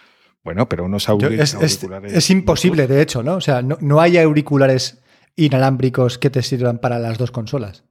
bueno, 0.43 0.67
pero 0.69 0.85
unos 0.85 1.05
Yo- 1.07 1.17
es, 1.29 1.53
auriculares. 1.55 2.13
es 2.13 2.29
imposible, 2.29 2.87
de 2.87 3.01
hecho, 3.01 3.23
¿no? 3.23 3.35
O 3.35 3.41
sea, 3.41 3.61
no, 3.61 3.77
no 3.81 3.99
hay 4.01 4.17
auriculares 4.17 4.99
inalámbricos 5.35 6.17
que 6.17 6.29
te 6.29 6.41
sirvan 6.41 6.79
para 6.79 6.99
las 6.99 7.17
dos 7.17 7.31
consolas. 7.31 7.83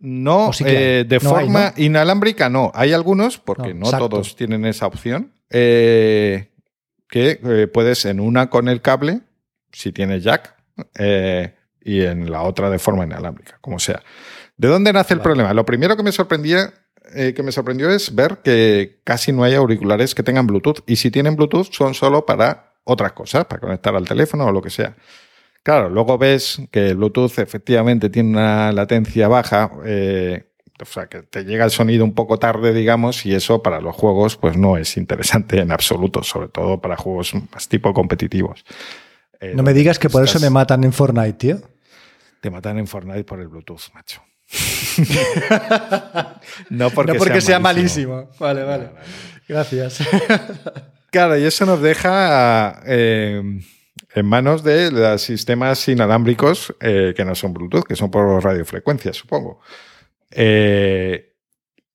No, 0.00 0.50
eh, 0.64 1.04
de 1.08 1.18
No 1.18 1.36
hay, 1.36 1.44
forma 1.46 1.72
inalámbrica 1.76 2.48
no. 2.48 2.70
Hay 2.74 2.92
algunos, 2.92 3.38
porque 3.38 3.74
No, 3.74 3.90
todos 3.90 4.36
tienen 4.36 4.64
esa 4.64 4.86
opción, 4.86 5.32
eh, 5.50 6.50
que 7.08 7.40
eh, 7.42 7.66
puedes 7.66 8.04
en 8.04 8.20
una 8.20 8.48
con 8.48 8.68
el 8.68 8.80
cable, 8.80 9.22
si 9.72 9.90
tienes 9.92 10.22
jack, 10.22 10.54
eh, 10.98 11.54
y 11.82 12.02
en 12.02 12.30
la 12.30 12.42
otra 12.42 12.70
de 12.70 12.78
forma 12.78 13.04
inalámbrica, 13.04 13.58
como 13.60 13.78
sea. 13.80 14.02
¿De 14.56 14.68
dónde 14.68 14.92
nace 14.92 15.14
el 15.14 15.18
Vale. 15.18 15.24
problema? 15.24 15.54
Lo 15.54 15.64
primero 15.64 15.96
que 15.96 16.02
me 16.02 16.12
sorprendía, 16.12 16.72
eh, 17.14 17.34
que 17.34 17.42
me 17.42 17.52
sorprendió 17.52 17.90
es 17.90 18.14
ver 18.14 18.38
que 18.38 19.00
casi 19.04 19.32
no 19.32 19.44
hay 19.44 19.54
auriculares 19.54 20.14
que 20.14 20.22
tengan 20.22 20.46
Bluetooth. 20.46 20.80
Y 20.86 20.96
si 20.96 21.10
tienen 21.10 21.36
Bluetooth, 21.36 21.72
son 21.72 21.94
solo 21.94 22.26
para 22.26 22.74
otras 22.84 23.12
cosas, 23.12 23.44
para 23.44 23.60
conectar 23.60 23.94
al 23.94 24.06
teléfono 24.06 24.46
o 24.46 24.52
lo 24.52 24.62
que 24.62 24.70
sea. 24.70 24.96
Claro, 25.62 25.90
luego 25.90 26.16
ves 26.16 26.60
que 26.70 26.88
el 26.88 26.96
Bluetooth 26.96 27.38
efectivamente 27.38 28.08
tiene 28.08 28.30
una 28.30 28.72
latencia 28.72 29.28
baja, 29.28 29.70
eh, 29.84 30.44
o 30.80 30.84
sea, 30.84 31.06
que 31.06 31.22
te 31.22 31.44
llega 31.44 31.64
el 31.64 31.70
sonido 31.70 32.04
un 32.04 32.14
poco 32.14 32.38
tarde, 32.38 32.72
digamos, 32.72 33.26
y 33.26 33.34
eso 33.34 33.62
para 33.62 33.80
los 33.80 33.94
juegos 33.94 34.36
pues 34.36 34.56
no 34.56 34.76
es 34.76 34.96
interesante 34.96 35.60
en 35.60 35.72
absoluto, 35.72 36.22
sobre 36.22 36.48
todo 36.48 36.80
para 36.80 36.96
juegos 36.96 37.34
más 37.52 37.68
tipo 37.68 37.92
competitivos. 37.92 38.64
Eh, 39.40 39.52
No 39.54 39.62
me 39.62 39.74
digas 39.74 39.98
que 39.98 40.08
por 40.08 40.24
eso 40.24 40.40
me 40.40 40.50
matan 40.50 40.84
en 40.84 40.92
Fortnite, 40.92 41.32
tío. 41.34 41.60
Te 42.40 42.50
matan 42.50 42.78
en 42.78 42.86
Fortnite 42.86 43.24
por 43.24 43.40
el 43.40 43.48
Bluetooth, 43.48 43.92
macho. 43.92 44.22
no 46.70 46.90
porque, 46.90 47.12
no 47.12 47.18
porque 47.18 47.40
sea, 47.40 47.58
malísimo. 47.58 48.30
Vale, 48.38 48.64
vale. 48.64 48.90
Gracias. 49.48 49.98
Claro, 51.10 51.38
y 51.38 51.44
eso 51.44 51.64
nos 51.64 51.80
deja 51.80 52.82
eh, 52.84 53.42
en 54.14 54.26
manos 54.26 54.62
de 54.62 54.90
los 54.90 55.22
sistemas 55.22 55.88
inalámbricos 55.88 56.74
eh, 56.80 57.14
que 57.16 57.24
no 57.24 57.34
son 57.34 57.54
Bluetooth, 57.54 57.84
que 57.84 57.96
son 57.96 58.10
por 58.10 58.44
radiofrecuencia, 58.44 59.14
supongo. 59.14 59.62
Eh, 60.30 61.34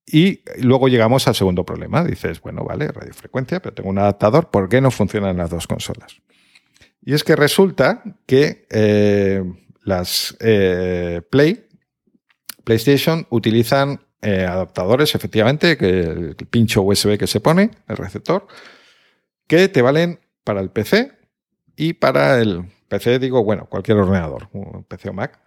y 0.07 0.41
luego 0.63 0.87
llegamos 0.87 1.27
al 1.27 1.35
segundo 1.35 1.63
problema. 1.63 2.03
Dices, 2.03 2.41
bueno, 2.41 2.63
vale, 2.63 2.87
radiofrecuencia, 2.87 3.61
pero 3.61 3.75
tengo 3.75 3.89
un 3.89 3.99
adaptador, 3.99 4.49
¿por 4.49 4.67
qué 4.67 4.81
no 4.81 4.89
funcionan 4.89 5.37
las 5.37 5.51
dos 5.51 5.67
consolas? 5.67 6.17
Y 7.03 7.13
es 7.13 7.23
que 7.23 7.35
resulta 7.35 8.01
que 8.25 8.65
las 9.83 10.35
Play, 11.29 11.67
PlayStation 12.63 13.27
utilizan 13.29 14.01
eh, 14.21 14.45
adaptadores, 14.45 15.15
efectivamente, 15.15 15.77
que 15.77 15.99
el 15.99 16.35
pincho 16.49 16.81
USB 16.81 17.17
que 17.17 17.27
se 17.27 17.39
pone, 17.39 17.71
el 17.87 17.97
receptor, 17.97 18.47
que 19.47 19.67
te 19.67 19.81
valen 19.81 20.19
para 20.43 20.61
el 20.61 20.69
PC 20.69 21.11
y 21.75 21.93
para 21.93 22.39
el 22.39 22.65
PC, 22.87 23.19
digo, 23.19 23.43
bueno, 23.43 23.65
cualquier 23.65 23.97
ordenador, 23.97 24.49
un 24.53 24.83
PC 24.83 25.09
o 25.09 25.13
Mac, 25.13 25.41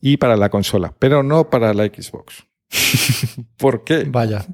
y 0.00 0.16
para 0.16 0.36
la 0.36 0.48
consola, 0.48 0.94
pero 0.98 1.22
no 1.22 1.50
para 1.50 1.74
la 1.74 1.84
Xbox. 1.84 2.46
¿Por 3.56 3.84
qué? 3.84 4.04
Vaya. 4.08 4.44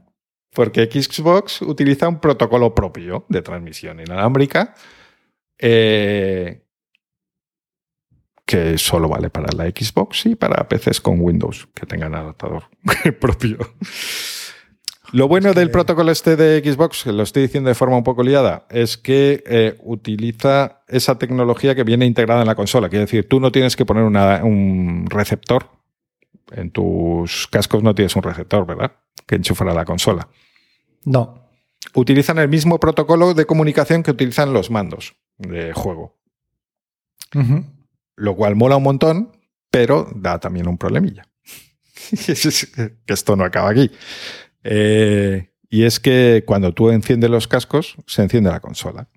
Porque 0.53 0.86
Xbox 0.86 1.62
utiliza 1.62 2.09
un 2.09 2.18
protocolo 2.18 2.74
propio 2.74 3.26
de 3.28 3.42
transmisión 3.42 4.01
inalámbrica 4.01 4.74
eh, 5.59 6.65
que 8.47 8.78
solo 8.78 9.09
vale 9.09 9.28
para 9.28 9.53
la 9.57 9.64
Xbox 9.70 10.24
y 10.26 10.34
para 10.36 10.68
PCs 10.68 11.01
con 11.01 11.20
Windows 11.20 11.68
que 11.74 11.84
tengan 11.84 12.14
adaptador 12.14 12.64
propio. 13.20 13.59
Lo 15.12 15.28
bueno 15.28 15.53
del 15.55 15.70
protocolo 15.70 16.11
este 16.11 16.34
de 16.36 16.61
Xbox, 16.68 17.05
que 17.05 17.12
lo 17.12 17.22
estoy 17.22 17.42
diciendo 17.42 17.68
de 17.68 17.74
forma 17.74 17.97
un 17.97 18.03
poco 18.05 18.22
liada, 18.24 18.66
es 18.70 18.97
que 18.97 19.42
eh, 19.47 19.76
utiliza 19.84 20.82
esa 20.88 21.16
tecnología 21.18 21.74
que 21.76 21.84
viene 21.84 22.07
integrada 22.07 22.40
en 22.40 22.47
la 22.49 22.57
consola. 22.57 22.88
Quiere 22.88 23.05
decir, 23.05 23.28
tú 23.28 23.38
no 23.38 23.53
tienes 23.53 23.76
que 23.76 23.84
poner 23.86 24.03
una- 24.03 24.42
un 24.44 25.07
receptor. 25.09 25.70
En 26.53 26.70
tus 26.70 27.47
cascos 27.49 27.82
no 27.82 27.94
tienes 27.94 28.14
un 28.16 28.22
receptor, 28.22 28.66
¿verdad? 28.66 28.92
Que 29.26 29.36
enchufar 29.36 29.68
a 29.68 29.74
la 29.74 29.84
consola. 29.84 30.28
No. 31.05 31.51
Utilizan 31.94 32.38
el 32.38 32.49
mismo 32.49 32.78
protocolo 32.80 33.32
de 33.34 33.47
comunicación 33.47 34.03
que 34.03 34.11
utilizan 34.12 34.53
los 34.53 34.70
mandos 34.72 35.14
de 35.38 35.72
juego. 35.72 36.16
Ujú. 37.34 37.64
Lo 38.16 38.34
cual 38.34 38.56
mola 38.56 38.76
un 38.76 38.82
montón, 38.82 39.32
pero 39.70 40.10
da 40.14 40.40
también 40.40 40.68
un 40.68 40.78
problemilla. 40.78 41.28
que 42.26 43.14
esto 43.14 43.36
no 43.36 43.44
acaba 43.44 43.70
aquí. 43.70 43.90
Eh, 44.64 45.50
y 45.68 45.84
es 45.84 46.00
que 46.00 46.44
cuando 46.46 46.72
tú 46.72 46.90
enciendes 46.90 47.30
los 47.30 47.48
cascos, 47.48 47.96
se 48.06 48.22
enciende 48.22 48.50
la 48.50 48.60
consola. 48.60 49.08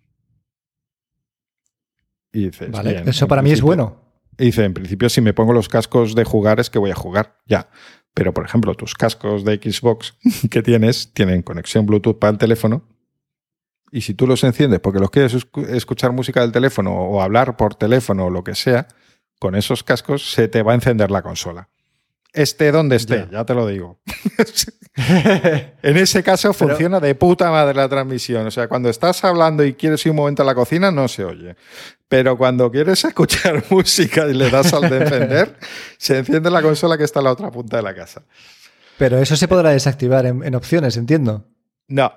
Y 2.32 2.46
dices, 2.46 2.72
Vale. 2.72 2.94
bien, 2.94 3.10
Eso 3.10 3.28
para 3.28 3.42
mí 3.42 3.52
es 3.52 3.62
bueno. 3.62 4.10
Y 4.38 4.46
dice, 4.46 4.64
en 4.64 4.74
principio, 4.74 5.10
si 5.10 5.22
me 5.22 5.34
pongo 5.34 5.54
los 5.54 5.68
cascos 5.68 6.16
de 6.16 6.24
jugar, 6.24 6.60
es 6.60 6.70
que 6.70 6.80
voy 6.80 6.92
a 6.92 6.96
jugar. 6.96 7.40
Ya. 7.46 7.70
Pero, 8.14 8.34
por 8.34 8.46
ejemplo, 8.46 8.74
tus 8.76 8.96
cascos 8.96 9.44
de 9.44 9.56
Xbox 9.56 10.16
que 10.52 10.62
tienes 10.62 11.14
tienen 11.14 11.42
conexión 11.42 11.86
Bluetooth 11.86 12.20
para 12.20 12.32
el 12.32 12.38
teléfono. 12.38 12.84
Y 13.92 14.02
si 14.02 14.14
tú 14.14 14.28
los 14.28 14.44
enciendes 14.44 14.80
porque 14.80 15.00
los 15.00 15.10
quieres 15.10 15.34
escu- 15.36 15.68
escuchar 15.68 16.12
música 16.12 16.42
del 16.42 16.52
teléfono 16.52 16.94
o 16.96 17.22
hablar 17.22 17.58
por 17.58 17.76
teléfono 17.76 18.26
o 18.26 18.30
lo 18.30 18.44
que 18.44 18.56
sea, 18.56 18.88
con 19.40 19.56
esos 19.56 19.84
cascos 19.84 20.32
se 20.32 20.48
te 20.48 20.62
va 20.64 20.74
a 20.74 20.76
encender 20.76 21.10
la 21.12 21.22
consola. 21.22 21.70
Esté 22.32 22.72
donde 22.72 22.96
esté, 22.98 23.26
Ya. 23.32 23.40
ya, 23.40 23.46
te 23.46 23.56
lo 23.56 23.66
digo. 23.68 24.00
En 25.82 25.98
ese 25.98 26.24
caso 26.24 26.52
Pero- 26.54 26.70
funciona 26.70 27.00
de 27.00 27.16
puta 27.16 27.50
madre 27.52 27.74
la 27.74 27.88
transmisión. 27.88 28.46
O 28.48 28.52
sea, 28.52 28.68
cuando 28.68 28.90
estás 28.90 29.24
hablando 29.24 29.64
y 29.64 29.74
quieres 29.74 30.06
ir 30.06 30.12
un 30.12 30.18
momento 30.18 30.44
a 30.44 30.46
la 30.46 30.54
cocina, 30.56 30.92
no 30.92 31.08
se 31.08 31.24
oye. 31.24 31.56
Pero 32.08 32.38
cuando 32.38 32.70
quieres 32.72 33.04
escuchar 33.06 33.64
música 33.70 34.28
y 34.28 34.34
le 34.34 34.50
das 34.50 34.74
al 34.74 34.90
de 34.90 34.98
encender, 34.98 35.56
se 35.98 36.18
enciende 36.18 36.50
la 36.52 36.62
consola 36.62 36.98
que 36.98 37.04
está 37.06 37.20
en 37.20 37.26
la 37.26 37.32
otra 37.32 37.50
punta 37.52 37.78
de 37.78 37.84
la 37.84 37.96
casa. 37.96 38.24
Pero 38.98 39.18
eso 39.20 39.36
se 39.38 39.48
podrá 39.48 39.70
desactivar 39.70 40.26
en, 40.26 40.44
en 40.44 40.56
opciones, 40.56 40.98
entiendo. 40.98 41.46
No, 41.88 42.12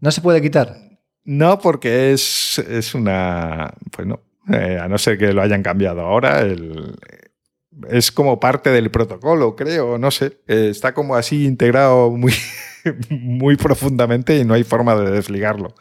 No 0.00 0.10
se 0.10 0.20
puede 0.20 0.42
quitar. 0.42 0.76
no 1.24 1.58
porque 1.58 2.12
es, 2.12 2.58
es 2.58 2.94
una... 2.94 3.72
Pues 3.90 4.06
no, 4.06 4.20
Eh, 4.52 4.78
a 4.80 4.86
no 4.88 4.96
ser 4.98 5.18
que 5.18 5.32
lo 5.32 5.42
hayan 5.42 5.62
cambiado 5.62 6.02
ahora, 6.02 6.40
el- 6.40 6.94
es 7.90 8.10
como 8.12 8.38
parte 8.40 8.70
del 8.70 8.90
protocolo, 8.90 9.54
creo, 9.56 9.98
no 9.98 10.10
sé. 10.10 10.38
Eh, 10.46 10.68
está 10.70 10.94
como 10.94 11.14
así 11.16 11.44
integrado 11.44 12.10
muy, 12.10 12.32
muy 13.10 13.56
profundamente 13.56 14.36
y 14.38 14.44
no 14.44 14.54
hay 14.54 14.64
forma 14.64 14.94
de 14.94 15.10
desligarlo. 15.10 15.74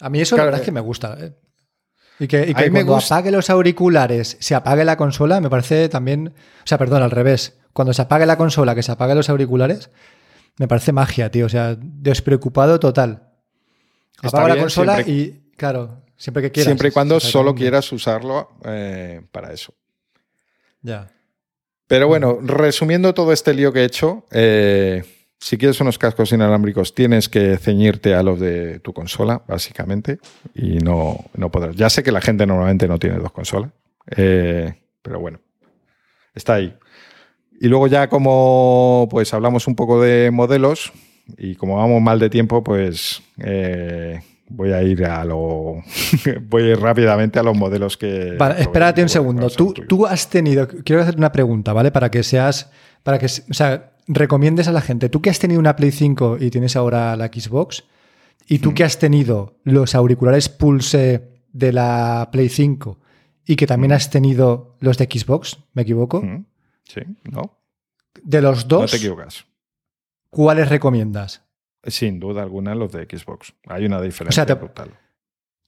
A 0.00 0.10
mí 0.10 0.20
eso 0.20 0.34
Claro, 0.36 0.50
la 0.50 0.56
verdad 0.56 0.60
es 0.60 0.64
eh. 0.64 0.70
que 0.70 0.72
me 0.72 0.80
gusta. 0.80 1.16
¿eh? 1.20 1.32
Y 2.20 2.26
que, 2.28 2.42
y 2.48 2.54
que 2.54 2.70
cuando 2.70 2.96
apague 2.96 3.30
los 3.30 3.50
auriculares, 3.50 4.36
se 4.40 4.54
apague 4.54 4.84
la 4.84 4.96
consola, 4.96 5.40
me 5.40 5.50
parece 5.50 5.88
también. 5.88 6.28
O 6.28 6.66
sea, 6.66 6.78
perdón, 6.78 7.02
al 7.02 7.10
revés. 7.10 7.58
Cuando 7.72 7.92
se 7.92 8.02
apague 8.02 8.26
la 8.26 8.36
consola, 8.36 8.74
que 8.74 8.82
se 8.82 8.92
apague 8.92 9.14
los 9.14 9.28
auriculares, 9.30 9.90
me 10.58 10.68
parece 10.68 10.92
magia, 10.92 11.30
tío. 11.30 11.46
O 11.46 11.48
sea, 11.48 11.76
despreocupado 11.78 12.78
total. 12.80 13.30
Está 14.16 14.28
Apago 14.28 14.48
la 14.48 14.54
bien, 14.54 14.64
consola 14.64 14.94
siempre- 14.96 15.12
y, 15.14 15.50
claro, 15.56 16.02
siempre 16.16 16.42
que 16.42 16.50
quieras. 16.52 16.66
Siempre 16.68 16.88
y 16.88 16.92
cuando 16.92 17.20
solo 17.20 17.54
quieras 17.54 17.90
usarlo 17.92 18.50
eh, 18.64 19.20
para 19.32 19.52
eso. 19.52 19.74
Ya. 20.82 21.10
Pero 21.86 22.08
bueno, 22.08 22.38
resumiendo 22.42 23.12
todo 23.14 23.32
este 23.32 23.52
lío 23.52 23.72
que 23.72 23.80
he 23.80 23.84
hecho, 23.84 24.26
eh, 24.30 25.04
si 25.38 25.58
quieres 25.58 25.80
unos 25.80 25.98
cascos 25.98 26.32
inalámbricos, 26.32 26.94
tienes 26.94 27.28
que 27.28 27.58
ceñirte 27.58 28.14
a 28.14 28.22
los 28.22 28.40
de 28.40 28.80
tu 28.80 28.94
consola, 28.94 29.42
básicamente, 29.46 30.18
y 30.54 30.78
no, 30.78 31.18
no 31.34 31.50
podrás. 31.50 31.76
Ya 31.76 31.90
sé 31.90 32.02
que 32.02 32.12
la 32.12 32.22
gente 32.22 32.46
normalmente 32.46 32.88
no 32.88 32.98
tiene 32.98 33.18
dos 33.18 33.32
consolas, 33.32 33.70
eh, 34.16 34.80
pero 35.02 35.20
bueno, 35.20 35.40
está 36.34 36.54
ahí. 36.54 36.74
Y 37.60 37.68
luego 37.68 37.86
ya 37.86 38.08
como 38.08 39.08
pues 39.10 39.32
hablamos 39.32 39.66
un 39.66 39.74
poco 39.74 40.00
de 40.00 40.30
modelos 40.30 40.92
y 41.38 41.54
como 41.54 41.76
vamos 41.76 42.02
mal 42.02 42.18
de 42.18 42.28
tiempo, 42.30 42.62
pues 42.62 43.22
eh, 43.38 44.20
voy 44.48 44.72
a 44.72 44.82
ir 44.82 45.04
a 45.04 45.24
lo 45.24 45.82
voy 46.48 46.62
a 46.62 46.68
ir 46.70 46.80
rápidamente 46.80 47.38
a 47.38 47.42
los 47.42 47.56
modelos 47.56 47.96
que. 47.96 48.36
Vale, 48.38 48.60
espérate 48.60 49.02
un 49.02 49.08
segundo. 49.08 49.48
Tú, 49.50 49.72
tú 49.72 50.06
has 50.06 50.28
tenido. 50.28 50.68
Quiero 50.84 51.02
hacer 51.02 51.16
una 51.16 51.32
pregunta, 51.32 51.72
¿vale? 51.72 51.90
Para 51.90 52.10
que 52.10 52.22
seas. 52.22 52.70
Para 53.02 53.18
que. 53.18 53.26
O 53.26 53.54
sea, 53.54 53.94
recomiendes 54.06 54.68
a 54.68 54.72
la 54.72 54.80
gente, 54.80 55.08
tú 55.08 55.22
que 55.22 55.30
has 55.30 55.38
tenido 55.38 55.60
una 55.60 55.76
Play 55.76 55.90
5 55.90 56.38
y 56.40 56.50
tienes 56.50 56.76
ahora 56.76 57.16
la 57.16 57.26
Xbox, 57.26 57.84
y 58.48 58.58
tú 58.58 58.74
que 58.74 58.84
has 58.84 58.98
tenido 58.98 59.54
los 59.64 59.94
auriculares 59.94 60.48
Pulse 60.48 61.22
de 61.52 61.72
la 61.72 62.28
Play 62.30 62.48
5 62.48 62.98
y 63.46 63.56
que 63.56 63.66
también 63.66 63.92
has 63.92 64.10
tenido 64.10 64.76
los 64.80 64.98
de 64.98 65.04
Xbox, 65.04 65.58
¿me 65.72 65.82
equivoco? 65.82 66.22
Sí, 66.84 67.00
no. 67.24 67.58
De 68.22 68.40
los 68.40 68.68
dos, 68.68 68.82
no 68.82 68.86
te 68.86 68.96
equivocas. 68.96 69.46
¿cuáles 70.30 70.68
recomiendas? 70.68 71.42
Sin 71.84 72.18
duda 72.18 72.42
alguna 72.42 72.74
los 72.74 72.92
de 72.92 73.04
Xbox. 73.04 73.54
Hay 73.66 73.86
una 73.86 74.00
diferencia 74.00 74.46
te, 74.46 74.54
brutal. 74.54 74.90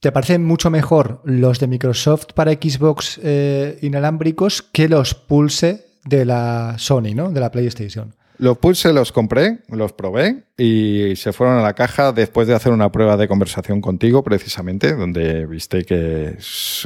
¿Te 0.01 0.13
parecen 0.13 0.45
mucho 0.45 0.71
mejor 0.71 1.21
los 1.25 1.59
de 1.59 1.67
Microsoft 1.67 2.27
para 2.35 2.53
Xbox 2.53 3.21
eh, 3.23 3.79
inalámbricos 3.83 4.63
que 4.63 4.89
los 4.89 5.15
Pulse 5.15 5.87
de 6.05 6.25
la 6.25 6.77
Sony, 6.79 7.15
¿no? 7.15 7.31
De 7.31 7.41
la 7.41 7.51
PlayStation. 7.51 8.15
Los 8.39 8.59
Pulse 8.59 8.93
los 8.93 9.13
compré, 9.13 9.61
los 9.69 9.93
probé 9.93 10.45
y 10.59 11.15
se 11.17 11.33
fueron 11.33 11.59
a 11.59 11.63
la 11.63 11.75
caja 11.75 12.13
después 12.13 12.47
de 12.47 12.55
hacer 12.55 12.73
una 12.73 12.93
prueba 12.93 13.17
de 13.17 13.29
conversación 13.29 13.81
contigo, 13.81 14.23
precisamente, 14.23 14.95
donde 14.95 15.47
viste 15.47 15.85
que 15.85 16.37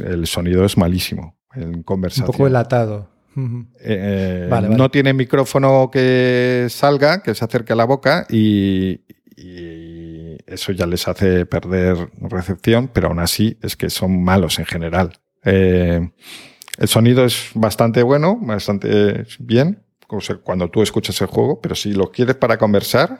el 0.05 0.27
sonido 0.27 0.63
es 0.63 0.77
malísimo 0.77 1.35
en 1.53 1.83
conversación. 1.83 2.27
Un 2.27 2.31
poco 2.31 2.47
enlatado. 2.47 3.10
Eh, 3.35 4.49
eh, 4.49 4.67
no 4.69 4.91
tiene 4.91 5.13
micrófono 5.13 5.89
que 5.91 6.67
salga, 6.69 7.23
que 7.23 7.33
se 7.33 7.45
acerque 7.45 7.73
a 7.73 7.75
la 7.75 7.85
boca 7.85 8.25
y, 8.29 9.01
eso 10.45 10.71
ya 10.73 10.85
les 10.85 11.07
hace 11.07 11.45
perder 11.45 12.09
recepción, 12.19 12.89
pero 12.93 13.07
aún 13.07 13.19
así 13.19 13.57
es 13.61 13.75
que 13.75 13.89
son 13.89 14.21
malos 14.23 14.59
en 14.59 14.65
general. 14.65 15.13
Eh, 15.45 16.11
el 16.77 16.87
sonido 16.87 17.25
es 17.25 17.49
bastante 17.55 18.03
bueno, 18.03 18.37
bastante 18.39 19.25
bien, 19.39 19.81
cuando 20.43 20.69
tú 20.69 20.83
escuchas 20.83 21.19
el 21.21 21.27
juego, 21.27 21.59
pero 21.61 21.73
si 21.73 21.93
lo 21.93 22.11
quieres 22.11 22.35
para 22.35 22.57
conversar, 22.57 23.19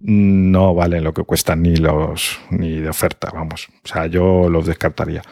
no 0.00 0.74
valen 0.74 1.04
lo 1.04 1.14
que 1.14 1.24
cuestan 1.24 1.62
ni 1.62 1.76
los 1.76 2.38
ni 2.50 2.80
de 2.80 2.88
oferta, 2.88 3.30
vamos. 3.32 3.68
O 3.84 3.88
sea, 3.88 4.06
yo 4.06 4.48
los 4.48 4.66
descartaría. 4.66 5.22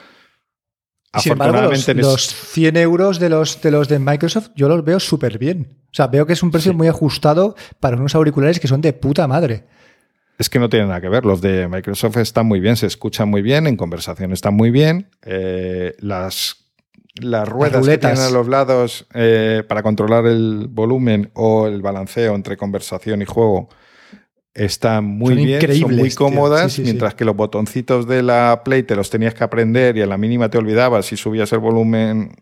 Afortunadamente, 1.12 1.94
los, 1.94 2.26
100 2.26 2.76
euros 2.76 3.18
de 3.18 3.28
los, 3.30 3.62
de 3.62 3.70
los 3.70 3.88
de 3.88 3.98
Microsoft 3.98 4.50
yo 4.54 4.68
los 4.68 4.84
veo 4.84 5.00
súper 5.00 5.38
bien. 5.38 5.78
O 5.86 5.94
sea, 5.94 6.06
veo 6.06 6.26
que 6.26 6.34
es 6.34 6.42
un 6.42 6.50
precio 6.50 6.74
muy 6.74 6.86
ajustado 6.86 7.56
para 7.80 7.96
unos 7.96 8.14
auriculares 8.14 8.60
que 8.60 8.68
son 8.68 8.80
de 8.80 8.92
puta 8.92 9.26
madre. 9.26 9.64
Es 10.38 10.48
que 10.48 10.58
no 10.58 10.68
tiene 10.68 10.86
nada 10.86 11.00
que 11.00 11.08
ver. 11.08 11.24
Los 11.24 11.40
de 11.40 11.66
Microsoft 11.66 12.18
están 12.18 12.46
muy 12.46 12.60
bien, 12.60 12.76
se 12.76 12.86
escuchan 12.86 13.28
muy 13.28 13.42
bien, 13.42 13.66
en 13.66 13.76
conversación 13.76 14.32
están 14.32 14.54
muy 14.54 14.70
bien. 14.70 15.08
Eh, 15.22 15.96
las 15.98 16.68
las 17.20 17.48
ruedas 17.48 17.84
que 17.84 17.98
tienen 17.98 18.18
a 18.18 18.30
los 18.30 18.46
lados 18.46 19.06
eh, 19.12 19.64
para 19.66 19.82
controlar 19.82 20.26
el 20.26 20.68
volumen 20.70 21.30
o 21.34 21.66
el 21.66 21.82
balanceo 21.82 22.34
entre 22.34 22.56
conversación 22.56 23.22
y 23.22 23.24
juego 23.24 23.68
están 24.54 25.04
muy 25.04 25.34
bien, 25.34 25.80
son 25.80 25.96
muy 25.96 26.10
cómodas, 26.10 26.78
mientras 26.78 27.14
que 27.14 27.24
los 27.24 27.36
botoncitos 27.36 28.08
de 28.08 28.22
la 28.22 28.62
Play 28.64 28.82
te 28.82 28.96
los 28.96 29.10
tenías 29.10 29.34
que 29.34 29.44
aprender 29.44 29.96
y 29.96 30.02
a 30.02 30.06
la 30.06 30.18
mínima 30.18 30.50
te 30.50 30.58
olvidabas 30.58 31.06
si 31.06 31.16
subías 31.16 31.52
el 31.52 31.60
volumen 31.60 32.32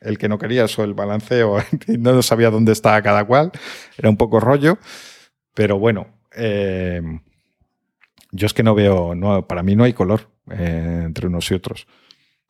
el 0.00 0.18
que 0.18 0.28
no 0.28 0.38
querías 0.38 0.78
o 0.78 0.84
el 0.84 0.94
balanceo 0.94 1.58
y 1.88 1.98
no 1.98 2.22
sabías 2.22 2.52
dónde 2.52 2.72
estaba 2.72 3.02
cada 3.02 3.24
cual. 3.24 3.50
Era 3.96 4.10
un 4.10 4.16
poco 4.16 4.38
rollo, 4.38 4.78
pero 5.54 5.78
bueno, 5.78 6.06
eh, 6.36 7.00
yo 8.30 8.46
es 8.46 8.52
que 8.52 8.62
no 8.62 8.74
veo, 8.74 9.14
no, 9.14 9.46
para 9.46 9.62
mí 9.62 9.74
no 9.74 9.84
hay 9.84 9.92
color 9.92 10.28
eh, 10.50 11.02
entre 11.06 11.26
unos 11.26 11.50
y 11.50 11.54
otros. 11.54 11.86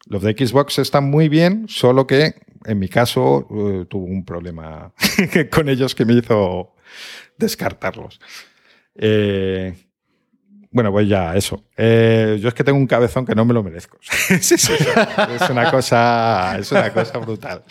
Los 0.07 0.23
de 0.23 0.33
Xbox 0.33 0.79
están 0.79 1.09
muy 1.09 1.29
bien, 1.29 1.67
solo 1.69 2.07
que 2.07 2.35
en 2.67 2.79
mi 2.79 2.89
caso 2.89 3.47
uh, 3.49 3.85
tuvo 3.87 4.05
un 4.05 4.25
problema 4.25 4.93
con 5.51 5.69
ellos 5.69 5.95
que 5.95 6.05
me 6.05 6.15
hizo 6.15 6.75
descartarlos. 7.39 8.21
Eh, 8.97 9.75
bueno, 10.75 10.91
pues 10.91 11.09
ya, 11.09 11.37
eso. 11.37 11.63
Eh, 11.77 12.39
yo 12.41 12.49
es 12.49 12.55
que 12.55 12.65
tengo 12.65 12.79
un 12.79 12.89
cabezón 12.89 13.25
que 13.25 13.35
no 13.37 13.45
me 13.45 13.55
lo 13.55 13.63
merezco. 13.63 13.99
es, 14.29 15.49
una 15.49 15.71
cosa, 15.71 16.59
es 16.59 16.73
una 16.73 16.93
cosa 16.93 17.19
brutal. 17.19 17.63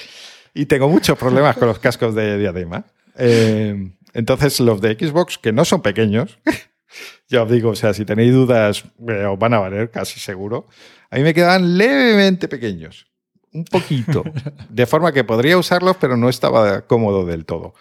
Y 0.54 0.68
tengo 0.68 0.88
muchos 0.88 1.18
problemas 1.18 1.58
con 1.58 1.68
los 1.68 1.80
cascos 1.80 2.16
de 2.16 2.38
diadema. 2.38 2.86
Eh, 3.18 3.92
entonces, 4.14 4.60
los 4.62 4.80
de 4.80 4.94
Xbox, 4.94 5.38
que 5.38 5.52
no 5.52 5.66
son 5.66 5.82
pequeños, 5.82 6.40
ya 7.28 7.44
os 7.44 7.52
digo, 7.52 7.72
o 7.72 7.76
sea, 7.76 7.94
si 7.94 8.06
tenéis 8.06 8.32
dudas, 8.32 8.86
os 8.86 9.40
van 9.40 9.54
a 9.54 9.60
valer 9.60 9.92
casi 9.92 10.22
seguro. 10.22 10.68
A 11.10 11.18
mí 11.18 11.24
me 11.24 11.34
quedaban 11.34 11.78
levemente 11.78 12.48
pequeños, 12.48 13.08
un 13.52 13.66
poquito, 13.66 14.24
de 14.70 14.86
forma 14.86 15.12
que 15.12 15.24
podría 15.24 15.58
usarlos, 15.58 15.98
pero 15.98 16.16
no 16.16 16.30
estaba 16.30 16.88
cómodo 16.88 17.26
del 17.26 17.46
todo. 17.46 17.74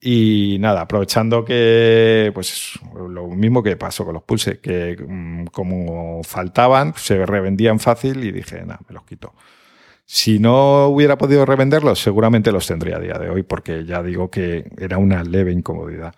Y 0.00 0.58
nada, 0.60 0.82
aprovechando 0.82 1.44
que, 1.44 2.30
pues 2.34 2.78
lo 3.08 3.28
mismo 3.28 3.62
que 3.62 3.76
pasó 3.76 4.04
con 4.04 4.14
los 4.14 4.22
Pulse, 4.22 4.60
que 4.60 4.96
mm, 4.96 5.46
como 5.46 6.22
faltaban, 6.22 6.92
se 6.96 7.24
revendían 7.24 7.80
fácil 7.80 8.22
y 8.24 8.30
dije, 8.30 8.60
nada, 8.60 8.80
me 8.88 8.94
los 8.94 9.04
quito. 9.04 9.34
Si 10.04 10.38
no 10.38 10.86
hubiera 10.86 11.18
podido 11.18 11.44
revenderlos, 11.44 12.00
seguramente 12.00 12.52
los 12.52 12.66
tendría 12.66 12.96
a 12.96 13.00
día 13.00 13.18
de 13.18 13.30
hoy, 13.30 13.42
porque 13.42 13.84
ya 13.84 14.02
digo 14.02 14.30
que 14.30 14.70
era 14.78 14.98
una 14.98 15.24
leve 15.24 15.50
incomodidad. 15.50 16.14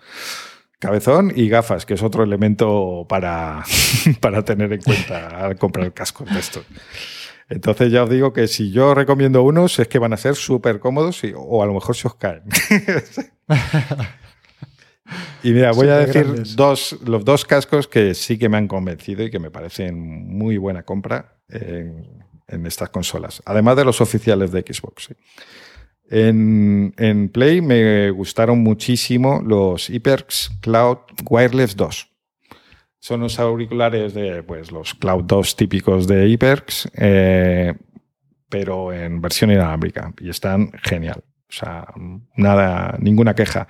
Cabezón 0.79 1.33
y 1.35 1.49
gafas, 1.49 1.87
que 1.87 1.95
es 1.95 2.03
otro 2.03 2.23
elemento 2.23 3.07
para, 3.09 3.65
para 4.21 4.45
tener 4.45 4.73
en 4.73 4.83
cuenta 4.83 5.29
al 5.45 5.57
comprar 5.57 5.93
cascos 5.93 6.29
de 6.31 6.39
estos. 6.39 6.65
Entonces 7.49 7.91
ya 7.91 8.05
os 8.05 8.11
digo 8.11 8.33
que 8.33 8.47
si 8.47 8.71
yo 8.71 8.95
recomiendo 8.95 9.43
unos 9.43 9.79
es 9.79 9.89
que 9.89 9.99
van 9.99 10.13
a 10.13 10.17
ser 10.19 10.35
súper 10.35 10.81
cómodos 10.81 11.23
o 11.35 11.63
a 11.63 11.67
lo 11.67 11.75
mejor 11.75 11.97
se 11.97 12.07
os 12.07 12.15
caen. 12.15 12.43
y 15.43 15.53
mira, 15.53 15.73
voy 15.73 15.89
a 15.89 15.99
decir 15.99 16.27
dos, 16.57 16.99
los 17.05 17.25
dos 17.25 17.47
cascos 17.47 17.89
que 17.89 18.15
sí 18.15 18.39
que 18.39 18.51
me 18.51 18.59
han 18.59 18.69
convencido 18.69 19.25
y 19.25 19.31
que 19.31 19.39
me 19.39 19.51
parecen 19.51 19.99
muy 20.29 20.59
buena 20.59 20.83
compra 20.83 21.39
en, 21.49 22.27
estas 22.67 22.91
consolas, 22.91 23.43
además 23.45 23.77
de 23.77 23.85
los 23.85 24.01
oficiales 24.01 24.53
de 24.53 24.61
Xbox. 24.63 25.09
En, 26.11 27.31
Play 27.33 27.61
me 27.61 28.11
gustaron 28.11 28.59
muchísimo 28.61 29.43
los 29.45 29.89
HyperX 29.89 30.51
Cloud 30.61 30.99
Wireless 31.29 31.77
2. 31.77 32.08
Son 33.01 33.21
los 33.21 33.39
auriculares 33.39 34.15
de 34.15 34.43
pues, 34.43 34.73
los 34.73 34.95
Cloud 34.95 35.25
2 35.25 35.57
típicos 35.57 36.09
de 36.09 36.29
HyperX, 36.29 36.91
eh, 36.97 37.75
pero 38.49 38.93
en 38.93 39.21
versión 39.21 39.51
inalámbrica. 39.51 40.13
Y 40.21 40.31
están 40.31 40.73
genial. 40.83 41.23
O 41.49 41.53
sea, 41.53 41.87
nada, 42.37 42.97
ninguna 43.01 43.35
queja. 43.35 43.69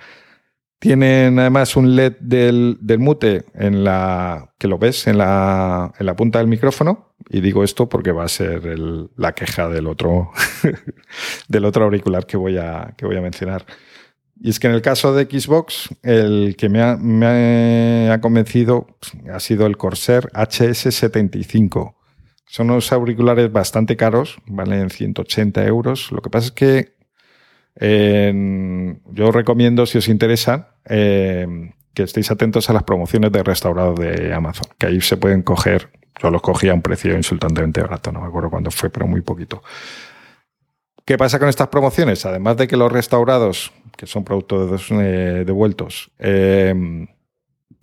Tienen 0.79 1.37
además 1.39 1.75
un 1.75 1.95
LED 1.95 2.17
del, 2.21 2.77
del, 2.79 2.99
mute 2.99 3.45
en 3.53 3.83
la 3.83 4.53
que 4.57 4.67
lo 4.67 4.77
ves 4.77 5.07
en 5.07 5.17
la, 5.17 5.93
en 5.99 6.05
la 6.05 6.15
punta 6.15 6.39
del 6.39 6.47
micrófono. 6.47 7.13
Y 7.29 7.41
digo 7.41 7.63
esto 7.63 7.89
porque 7.89 8.11
va 8.11 8.23
a 8.23 8.29
ser 8.29 8.63
la 9.15 9.33
queja 9.33 9.67
del 9.67 9.87
otro, 9.87 10.31
del 11.47 11.65
otro 11.65 11.83
auricular 11.83 12.25
que 12.25 12.37
voy, 12.37 12.57
a, 12.57 12.93
que 12.97 13.05
voy 13.05 13.17
a 13.17 13.21
mencionar. 13.21 13.65
Y 14.41 14.49
es 14.49 14.59
que 14.59 14.67
en 14.67 14.73
el 14.73 14.81
caso 14.81 15.13
de 15.13 15.25
Xbox, 15.25 15.89
el 16.01 16.55
que 16.57 16.69
me 16.69 16.81
ha, 16.81 18.21
convencido 18.21 18.87
ha 19.31 19.39
sido 19.39 19.65
el 19.65 19.75
Corsair 19.75 20.29
HS75. 20.33 21.95
Son 22.45 22.69
unos 22.69 22.91
auriculares 22.93 23.51
bastante 23.51 23.97
caros, 23.97 24.37
valen 24.47 24.89
180 24.89 25.65
euros. 25.65 26.11
Lo 26.11 26.21
que 26.21 26.29
pasa 26.29 26.47
es 26.47 26.51
que 26.53 26.95
yo 27.81 29.31
recomiendo, 29.31 29.85
si 29.85 29.97
os 29.97 30.07
interesa, 30.07 30.75
eh, 30.85 31.71
que 31.93 32.03
estéis 32.03 32.31
atentos 32.31 32.69
a 32.69 32.73
las 32.73 32.83
promociones 32.83 33.31
de 33.31 33.43
restaurado 33.43 33.93
de 33.93 34.33
Amazon, 34.33 34.67
que 34.77 34.87
ahí 34.87 35.01
se 35.01 35.17
pueden 35.17 35.41
coger. 35.41 35.89
Yo 36.21 36.31
los 36.31 36.41
cogí 36.41 36.69
a 36.69 36.73
un 36.73 36.81
precio 36.81 37.15
insultantemente 37.15 37.81
barato, 37.81 38.11
no 38.11 38.21
me 38.21 38.27
acuerdo 38.27 38.49
cuándo 38.49 38.71
fue, 38.71 38.89
pero 38.89 39.05
muy 39.05 39.21
poquito. 39.21 39.61
¿Qué 41.09 41.17
pasa 41.17 41.39
con 41.39 41.49
estas 41.49 41.69
promociones? 41.69 42.25
Además 42.25 42.57
de 42.57 42.67
que 42.67 42.77
los 42.77 42.91
restaurados, 42.91 43.71
que 43.99 44.07
son 44.07 44.23
productos 44.23 44.89
eh, 44.91 45.43
devueltos, 45.45 46.09
eh, 46.19 46.73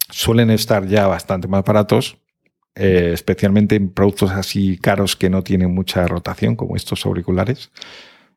suelen 0.09 0.49
estar 0.49 0.87
ya 0.87 1.07
bastante 1.07 1.47
más 1.47 1.63
baratos, 1.63 2.17
especialmente 2.75 3.75
en 3.75 3.91
productos 3.91 4.31
así 4.31 4.79
caros 4.79 5.15
que 5.15 5.29
no 5.29 5.43
tienen 5.43 5.75
mucha 5.75 6.07
rotación, 6.07 6.57
como 6.57 6.75
estos 6.75 7.05
auriculares. 7.05 7.71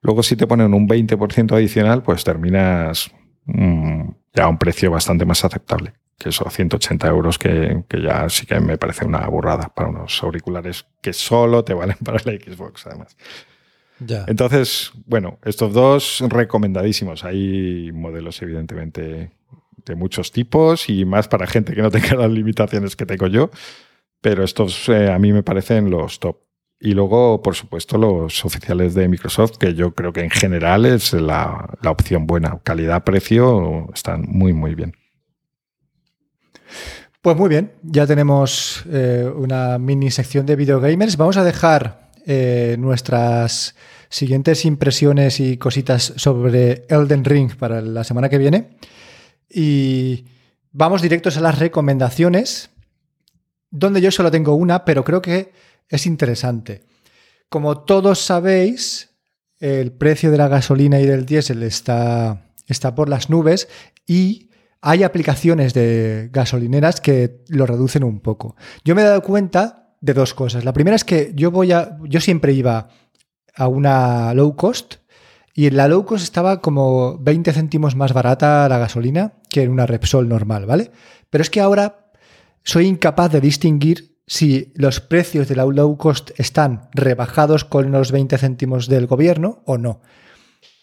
Luego, 0.02 0.24
si 0.24 0.36
te 0.36 0.46
ponen 0.46 0.74
un 0.74 0.90
20% 0.90 1.54
adicional, 1.54 2.04
pues 2.04 2.26
terminas 2.26 3.12
mm, 3.46 4.10
a 4.36 4.48
un 4.50 4.58
precio 4.58 4.92
bastante 4.92 5.26
más 5.26 5.46
aceptable 5.46 5.94
que 6.18 6.30
esos 6.30 6.54
180 6.54 7.08
euros 7.08 7.40
que, 7.40 7.86
que, 7.88 8.02
ya 8.02 8.28
sí 8.28 8.46
que 8.46 8.60
me 8.60 8.78
parece 8.78 9.06
una 9.06 9.26
burrada 9.28 9.70
para 9.74 9.90
unos 9.90 10.22
auriculares 10.22 10.86
que 11.02 11.14
solo 11.14 11.64
te 11.64 11.74
valen 11.74 11.96
para 12.04 12.20
la 12.26 12.34
Xbox, 12.34 12.88
además. 12.88 13.16
Ya. 14.00 14.26
Entonces, 14.28 14.92
bueno, 15.06 15.40
estos 15.44 15.74
dos 15.74 16.24
recomendadísimos. 16.28 17.24
Hay 17.24 17.92
modelos, 17.94 18.42
evidentemente, 18.42 19.32
de 19.86 19.96
muchos 19.96 20.32
tipos 20.32 20.90
y 20.90 21.06
más 21.06 21.28
para 21.28 21.48
gente 21.48 21.74
que 21.74 21.82
no 21.82 21.92
tenga 21.92 22.16
las 22.16 22.32
limitaciones 22.32 22.96
que 22.96 23.06
tengo 23.06 23.28
yo, 23.28 23.50
pero 24.22 24.44
estos 24.44 24.88
eh, 24.90 25.12
a 25.12 25.20
mí 25.20 25.34
me 25.34 25.44
parecen 25.44 25.90
los 25.90 26.20
top. 26.20 26.38
Y 26.82 26.94
luego, 26.94 27.42
por 27.42 27.56
supuesto, 27.56 27.98
los 27.98 28.46
oficiales 28.46 28.94
de 28.94 29.10
Microsoft, 29.10 29.58
que 29.58 29.74
yo 29.74 29.94
creo 29.94 30.14
que 30.14 30.22
en 30.22 30.30
general 30.30 30.86
es 30.86 31.12
la, 31.12 31.78
la 31.82 31.92
opción 31.92 32.26
buena. 32.26 32.58
Calidad-precio 32.64 33.90
están 33.94 34.22
muy, 34.22 34.54
muy 34.54 34.76
bien. 34.76 34.94
Pues 37.22 37.36
muy 37.36 37.50
bien, 37.50 37.74
ya 37.84 38.08
tenemos 38.08 38.86
eh, 38.90 39.30
una 39.36 39.78
mini 39.78 40.10
sección 40.10 40.46
de 40.46 40.56
videogamers. 40.56 41.18
Vamos 41.18 41.36
a 41.36 41.44
dejar 41.44 42.09
eh, 42.32 42.76
nuestras 42.78 43.74
siguientes 44.08 44.64
impresiones 44.64 45.40
y 45.40 45.58
cositas 45.58 46.14
sobre 46.16 46.86
Elden 46.88 47.26
Ring 47.26 47.56
para 47.56 47.82
la 47.82 48.04
semana 48.04 48.30
que 48.30 48.38
viene. 48.38 48.78
Y 49.50 50.26
vamos 50.72 51.02
directos 51.02 51.38
a 51.38 51.42
las 51.42 51.58
recomendaciones, 51.58 52.70
donde 53.72 54.00
yo 54.00 54.12
solo 54.12 54.30
tengo 54.30 54.54
una, 54.54 54.86
pero 54.86 55.04
creo 55.04 55.24
que 55.24 55.54
es 55.88 56.06
interesante. 56.06 56.84
Como 57.50 57.80
todos 57.80 58.20
sabéis, 58.20 59.10
el 59.60 59.92
precio 59.92 60.30
de 60.30 60.38
la 60.38 60.50
gasolina 60.50 61.00
y 61.00 61.08
del 61.08 61.26
diésel 61.26 61.64
está, 61.64 62.52
está 62.68 62.94
por 62.94 63.10
las 63.10 63.32
nubes 63.32 63.70
y 64.06 64.52
hay 64.82 65.02
aplicaciones 65.02 65.74
de 65.74 66.30
gasolineras 66.32 67.02
que 67.02 67.42
lo 67.48 67.66
reducen 67.66 68.04
un 68.04 68.20
poco. 68.20 68.56
Yo 68.86 68.94
me 68.94 69.02
he 69.02 69.06
dado 69.06 69.24
cuenta 69.24 69.89
de 70.02 70.14
dos 70.14 70.34
cosas. 70.34 70.66
La 70.66 70.74
primera 70.74 70.96
es 70.96 71.04
que 71.04 71.32
yo 71.36 71.52
voy 71.52 71.72
a. 71.72 71.98
Yo 72.04 72.20
siempre 72.20 72.54
iba 72.54 72.90
a 73.56 73.68
una 73.68 74.34
low 74.34 74.56
cost 74.56 74.96
y 75.54 75.68
en 75.68 75.78
la 75.78 75.88
low 75.88 76.06
cost 76.06 76.24
estaba 76.24 76.62
como 76.62 77.18
20 77.18 77.52
céntimos 77.52 77.96
más 77.96 78.14
barata 78.14 78.70
la 78.70 78.78
gasolina 78.78 79.34
que 79.50 79.64
en 79.64 79.72
una 79.72 79.86
Repsol 79.86 80.30
normal, 80.30 80.66
¿vale? 80.66 80.92
Pero 81.30 81.42
es 81.42 81.50
que 81.50 81.60
ahora 81.60 82.12
soy 82.64 82.88
incapaz 82.88 83.32
de 83.32 83.42
distinguir 83.42 84.18
si 84.26 84.72
los 84.76 85.02
precios 85.02 85.48
de 85.48 85.56
la 85.56 85.66
low 85.66 85.98
cost 85.98 86.32
están 86.38 86.88
rebajados 86.94 87.66
con 87.66 87.92
los 87.92 88.12
20 88.12 88.38
céntimos 88.38 88.88
del 88.88 89.08
gobierno 89.08 89.64
o 89.66 89.78
no. 89.78 90.02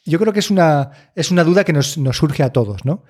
Yo 0.04 0.18
creo 0.18 0.32
que 0.32 0.40
es 0.40 0.50
una, 0.50 0.90
es 1.14 1.30
una 1.30 1.44
duda 1.44 1.64
que 1.64 1.72
nos, 1.72 1.96
nos 1.96 2.16
surge 2.18 2.42
a 2.42 2.52
todos, 2.52 2.84
¿no? 2.84 3.04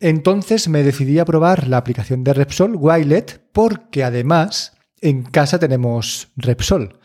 Entonces 0.00 0.68
me 0.68 0.84
decidí 0.84 1.18
a 1.18 1.24
probar 1.24 1.66
la 1.66 1.78
aplicación 1.78 2.22
de 2.22 2.34
Repsol, 2.34 2.76
Wilet, 2.76 3.42
porque 3.52 4.04
además 4.04 4.77
en 5.00 5.22
casa 5.22 5.58
tenemos 5.58 6.28
Repsol. 6.36 6.98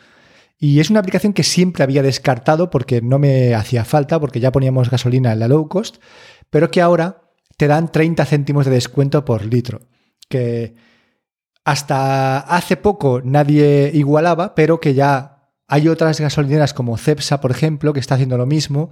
Y 0.58 0.80
es 0.80 0.90
una 0.90 1.00
aplicación 1.00 1.32
que 1.32 1.42
siempre 1.42 1.84
había 1.84 2.02
descartado 2.02 2.70
porque 2.70 3.02
no 3.02 3.18
me 3.18 3.54
hacía 3.54 3.84
falta, 3.84 4.20
porque 4.20 4.40
ya 4.40 4.52
poníamos 4.52 4.90
gasolina 4.90 5.32
en 5.32 5.40
la 5.40 5.48
low 5.48 5.68
cost, 5.68 5.96
pero 6.50 6.70
que 6.70 6.80
ahora 6.80 7.22
te 7.56 7.66
dan 7.66 7.90
30 7.90 8.24
céntimos 8.24 8.64
de 8.64 8.72
descuento 8.72 9.24
por 9.24 9.44
litro, 9.44 9.82
que 10.28 10.74
hasta 11.64 12.38
hace 12.38 12.76
poco 12.76 13.20
nadie 13.22 13.90
igualaba, 13.94 14.54
pero 14.54 14.80
que 14.80 14.94
ya 14.94 15.50
hay 15.66 15.88
otras 15.88 16.20
gasolineras 16.20 16.74
como 16.74 16.96
Cepsa, 16.98 17.40
por 17.40 17.50
ejemplo, 17.50 17.92
que 17.92 18.00
está 18.00 18.14
haciendo 18.14 18.38
lo 18.38 18.46
mismo, 18.46 18.90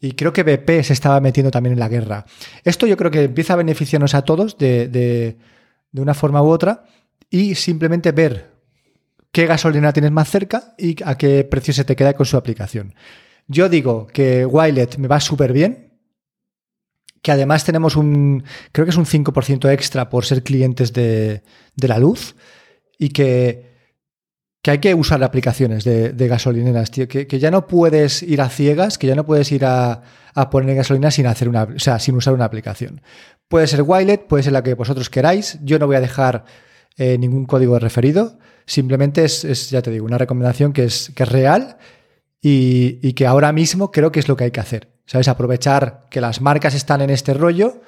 y 0.00 0.12
creo 0.12 0.32
que 0.32 0.42
BP 0.42 0.82
se 0.82 0.92
estaba 0.92 1.20
metiendo 1.20 1.50
también 1.50 1.74
en 1.74 1.78
la 1.80 1.88
guerra. 1.88 2.26
Esto 2.64 2.86
yo 2.86 2.96
creo 2.96 3.10
que 3.10 3.24
empieza 3.24 3.54
a 3.54 3.56
beneficiarnos 3.56 4.14
a 4.14 4.22
todos 4.22 4.58
de, 4.58 4.88
de, 4.88 5.38
de 5.92 6.02
una 6.02 6.14
forma 6.14 6.42
u 6.42 6.48
otra 6.48 6.84
y 7.30 7.54
simplemente 7.54 8.12
ver 8.12 8.52
qué 9.32 9.46
gasolina 9.46 9.92
tienes 9.92 10.12
más 10.12 10.30
cerca 10.30 10.74
y 10.78 10.96
a 11.04 11.16
qué 11.16 11.44
precio 11.44 11.74
se 11.74 11.84
te 11.84 11.96
queda 11.96 12.14
con 12.14 12.26
su 12.26 12.36
aplicación. 12.36 12.94
Yo 13.48 13.68
digo 13.68 14.06
que 14.06 14.46
Wilet 14.46 14.98
me 14.98 15.08
va 15.08 15.20
súper 15.20 15.52
bien, 15.52 15.92
que 17.22 17.32
además 17.32 17.64
tenemos 17.64 17.96
un, 17.96 18.44
creo 18.72 18.86
que 18.86 18.90
es 18.90 18.96
un 18.96 19.06
5% 19.06 19.70
extra 19.72 20.08
por 20.08 20.24
ser 20.24 20.42
clientes 20.42 20.92
de, 20.92 21.42
de 21.74 21.88
la 21.88 21.98
luz 21.98 22.34
y 22.98 23.10
que 23.10 23.76
que 24.66 24.72
hay 24.72 24.78
que 24.78 24.94
usar 24.96 25.22
aplicaciones 25.22 25.84
de, 25.84 26.08
de 26.12 26.26
gasolineras, 26.26 26.90
tío, 26.90 27.06
que, 27.06 27.28
que, 27.28 27.38
ya 27.38 27.52
no 27.52 27.68
puedes 27.68 28.24
ir 28.24 28.40
a 28.40 28.48
ciegas, 28.48 28.98
que 28.98 29.06
ya 29.06 29.14
no 29.14 29.24
puedes 29.24 29.52
ir 29.52 29.64
a, 29.64 30.02
a, 30.34 30.50
poner 30.50 30.74
gasolina 30.74 31.12
sin 31.12 31.26
hacer 31.28 31.48
una, 31.48 31.62
o 31.62 31.78
sea, 31.78 32.00
sin 32.00 32.16
usar 32.16 32.34
una 32.34 32.46
aplicación. 32.46 33.00
Puede 33.46 33.68
ser 33.68 33.82
Wilet, 33.82 34.26
puede 34.26 34.42
ser 34.42 34.52
la 34.52 34.64
que 34.64 34.74
vosotros 34.74 35.08
queráis. 35.08 35.60
Yo 35.62 35.78
no 35.78 35.86
voy 35.86 35.94
a 35.94 36.00
dejar 36.00 36.46
eh, 36.96 37.18
ningún 37.18 37.46
código 37.46 37.74
de 37.74 37.80
referido. 37.80 38.38
Simplemente 38.66 39.24
es, 39.24 39.44
es, 39.44 39.70
ya 39.70 39.82
te 39.82 39.90
digo, 39.90 40.06
una 40.06 40.18
recomendación 40.18 40.72
que 40.72 40.84
es, 40.84 41.12
que 41.14 41.22
es 41.22 41.28
real 41.28 41.78
y, 42.40 42.98
y, 43.02 43.12
que 43.12 43.26
ahora 43.26 43.52
mismo 43.52 43.90
creo 43.90 44.12
que 44.12 44.20
es 44.20 44.28
lo 44.28 44.36
que 44.36 44.44
hay 44.44 44.50
que 44.50 44.60
hacer. 44.60 44.88
¿Sabes? 45.06 45.28
Aprovechar 45.28 46.06
que 46.10 46.20
las 46.20 46.40
marcas 46.40 46.74
están 46.74 47.00
en 47.00 47.10
este 47.10 47.32
rollo 47.32 47.80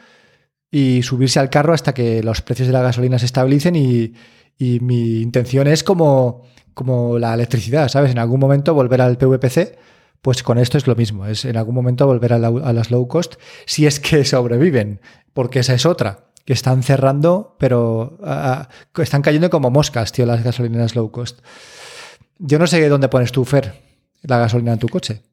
y 0.71 1.03
subirse 1.03 1.41
al 1.41 1.51
carro 1.51 1.75
hasta 1.75 1.95
que 1.95 2.23
los 2.23 2.43
precios 2.43 2.69
de 2.69 2.73
la 2.73 2.83
gasolina 2.83 3.19
se 3.19 3.27
estabilicen 3.27 3.75
y, 3.75 4.15
y 4.57 4.79
mi 4.81 5.21
intención 5.21 5.67
es 5.67 5.83
como 5.83 6.45
como 6.79 7.19
la 7.19 7.35
electricidad, 7.35 7.89
¿sabes? 7.89 8.13
En 8.13 8.21
algún 8.21 8.39
momento 8.39 8.73
volver 8.73 9.01
al 9.01 9.19
PVPC, 9.19 9.77
pues 10.23 10.45
con 10.45 10.59
esto 10.59 10.79
es 10.79 10.87
lo 10.87 10.95
mismo, 10.95 11.27
es 11.27 11.45
en 11.45 11.57
algún 11.57 11.75
momento 11.75 12.07
volver 12.07 12.35
a, 12.35 12.37
a 12.37 12.73
las 12.73 12.93
low 12.93 13.09
cost, 13.09 13.35
si 13.67 13.85
es 13.85 13.99
que 13.99 14.25
sobreviven, 14.25 15.01
porque 15.35 15.59
esa 15.59 15.75
es 15.75 15.85
otra, 15.85 16.28
que 16.49 16.55
están 16.55 16.83
cerrando, 16.83 17.57
pero 17.59 18.17
uh, 18.21 19.03
están 19.03 19.21
cayendo 19.21 19.51
como 19.51 19.71
moscas, 19.71 20.13
tío, 20.13 20.25
las 20.25 20.43
gasolineras 20.43 20.97
low 20.97 21.11
cost. 21.11 21.41
Yo 22.39 22.59
no 22.59 22.67
sé 22.67 22.89
dónde 22.89 23.11
pones 23.11 23.33
tú, 23.33 23.45
Fer, 23.45 23.75
la 24.23 24.39
gasolina 24.39 24.73
en 24.73 24.79
tu 24.79 24.89
coche. 24.89 25.25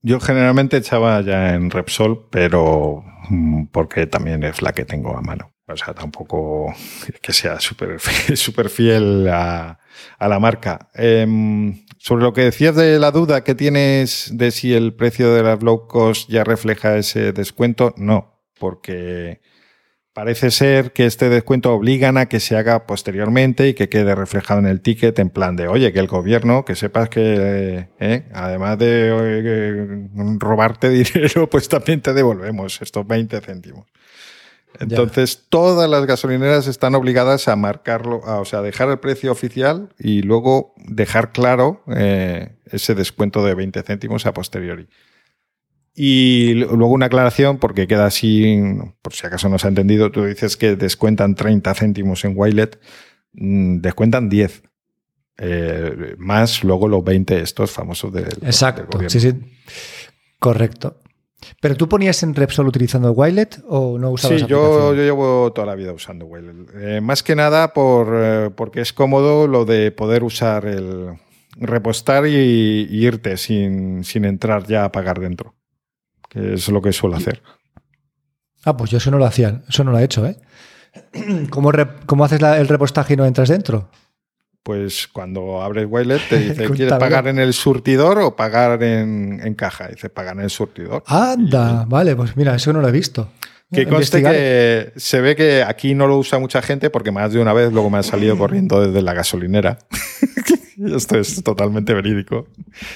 Yo 0.00 0.20
generalmente 0.20 0.76
echaba 0.76 1.22
ya 1.22 1.54
en 1.54 1.72
Repsol, 1.72 2.28
pero 2.30 3.02
mm, 3.30 3.64
porque 3.72 4.06
también 4.06 4.44
es 4.44 4.62
la 4.62 4.70
que 4.70 4.84
tengo 4.84 5.16
a 5.16 5.20
mano. 5.22 5.54
O 5.66 5.76
sea, 5.76 5.92
tampoco 5.92 6.72
que 7.20 7.32
sea 7.32 7.58
súper 7.58 7.98
super 8.36 8.70
fiel 8.70 9.26
a, 9.28 9.80
a 10.20 10.28
la 10.28 10.38
marca. 10.38 10.88
Eh, 10.94 11.26
sobre 11.98 12.22
lo 12.22 12.32
que 12.32 12.42
decías 12.42 12.76
de 12.76 13.00
la 13.00 13.10
duda 13.10 13.42
que 13.42 13.56
tienes 13.56 14.30
de 14.34 14.52
si 14.52 14.72
el 14.72 14.94
precio 14.94 15.34
de 15.34 15.42
las 15.42 15.64
low 15.64 15.88
cost 15.88 16.30
ya 16.30 16.44
refleja 16.44 16.96
ese 16.96 17.32
descuento, 17.32 17.92
no, 17.96 18.40
porque 18.56 19.40
parece 20.12 20.50
ser 20.50 20.92
que 20.92 21.06
este 21.06 21.28
descuento 21.28 21.72
obligan 21.72 22.18
a 22.18 22.26
que 22.26 22.40
se 22.40 22.56
haga 22.56 22.86
posteriormente 22.86 23.68
y 23.68 23.74
que 23.74 23.88
quede 23.88 24.14
reflejado 24.14 24.60
en 24.60 24.66
el 24.66 24.80
ticket 24.80 25.18
en 25.18 25.30
plan 25.30 25.56
de, 25.56 25.68
oye, 25.68 25.92
que 25.92 26.00
el 26.00 26.08
gobierno, 26.08 26.64
que 26.64 26.74
sepas 26.74 27.08
que 27.08 27.88
eh, 27.98 28.28
además 28.32 28.78
de 28.78 29.08
eh, 29.12 30.08
robarte 30.38 30.88
dinero, 30.90 31.48
pues 31.48 31.68
también 31.68 32.00
te 32.00 32.12
devolvemos 32.12 32.82
estos 32.82 33.06
20 33.06 33.40
céntimos. 33.40 33.86
Entonces, 34.78 35.36
ya. 35.36 35.42
todas 35.48 35.90
las 35.90 36.06
gasolineras 36.06 36.66
están 36.66 36.94
obligadas 36.94 37.48
a 37.48 37.56
marcarlo, 37.56 38.24
a, 38.24 38.40
o 38.40 38.44
sea, 38.44 38.62
dejar 38.62 38.88
el 38.88 38.98
precio 38.98 39.32
oficial 39.32 39.92
y 39.98 40.22
luego 40.22 40.74
dejar 40.76 41.32
claro 41.32 41.82
eh, 41.88 42.56
ese 42.66 42.94
descuento 42.94 43.44
de 43.44 43.54
20 43.54 43.82
céntimos 43.82 44.26
a 44.26 44.32
posteriori. 44.32 44.88
Y 46.02 46.54
luego 46.54 46.94
una 46.94 47.06
aclaración, 47.06 47.58
porque 47.58 47.86
queda 47.86 48.06
así, 48.06 48.58
por 49.02 49.12
si 49.12 49.26
acaso 49.26 49.50
no 49.50 49.58
se 49.58 49.66
ha 49.66 49.68
entendido, 49.68 50.10
tú 50.10 50.24
dices 50.24 50.56
que 50.56 50.74
descuentan 50.74 51.34
30 51.34 51.74
céntimos 51.74 52.24
en 52.24 52.32
Wilet, 52.34 52.80
mm, 53.34 53.80
descuentan 53.80 54.30
10. 54.30 54.62
Eh, 55.36 56.14
más 56.16 56.64
luego 56.64 56.88
los 56.88 57.04
20 57.04 57.40
estos 57.40 57.70
famosos 57.70 58.14
del, 58.14 58.28
Exacto, 58.40 58.96
del 58.96 59.10
sí, 59.10 59.20
sí. 59.20 59.34
Correcto. 60.38 61.00
¿Pero 61.60 61.76
tú 61.76 61.86
ponías 61.86 62.22
en 62.22 62.34
Repsol 62.34 62.68
utilizando 62.68 63.12
Wilet 63.12 63.62
o 63.68 63.98
no 63.98 64.12
usabas 64.12 64.40
Sí, 64.40 64.46
yo, 64.46 64.94
yo, 64.94 65.02
llevo 65.02 65.52
toda 65.52 65.66
la 65.66 65.74
vida 65.74 65.92
usando 65.92 66.24
Wilet. 66.24 66.56
Eh, 66.76 67.00
más 67.02 67.22
que 67.22 67.36
nada 67.36 67.74
por, 67.74 68.08
eh, 68.14 68.50
porque 68.56 68.80
es 68.80 68.94
cómodo 68.94 69.46
lo 69.46 69.66
de 69.66 69.92
poder 69.92 70.24
usar 70.24 70.64
el 70.64 71.18
repostar 71.56 72.26
y, 72.26 72.86
y 72.88 73.06
irte 73.06 73.36
sin, 73.36 74.02
sin, 74.02 74.24
entrar 74.24 74.66
ya 74.66 74.86
a 74.86 74.92
pagar 74.92 75.20
dentro, 75.20 75.54
que 76.30 76.54
es 76.54 76.66
lo 76.68 76.80
que 76.80 76.94
suelo 76.94 77.16
hacer. 77.16 77.42
Ah, 78.64 78.74
pues 78.74 78.90
yo 78.90 78.96
eso 78.96 79.10
no 79.10 79.18
lo 79.18 79.26
hacía, 79.26 79.60
eso 79.68 79.84
no 79.84 79.90
lo 79.90 79.98
he 79.98 80.04
hecho, 80.04 80.24
¿eh? 80.24 80.38
¿Cómo, 81.50 81.70
cómo 82.06 82.24
haces 82.24 82.40
la, 82.40 82.58
el 82.58 82.68
repostaje 82.68 83.12
y 83.12 83.16
no 83.18 83.26
entras 83.26 83.50
dentro? 83.50 83.90
pues 84.62 85.08
cuando 85.08 85.62
abres 85.62 85.86
Wilet 85.88 86.20
te 86.28 86.38
dice, 86.48 86.68
¿quieres 86.70 86.98
pagar 86.98 87.26
en 87.28 87.38
el 87.38 87.52
surtidor 87.52 88.18
o 88.18 88.36
pagar 88.36 88.82
en, 88.82 89.40
en 89.42 89.54
caja? 89.54 89.88
Dice, 89.88 90.10
pagar 90.10 90.36
en 90.36 90.44
el 90.44 90.50
surtidor. 90.50 91.02
Anda, 91.06 91.84
y... 91.86 91.90
vale, 91.90 92.16
pues 92.16 92.36
mira, 92.36 92.54
eso 92.54 92.72
no 92.72 92.80
lo 92.80 92.88
he 92.88 92.92
visto. 92.92 93.32
Que 93.72 93.86
conste 93.86 94.20
que 94.22 94.92
se 94.96 95.20
ve 95.20 95.36
que 95.36 95.62
aquí 95.62 95.94
no 95.94 96.08
lo 96.08 96.18
usa 96.18 96.40
mucha 96.40 96.60
gente 96.60 96.90
porque 96.90 97.12
más 97.12 97.32
de 97.32 97.40
una 97.40 97.52
vez 97.52 97.72
luego 97.72 97.88
me 97.88 97.98
han 97.98 98.04
salido 98.04 98.36
corriendo 98.38 98.80
desde 98.84 99.02
la 99.02 99.14
gasolinera. 99.14 99.78
Esto 100.96 101.18
es 101.18 101.42
totalmente 101.42 101.92
verídico. 101.94 102.46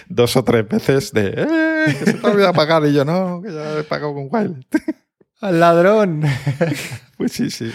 Dos 0.09 0.37
o 0.37 0.45
tres 0.45 0.66
veces 0.68 1.12
de, 1.12 1.35
eh, 1.37 1.97
que 1.99 2.05
se 2.05 2.14
te 2.14 2.26
olvida 2.26 2.53
pagar 2.53 2.85
y 2.87 2.93
yo 2.93 3.05
no, 3.05 3.43
que 3.43 3.53
ya 3.53 3.78
he 3.78 3.85
pagado 3.85 4.14
con 4.14 4.28
Wilet. 4.30 4.66
¡Al 5.41 5.61
ladrón! 5.61 6.22
Pues 7.16 7.30
sí, 7.30 7.49
sí. 7.49 7.70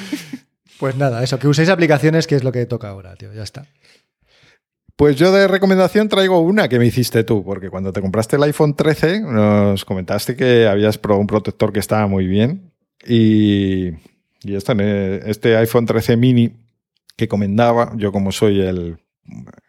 Pues 0.79 0.97
nada, 0.97 1.23
eso, 1.23 1.39
que 1.39 1.47
uséis 1.47 1.69
aplicaciones, 1.69 2.27
que 2.27 2.35
es 2.35 2.43
lo 2.43 2.51
que 2.51 2.65
toca 2.65 2.89
ahora, 2.89 3.15
tío, 3.15 3.31
ya 3.33 3.43
está. 3.43 3.67
Pues 4.97 5.15
yo 5.15 5.31
de 5.31 5.47
recomendación 5.47 6.09
traigo 6.09 6.41
una 6.41 6.67
que 6.67 6.77
me 6.77 6.85
hiciste 6.85 7.23
tú, 7.23 7.41
porque 7.41 7.69
cuando 7.69 7.93
te 7.93 8.01
compraste 8.01 8.35
el 8.35 8.43
iPhone 8.43 8.75
13 8.75 9.21
nos 9.21 9.85
comentaste 9.85 10.35
que 10.35 10.67
habías 10.67 10.97
probado 10.97 11.21
un 11.21 11.27
protector 11.27 11.71
que 11.71 11.79
estaba 11.79 12.05
muy 12.07 12.27
bien 12.27 12.73
y, 13.07 13.91
y 14.43 14.55
este 14.55 15.55
iPhone 15.55 15.85
13 15.85 16.17
mini 16.17 16.53
que 17.15 17.29
comentaba, 17.29 17.93
yo 17.95 18.11
como 18.11 18.33
soy 18.33 18.59
el, 18.59 18.97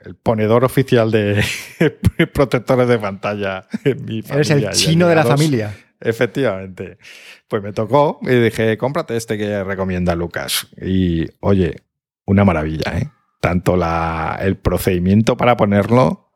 el 0.01 0.15
ponedor 0.17 0.65
oficial 0.65 1.11
de 1.11 1.43
protectores 2.35 2.89
de 2.89 2.99
pantalla 2.99 3.67
en 3.85 4.05
mi 4.05 4.23
familia. 4.23 4.35
Eres 4.35 4.51
el 4.51 4.71
chino 4.71 5.09
de 5.09 5.15
la 5.15 5.25
familia. 5.25 5.75
Efectivamente. 6.01 6.99
Pues 7.49 7.63
me 7.63 7.73
tocó 7.73 8.21
y 8.23 8.35
dije, 8.35 8.79
cómprate 8.79 9.17
este 9.17 9.37
que 9.37 9.63
recomienda 9.65 10.15
Lucas. 10.15 10.69
Y 10.81 11.27
oye, 11.41 11.83
una 12.25 12.45
maravilla, 12.45 12.99
¿eh? 12.99 13.11
tanto 13.41 13.77
la, 13.77 14.39
el 14.41 14.57
procedimiento 14.57 15.37
para 15.37 15.57
ponerlo 15.57 16.31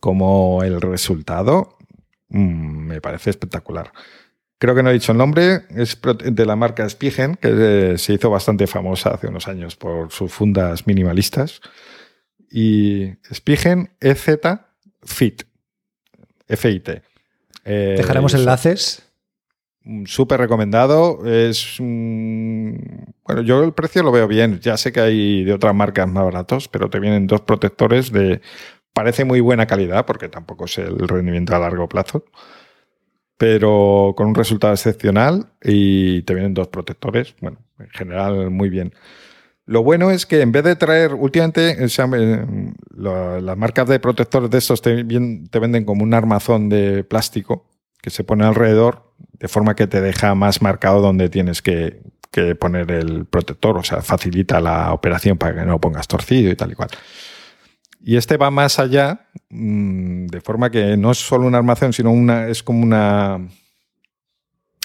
como 0.00 0.62
el 0.62 0.80
resultado 0.80 1.76
mm, 2.28 2.86
me 2.86 3.00
parece 3.00 3.30
espectacular. 3.30 3.92
Creo 4.58 4.74
que 4.74 4.82
no 4.82 4.90
he 4.90 4.94
dicho 4.94 5.12
el 5.12 5.18
nombre, 5.18 5.62
es 5.70 6.00
de 6.02 6.46
la 6.46 6.56
marca 6.56 6.88
Spigen, 6.88 7.36
que 7.36 7.94
se 7.96 8.14
hizo 8.14 8.28
bastante 8.28 8.66
famosa 8.66 9.10
hace 9.10 9.28
unos 9.28 9.46
años 9.46 9.76
por 9.76 10.10
sus 10.10 10.32
fundas 10.32 10.86
minimalistas. 10.86 11.60
Y 12.50 13.12
Spigen 13.32 13.90
EZ 14.00 14.38
Fit, 15.02 15.42
FIT. 16.48 16.88
Eh, 17.64 17.94
Dejaremos 17.98 18.34
enlaces 18.34 19.08
súper 20.06 20.40
recomendado. 20.40 21.26
Es. 21.26 21.76
bueno, 21.78 23.42
yo 23.42 23.62
el 23.62 23.72
precio 23.72 24.02
lo 24.02 24.12
veo 24.12 24.28
bien. 24.28 24.60
Ya 24.60 24.76
sé 24.76 24.92
que 24.92 25.00
hay 25.00 25.44
de 25.44 25.52
otras 25.52 25.74
marcas 25.74 26.08
más 26.08 26.24
baratos, 26.24 26.68
pero 26.68 26.90
te 26.90 27.00
vienen 27.00 27.26
dos 27.26 27.42
protectores 27.42 28.12
de. 28.12 28.40
Parece 28.92 29.24
muy 29.24 29.40
buena 29.40 29.66
calidad, 29.66 30.06
porque 30.06 30.28
tampoco 30.28 30.64
es 30.64 30.78
el 30.78 31.06
rendimiento 31.06 31.54
a 31.54 31.58
largo 31.58 31.88
plazo. 31.88 32.24
Pero 33.36 34.14
con 34.16 34.26
un 34.26 34.34
resultado 34.34 34.72
excepcional 34.72 35.52
y 35.62 36.22
te 36.22 36.34
vienen 36.34 36.54
dos 36.54 36.68
protectores. 36.68 37.36
Bueno, 37.40 37.58
en 37.78 37.90
general, 37.90 38.50
muy 38.50 38.68
bien. 38.68 38.92
Lo 39.68 39.82
bueno 39.82 40.10
es 40.10 40.24
que 40.24 40.40
en 40.40 40.50
vez 40.50 40.64
de 40.64 40.76
traer, 40.76 41.12
últimamente, 41.12 41.76
las 41.76 43.56
marcas 43.58 43.86
de 43.86 44.00
protectores 44.00 44.48
de 44.48 44.56
estos 44.56 44.80
te, 44.80 45.04
te 45.04 45.58
venden 45.58 45.84
como 45.84 46.04
un 46.04 46.14
armazón 46.14 46.70
de 46.70 47.04
plástico 47.04 47.66
que 48.00 48.08
se 48.08 48.24
pone 48.24 48.46
alrededor 48.46 49.12
de 49.18 49.46
forma 49.46 49.76
que 49.76 49.86
te 49.86 50.00
deja 50.00 50.34
más 50.34 50.62
marcado 50.62 51.02
donde 51.02 51.28
tienes 51.28 51.60
que, 51.60 52.00
poner 52.58 52.90
el 52.92 53.26
protector, 53.26 53.76
o 53.76 53.82
sea, 53.82 54.00
facilita 54.00 54.58
la 54.58 54.94
operación 54.94 55.36
para 55.36 55.54
que 55.54 55.60
no 55.66 55.72
lo 55.72 55.80
pongas 55.80 56.08
torcido 56.08 56.50
y 56.50 56.56
tal 56.56 56.72
y 56.72 56.74
cual. 56.74 56.88
Y 58.00 58.16
este 58.16 58.38
va 58.38 58.50
más 58.50 58.78
allá, 58.78 59.26
mm, 59.50 60.28
de 60.28 60.40
forma 60.40 60.70
que 60.70 60.96
no 60.96 61.10
es 61.10 61.18
solo 61.18 61.46
un 61.46 61.54
armazón, 61.54 61.92
sino 61.92 62.10
una, 62.10 62.48
es 62.48 62.62
como 62.62 62.82
una, 62.82 63.46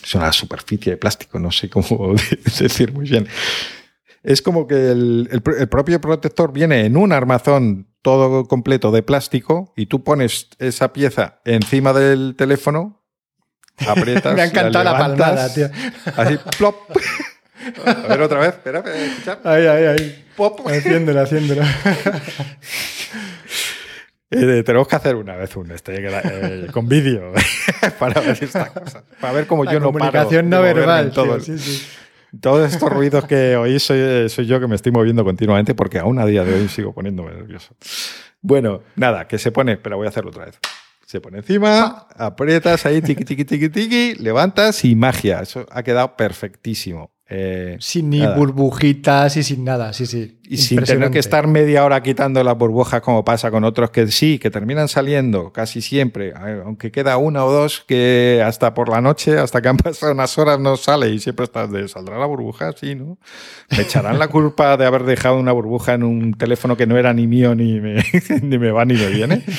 es 0.04 0.14
una 0.14 0.34
superficie 0.34 0.92
de 0.92 0.98
plástico, 0.98 1.40
no 1.40 1.52
sé 1.52 1.70
cómo 1.70 2.16
decir 2.60 2.92
muy 2.92 3.08
bien. 3.08 3.30
Es 4.24 4.42
como 4.42 4.68
que 4.68 4.92
el, 4.92 5.30
el, 5.32 5.68
propio 5.68 6.00
protector 6.00 6.54
viene 6.54 6.86
en 6.86 6.96
un 6.96 7.12
armazón 7.12 7.88
todo 8.02 8.46
completo 8.46 8.92
de 8.92 9.04
plástico 9.04 9.74
y 9.76 9.88
tú 9.88 10.04
pones 10.04 10.48
esa 10.60 10.94
pieza 10.94 11.42
encima 11.46 11.94
del 11.94 12.36
teléfono 12.38 13.04
aprietas. 13.88 14.36
Me 14.36 14.42
ha 14.42 14.46
encantado 14.46 14.84
la, 14.84 14.98
palmada, 14.98 15.54
tío. 15.54 15.70
Así, 16.16 16.38
plop. 16.58 16.76
A 17.86 18.08
ver 18.08 18.22
otra 18.22 18.40
vez, 18.40 18.50
espera, 18.50 18.80
escuchar. 18.80 19.40
Ahí, 19.44 19.66
ahí, 19.66 19.86
ahí. 19.86 20.26
Pop. 20.36 20.68
Haciéndolo, 20.68 21.22
haciéndolo. 21.22 21.62
Eh, 24.36 24.64
tenemos 24.64 24.88
que 24.88 24.96
hacer 24.96 25.16
una 25.16 25.36
vez 25.36 25.56
un 25.56 25.70
este 25.70 25.96
eh, 25.96 26.68
con 26.72 26.88
vídeo 26.88 27.34
para 28.00 28.20
ver 28.20 28.44
estas 28.44 28.72
cosas. 28.72 29.04
Para 29.22 29.32
ver 29.32 29.46
cómo 29.46 29.64
yo 29.64 29.74
no 29.74 29.92
paro. 29.92 30.12
Comunicación 30.12 30.50
no 30.50 30.60
verbal. 30.64 31.12
Todo, 31.12 31.40
sí, 31.40 31.60
sí. 31.60 31.86
Todos 32.42 32.74
estos 32.74 32.92
ruidos 32.92 33.26
que 33.26 33.56
oís 33.56 33.84
soy, 33.84 34.30
soy, 34.30 34.46
yo 34.48 34.60
que 34.60 34.68
me 34.68 34.76
estoy 34.76 34.92
moviendo 34.92 35.24
continuamente 35.24 35.76
porque 35.76 36.00
aún 36.00 36.20
a 36.20 36.26
día 36.26 36.44
de 36.44 36.54
hoy 36.54 36.68
sigo 36.68 36.94
poniéndome 36.94 37.32
nervioso. 37.34 37.76
Bueno, 38.42 38.82
nada, 38.96 39.28
que 39.28 39.38
se 39.38 39.52
pone, 39.52 39.78
pero 39.78 39.98
voy 39.98 40.08
a 40.08 40.10
hacerlo 40.10 40.32
otra 40.32 40.46
vez. 40.46 40.60
Se 41.06 41.22
pone 41.22 41.38
encima, 41.38 42.08
aprietas 42.18 42.86
ahí, 42.86 43.02
tiqui, 43.02 43.24
tiqui, 43.24 43.46
tiqui, 43.46 43.70
tiqui, 43.70 44.16
levantas 44.16 44.84
y 44.84 44.96
magia. 44.96 45.42
Eso 45.42 45.66
ha 45.70 45.84
quedado 45.84 46.18
perfectísimo. 46.18 47.12
Eh, 47.36 47.78
sin 47.80 48.12
ni 48.12 48.24
burbujitas 48.24 49.38
y 49.38 49.44
sin 49.44 49.64
nada, 49.64 49.92
sí, 49.92 50.06
sí. 50.06 50.38
Y 50.44 50.58
sin 50.58 50.84
tener 50.84 51.10
que 51.10 51.18
estar 51.18 51.48
media 51.48 51.84
hora 51.84 52.04
quitando 52.04 52.44
las 52.44 52.56
burbujas 52.56 53.02
como 53.02 53.26
pasa 53.26 53.50
con 53.50 53.64
otros 53.64 53.90
que 53.90 54.06
sí, 54.08 54.38
que 54.38 54.52
terminan 54.52 54.88
saliendo 54.88 55.52
casi 55.52 55.82
siempre, 55.82 56.32
aunque 56.64 56.92
queda 56.92 57.18
una 57.18 57.44
o 57.44 57.52
dos 57.52 57.84
que 57.88 58.44
hasta 58.46 58.76
por 58.76 58.90
la 58.90 59.02
noche, 59.02 59.40
hasta 59.40 59.64
que 59.64 59.70
han 59.70 59.78
pasado 59.84 60.12
unas 60.12 60.38
horas 60.38 60.60
no 60.60 60.78
sale 60.78 61.10
y 61.10 61.20
siempre 61.20 61.46
estás 61.46 61.72
de, 61.72 61.88
¿saldrá 61.88 62.20
la 62.20 62.28
burbuja? 62.28 62.72
Sí, 62.74 62.94
¿no? 62.94 63.18
Me 63.72 63.82
echarán 63.82 64.20
la 64.20 64.28
culpa 64.28 64.78
de 64.78 64.86
haber 64.86 65.04
dejado 65.04 65.38
una 65.38 65.54
burbuja 65.54 65.94
en 65.94 66.04
un 66.04 66.36
teléfono 66.36 66.78
que 66.78 66.86
no 66.86 66.98
era 66.98 67.14
ni 67.14 67.26
mío 67.26 67.56
ni 67.56 67.80
me, 67.80 68.04
ni 68.44 68.60
me 68.60 68.70
va 68.70 68.86
ni 68.86 68.94
me 68.94 69.08
viene. 69.08 69.44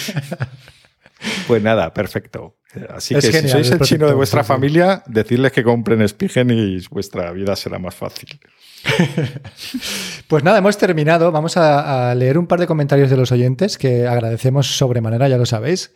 Pues 1.46 1.62
nada, 1.62 1.94
perfecto. 1.94 2.56
Así 2.90 3.14
que 3.14 3.22
si 3.22 3.48
sois 3.48 3.70
el 3.70 3.80
chino 3.80 4.06
de 4.06 4.14
vuestra 4.14 4.44
familia, 4.44 5.02
decirles 5.06 5.52
que 5.52 5.62
compren 5.62 6.06
Spigen 6.06 6.50
y 6.50 6.80
vuestra 6.90 7.30
vida 7.32 7.56
será 7.56 7.78
más 7.78 7.94
fácil. 7.94 8.38
pues 10.28 10.44
nada, 10.44 10.58
hemos 10.58 10.76
terminado. 10.76 11.32
Vamos 11.32 11.56
a, 11.56 12.14
leer 12.14 12.38
un 12.38 12.46
par 12.46 12.60
de 12.60 12.66
comentarios 12.66 13.10
de 13.10 13.16
los 13.16 13.32
oyentes 13.32 13.78
que 13.78 14.06
agradecemos 14.06 14.76
sobremanera, 14.76 15.28
ya 15.28 15.38
lo 15.38 15.46
sabéis. 15.46 15.92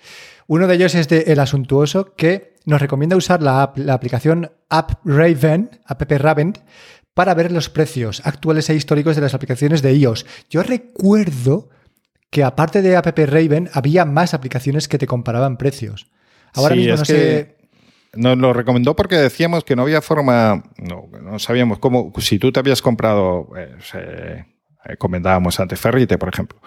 Uno 0.46 0.66
de 0.66 0.74
ellos 0.76 0.94
es 0.94 1.08
de 1.08 1.24
El 1.26 1.40
Asuntuoso, 1.40 2.14
que 2.14 2.54
nos 2.64 2.80
recomienda 2.80 3.16
usar 3.16 3.42
la, 3.42 3.72
la 3.76 3.94
aplicación 3.94 4.50
App 4.70 4.92
Raven, 5.04 5.70
App 5.84 6.10
Raven, 6.10 6.54
para 7.14 7.34
ver 7.34 7.52
los 7.52 7.68
precios 7.68 8.22
actuales 8.24 8.70
e 8.70 8.74
históricos 8.74 9.16
de 9.16 9.22
las 9.22 9.34
aplicaciones 9.34 9.82
de 9.82 9.92
iOS. 9.92 10.24
Yo 10.48 10.62
recuerdo 10.62 11.68
que 12.30 12.44
aparte 12.44 12.82
de 12.82 12.96
App 12.96 13.06
Raven 13.06 13.70
había 13.72 14.04
más 14.04 14.34
aplicaciones 14.34 14.88
que 14.88 14.98
te 14.98 15.06
comparaban 15.06 15.56
precios. 15.56 16.10
Ahora 16.54 16.74
mismo 16.74 16.96
no 16.96 17.04
sé. 17.04 17.56
Nos 18.14 18.38
lo 18.38 18.52
recomendó 18.52 18.96
porque 18.96 19.16
decíamos 19.16 19.64
que 19.64 19.76
no 19.76 19.82
había 19.82 20.00
forma, 20.00 20.64
no, 20.78 21.08
no 21.22 21.38
sabíamos 21.38 21.78
cómo, 21.78 22.12
si 22.18 22.38
tú 22.38 22.50
te 22.50 22.58
habías 22.58 22.80
comprado, 22.80 23.50
eh, 23.94 24.44
comentábamos 24.98 25.60
antes 25.60 25.78
Ferrite, 25.78 26.16
por 26.16 26.30
ejemplo, 26.30 26.58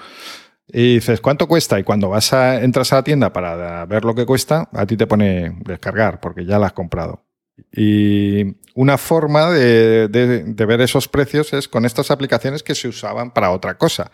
y 0.68 0.96
dices, 0.96 1.20
¿cuánto 1.20 1.48
cuesta? 1.48 1.80
Y 1.80 1.84
cuando 1.84 2.10
vas 2.10 2.32
a, 2.32 2.62
entras 2.62 2.94
a 2.94 2.98
la 2.98 3.04
tienda 3.04 3.34
para 3.34 3.86
ver 3.88 4.06
lo 4.06 4.14
que 4.14 4.26
cuesta, 4.26 4.70
a 4.72 4.86
ti 4.86 4.96
te 4.96 5.08
pone 5.08 5.58
descargar 5.66 6.20
porque 6.20 6.46
ya 6.46 6.60
la 6.60 6.68
has 6.68 6.74
comprado. 6.74 7.26
Y 7.74 8.56
una 8.76 9.00
forma 9.00 9.50
de, 9.50 10.08
de 10.08 10.66
ver 10.66 10.82
esos 10.82 11.08
precios 11.08 11.54
es 11.54 11.68
con 11.68 11.86
estas 11.86 12.12
aplicaciones 12.12 12.62
que 12.62 12.76
se 12.76 12.88
usaban 12.88 13.32
para 13.32 13.52
otra 13.52 13.78
cosa 13.78 14.12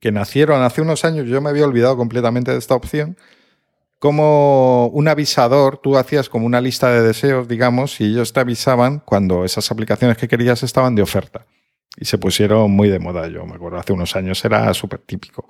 que 0.00 0.10
nacieron 0.10 0.62
hace 0.62 0.80
unos 0.80 1.04
años, 1.04 1.28
yo 1.28 1.40
me 1.40 1.50
había 1.50 1.66
olvidado 1.66 1.96
completamente 1.96 2.50
de 2.50 2.58
esta 2.58 2.74
opción, 2.74 3.16
como 4.00 4.88
un 4.88 5.06
avisador, 5.06 5.78
tú 5.78 5.96
hacías 5.96 6.28
como 6.28 6.46
una 6.46 6.60
lista 6.60 6.90
de 6.90 7.02
deseos, 7.02 7.46
digamos, 7.46 8.00
y 8.00 8.06
ellos 8.06 8.32
te 8.32 8.40
avisaban 8.40 8.98
cuando 8.98 9.44
esas 9.44 9.70
aplicaciones 9.70 10.16
que 10.16 10.26
querías 10.26 10.64
estaban 10.64 10.96
de 10.96 11.02
oferta. 11.02 11.46
Y 11.96 12.06
se 12.06 12.18
pusieron 12.18 12.72
muy 12.72 12.88
de 12.88 12.98
moda, 12.98 13.28
yo 13.28 13.46
me 13.46 13.54
acuerdo, 13.54 13.78
hace 13.78 13.92
unos 13.92 14.16
años 14.16 14.44
era 14.44 14.74
súper 14.74 15.00
típico 15.00 15.46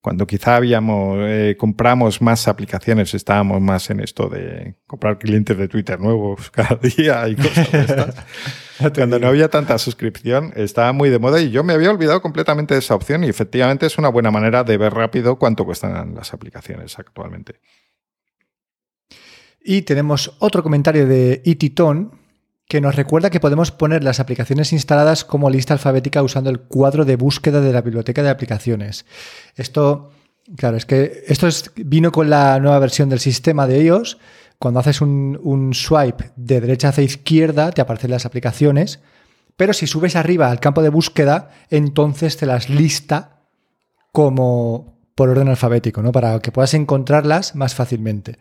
cuando 0.00 0.26
quizá 0.26 0.56
habíamos, 0.56 1.18
eh, 1.20 1.56
compramos 1.58 2.22
más 2.22 2.48
aplicaciones, 2.48 3.12
estábamos 3.14 3.60
más 3.60 3.90
en 3.90 4.00
esto 4.00 4.28
de 4.28 4.76
comprar 4.86 5.18
clientes 5.18 5.56
de 5.58 5.68
Twitter 5.68 6.00
nuevos 6.00 6.50
cada 6.52 6.76
día 6.76 7.28
y 7.28 7.36
cosas. 7.36 8.14
cuando 8.94 9.18
no 9.18 9.28
había 9.28 9.48
tanta 9.48 9.78
suscripción, 9.78 10.52
estaba 10.56 10.92
muy 10.92 11.10
de 11.10 11.18
moda 11.18 11.40
y 11.40 11.50
yo 11.50 11.64
me 11.64 11.72
había 11.72 11.90
olvidado 11.90 12.22
completamente 12.22 12.74
de 12.74 12.80
esa 12.80 12.94
opción 12.94 13.24
y 13.24 13.28
efectivamente 13.28 13.86
es 13.86 13.98
una 13.98 14.08
buena 14.08 14.30
manera 14.30 14.64
de 14.64 14.76
ver 14.76 14.94
rápido 14.94 15.38
cuánto 15.38 15.64
cuestan 15.64 16.14
las 16.14 16.32
aplicaciones 16.32 16.98
actualmente. 16.98 17.60
Y 19.60 19.82
tenemos 19.82 20.36
otro 20.38 20.62
comentario 20.62 21.06
de 21.06 21.42
Ititon 21.44 22.12
que 22.68 22.80
nos 22.80 22.94
recuerda 22.94 23.30
que 23.30 23.40
podemos 23.40 23.70
poner 23.70 24.04
las 24.04 24.20
aplicaciones 24.20 24.72
instaladas 24.72 25.24
como 25.24 25.50
lista 25.50 25.72
alfabética 25.72 26.22
usando 26.22 26.50
el 26.50 26.60
cuadro 26.60 27.04
de 27.04 27.16
búsqueda 27.16 27.60
de 27.60 27.72
la 27.72 27.80
biblioteca 27.80 28.22
de 28.22 28.28
aplicaciones. 28.28 29.06
Esto, 29.56 30.10
claro, 30.56 30.76
es 30.76 30.84
que 30.84 31.24
esto 31.26 31.48
vino 31.76 32.12
con 32.12 32.28
la 32.28 32.60
nueva 32.60 32.78
versión 32.78 33.08
del 33.08 33.20
sistema 33.20 33.66
de 33.66 33.82
iOS. 33.82 34.18
Cuando 34.58 34.80
haces 34.80 35.00
un, 35.00 35.70
swipe 35.72 36.32
de 36.36 36.60
derecha 36.60 36.88
hacia 36.88 37.04
izquierda, 37.04 37.70
te 37.70 37.80
aparecen 37.80 38.10
las 38.10 38.26
aplicaciones, 38.26 39.00
pero 39.56 39.72
si 39.72 39.86
subes 39.86 40.16
arriba 40.16 40.50
al 40.50 40.60
campo 40.60 40.82
de 40.82 40.88
búsqueda, 40.88 41.50
entonces 41.70 42.36
te 42.36 42.46
las 42.46 42.68
lista 42.68 43.42
como 44.12 44.98
por 45.14 45.28
orden 45.28 45.48
alfabético, 45.48 46.02
¿no? 46.02 46.12
Para 46.12 46.38
que 46.40 46.52
puedas 46.52 46.74
encontrarlas 46.74 47.54
más 47.54 47.74
fácilmente. 47.74 48.38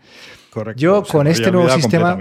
Correcto. 0.51 0.79
Yo 0.79 1.03
con 1.03 1.27
este 1.27 1.51
nuevo 1.51 1.69
sistema 1.69 2.17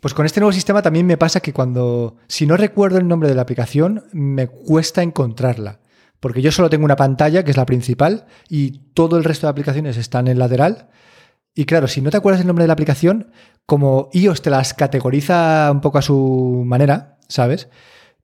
Pues 0.00 0.14
con 0.14 0.26
este 0.26 0.40
nuevo 0.40 0.52
sistema 0.52 0.82
también 0.82 1.06
me 1.06 1.16
pasa 1.16 1.40
que 1.40 1.52
cuando, 1.52 2.16
si 2.26 2.46
no 2.46 2.56
recuerdo 2.56 2.98
el 2.98 3.08
nombre 3.08 3.28
de 3.28 3.34
la 3.34 3.42
aplicación, 3.42 4.04
me 4.12 4.48
cuesta 4.48 5.02
encontrarla. 5.02 5.80
Porque 6.20 6.42
yo 6.42 6.52
solo 6.52 6.68
tengo 6.68 6.84
una 6.84 6.96
pantalla, 6.96 7.44
que 7.44 7.50
es 7.50 7.56
la 7.56 7.66
principal, 7.66 8.26
y 8.48 8.70
todo 8.92 9.18
el 9.18 9.24
resto 9.24 9.46
de 9.46 9.52
aplicaciones 9.52 9.96
están 9.96 10.28
en 10.28 10.38
lateral. 10.38 10.88
Y 11.58 11.64
claro, 11.64 11.88
si 11.88 12.00
no 12.00 12.12
te 12.12 12.16
acuerdas 12.16 12.40
el 12.40 12.46
nombre 12.46 12.62
de 12.62 12.68
la 12.68 12.74
aplicación, 12.74 13.32
como 13.66 14.10
iOS 14.12 14.42
te 14.42 14.48
las 14.48 14.74
categoriza 14.74 15.68
un 15.72 15.80
poco 15.80 15.98
a 15.98 16.02
su 16.02 16.62
manera, 16.64 17.18
¿sabes? 17.26 17.68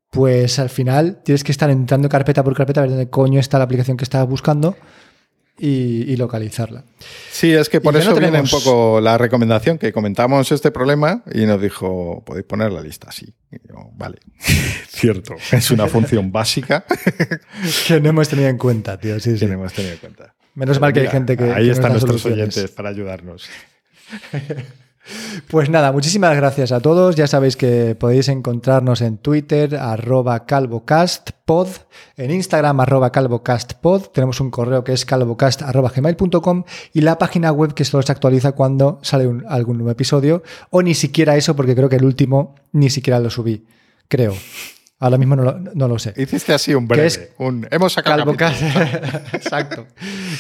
Pues 0.09 0.61
al 0.61 0.70
final 0.70 1.20
tienes 1.24 1.43
que 1.43 1.51
estar 1.51 1.68
entrando 1.68 2.09
carpeta 2.09 2.45
por 2.45 2.55
carpeta 2.55 2.78
a 2.78 2.82
ver 2.82 2.91
dónde 2.91 3.11
coño 3.11 3.41
está 3.41 3.59
la 3.59 3.64
aplicación 3.64 3.97
que 3.97 4.05
estás 4.05 4.24
buscando 4.28 4.76
y, 5.59 6.14
localizarla. 6.14 6.85
Sí, 7.32 7.53
es 7.53 7.68
que 7.68 7.80
por 7.80 7.97
eso 7.97 8.14
viene 8.14 8.41
un 8.41 8.47
poco 8.47 9.01
la 9.01 9.18
recomendación 9.18 9.78
que 9.78 9.93
comentamos 9.93 10.53
este 10.53 10.70
problema 10.70 11.24
y 11.35 11.45
nos 11.45 11.61
dijo, 11.61 12.22
podéis 12.24 12.47
poner 12.47 12.70
la 12.70 12.82
lista 12.82 13.09
así. 13.09 13.35
vale, 13.95 14.18
cierto, 14.87 15.35
es 15.51 15.72
una 15.72 15.89
función 15.89 16.30
básica. 16.30 16.85
que 17.89 18.01
no 18.01 18.11
hemos 18.11 18.28
tenido 18.28 18.49
en 18.49 18.59
cuenta, 18.59 18.97
tío. 18.97 19.18
Sí, 19.18 19.32
sí. 19.32 19.41
Que 19.41 19.47
no 19.47 19.55
hemos 19.55 19.72
tenido 19.72 19.95
en 19.95 19.99
cuenta. 19.99 20.35
Menos 20.55 20.81
mal 20.81 20.93
que 20.93 21.01
hay 21.01 21.09
gente 21.09 21.37
que... 21.37 21.53
Ahí 21.53 21.71
están 21.71 21.93
nuestros 21.93 22.25
oyentes 22.27 22.71
para 22.71 22.91
ayudarnos. 22.91 23.49
Pues 25.49 25.69
nada, 25.69 25.93
muchísimas 25.93 26.35
gracias 26.35 26.73
a 26.73 26.81
todos. 26.81 27.15
Ya 27.15 27.27
sabéis 27.27 27.57
que 27.57 27.95
podéis 27.95 28.29
encontrarnos 28.29 29.03
en 29.03 29.19
Twitter, 29.19 29.77
arroba 29.77 30.47
calvocastpod, 30.47 31.69
en 32.17 32.31
Instagram, 32.31 32.81
arroba 32.81 33.13
calvocastpod. 33.13 34.07
Tenemos 34.09 34.41
un 34.41 34.51
correo 34.51 34.83
que 34.83 34.93
es 34.93 35.05
calvocast 35.05 35.63
gmail.com 35.63 36.65
y 36.95 37.03
la 37.03 37.19
página 37.19 37.53
web 37.53 37.75
que 37.75 37.85
solo 37.85 38.03
se 38.03 38.13
actualiza 38.13 38.53
cuando 38.53 38.99
sale 39.03 39.29
algún 39.49 39.77
nuevo 39.77 39.91
episodio, 39.91 40.43
o 40.71 40.83
ni 40.83 40.95
siquiera 40.95 41.37
eso, 41.37 41.55
porque 41.55 41.75
creo 41.75 41.89
que 41.91 41.97
el 41.97 42.05
último 42.05 42.55
ni 42.73 42.89
siquiera 42.89 43.21
lo 43.21 43.29
subí. 43.29 43.67
Creo. 44.09 44.35
Ahora 45.05 45.19
mismo 45.19 45.37
no 45.37 45.89
lo, 45.89 45.99
sé. 45.99 46.15
Hiciste 46.17 46.55
así 46.55 46.73
un 46.73 46.89
breve. 46.89 47.35
un, 47.37 47.69
hemos 47.71 47.93
sacado 47.93 48.17
Calvocast. 48.25 48.63
Exacto. 49.35 49.87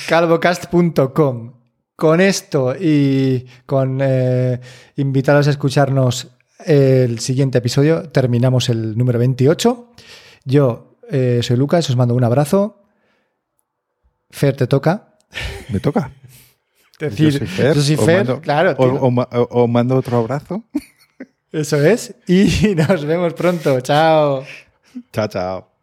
calvocast.com 0.08 1.52
con 1.94 2.20
esto 2.22 2.74
y 2.74 3.44
con 3.66 3.98
eh, 4.00 4.58
invitaros 4.96 5.48
a 5.48 5.50
escucharnos 5.50 6.28
el 6.64 7.18
siguiente 7.18 7.58
episodio, 7.58 8.08
terminamos 8.08 8.70
el 8.70 8.96
número 8.96 9.18
28. 9.18 9.92
Yo 10.46 10.96
eh, 11.10 11.40
soy 11.42 11.58
Lucas, 11.58 11.90
os 11.90 11.96
mando 11.96 12.14
un 12.14 12.24
abrazo. 12.24 12.84
Fer, 14.30 14.56
te 14.56 14.66
toca. 14.66 15.18
¿Me 15.68 15.78
toca? 15.78 16.10
Decir, 16.98 17.44
yo 17.44 17.82
soy 17.82 17.96
Fer, 17.96 18.40
claro. 18.40 18.76
O, 18.78 19.68
mando 19.68 19.96
otro 19.96 20.16
abrazo. 20.16 20.64
Eso 21.54 21.80
es. 21.84 22.12
Y 22.26 22.74
nos 22.76 23.04
vemos 23.04 23.32
pronto. 23.34 23.80
Chao. 23.80 24.44
Chao, 25.12 25.28
chao. 25.28 25.73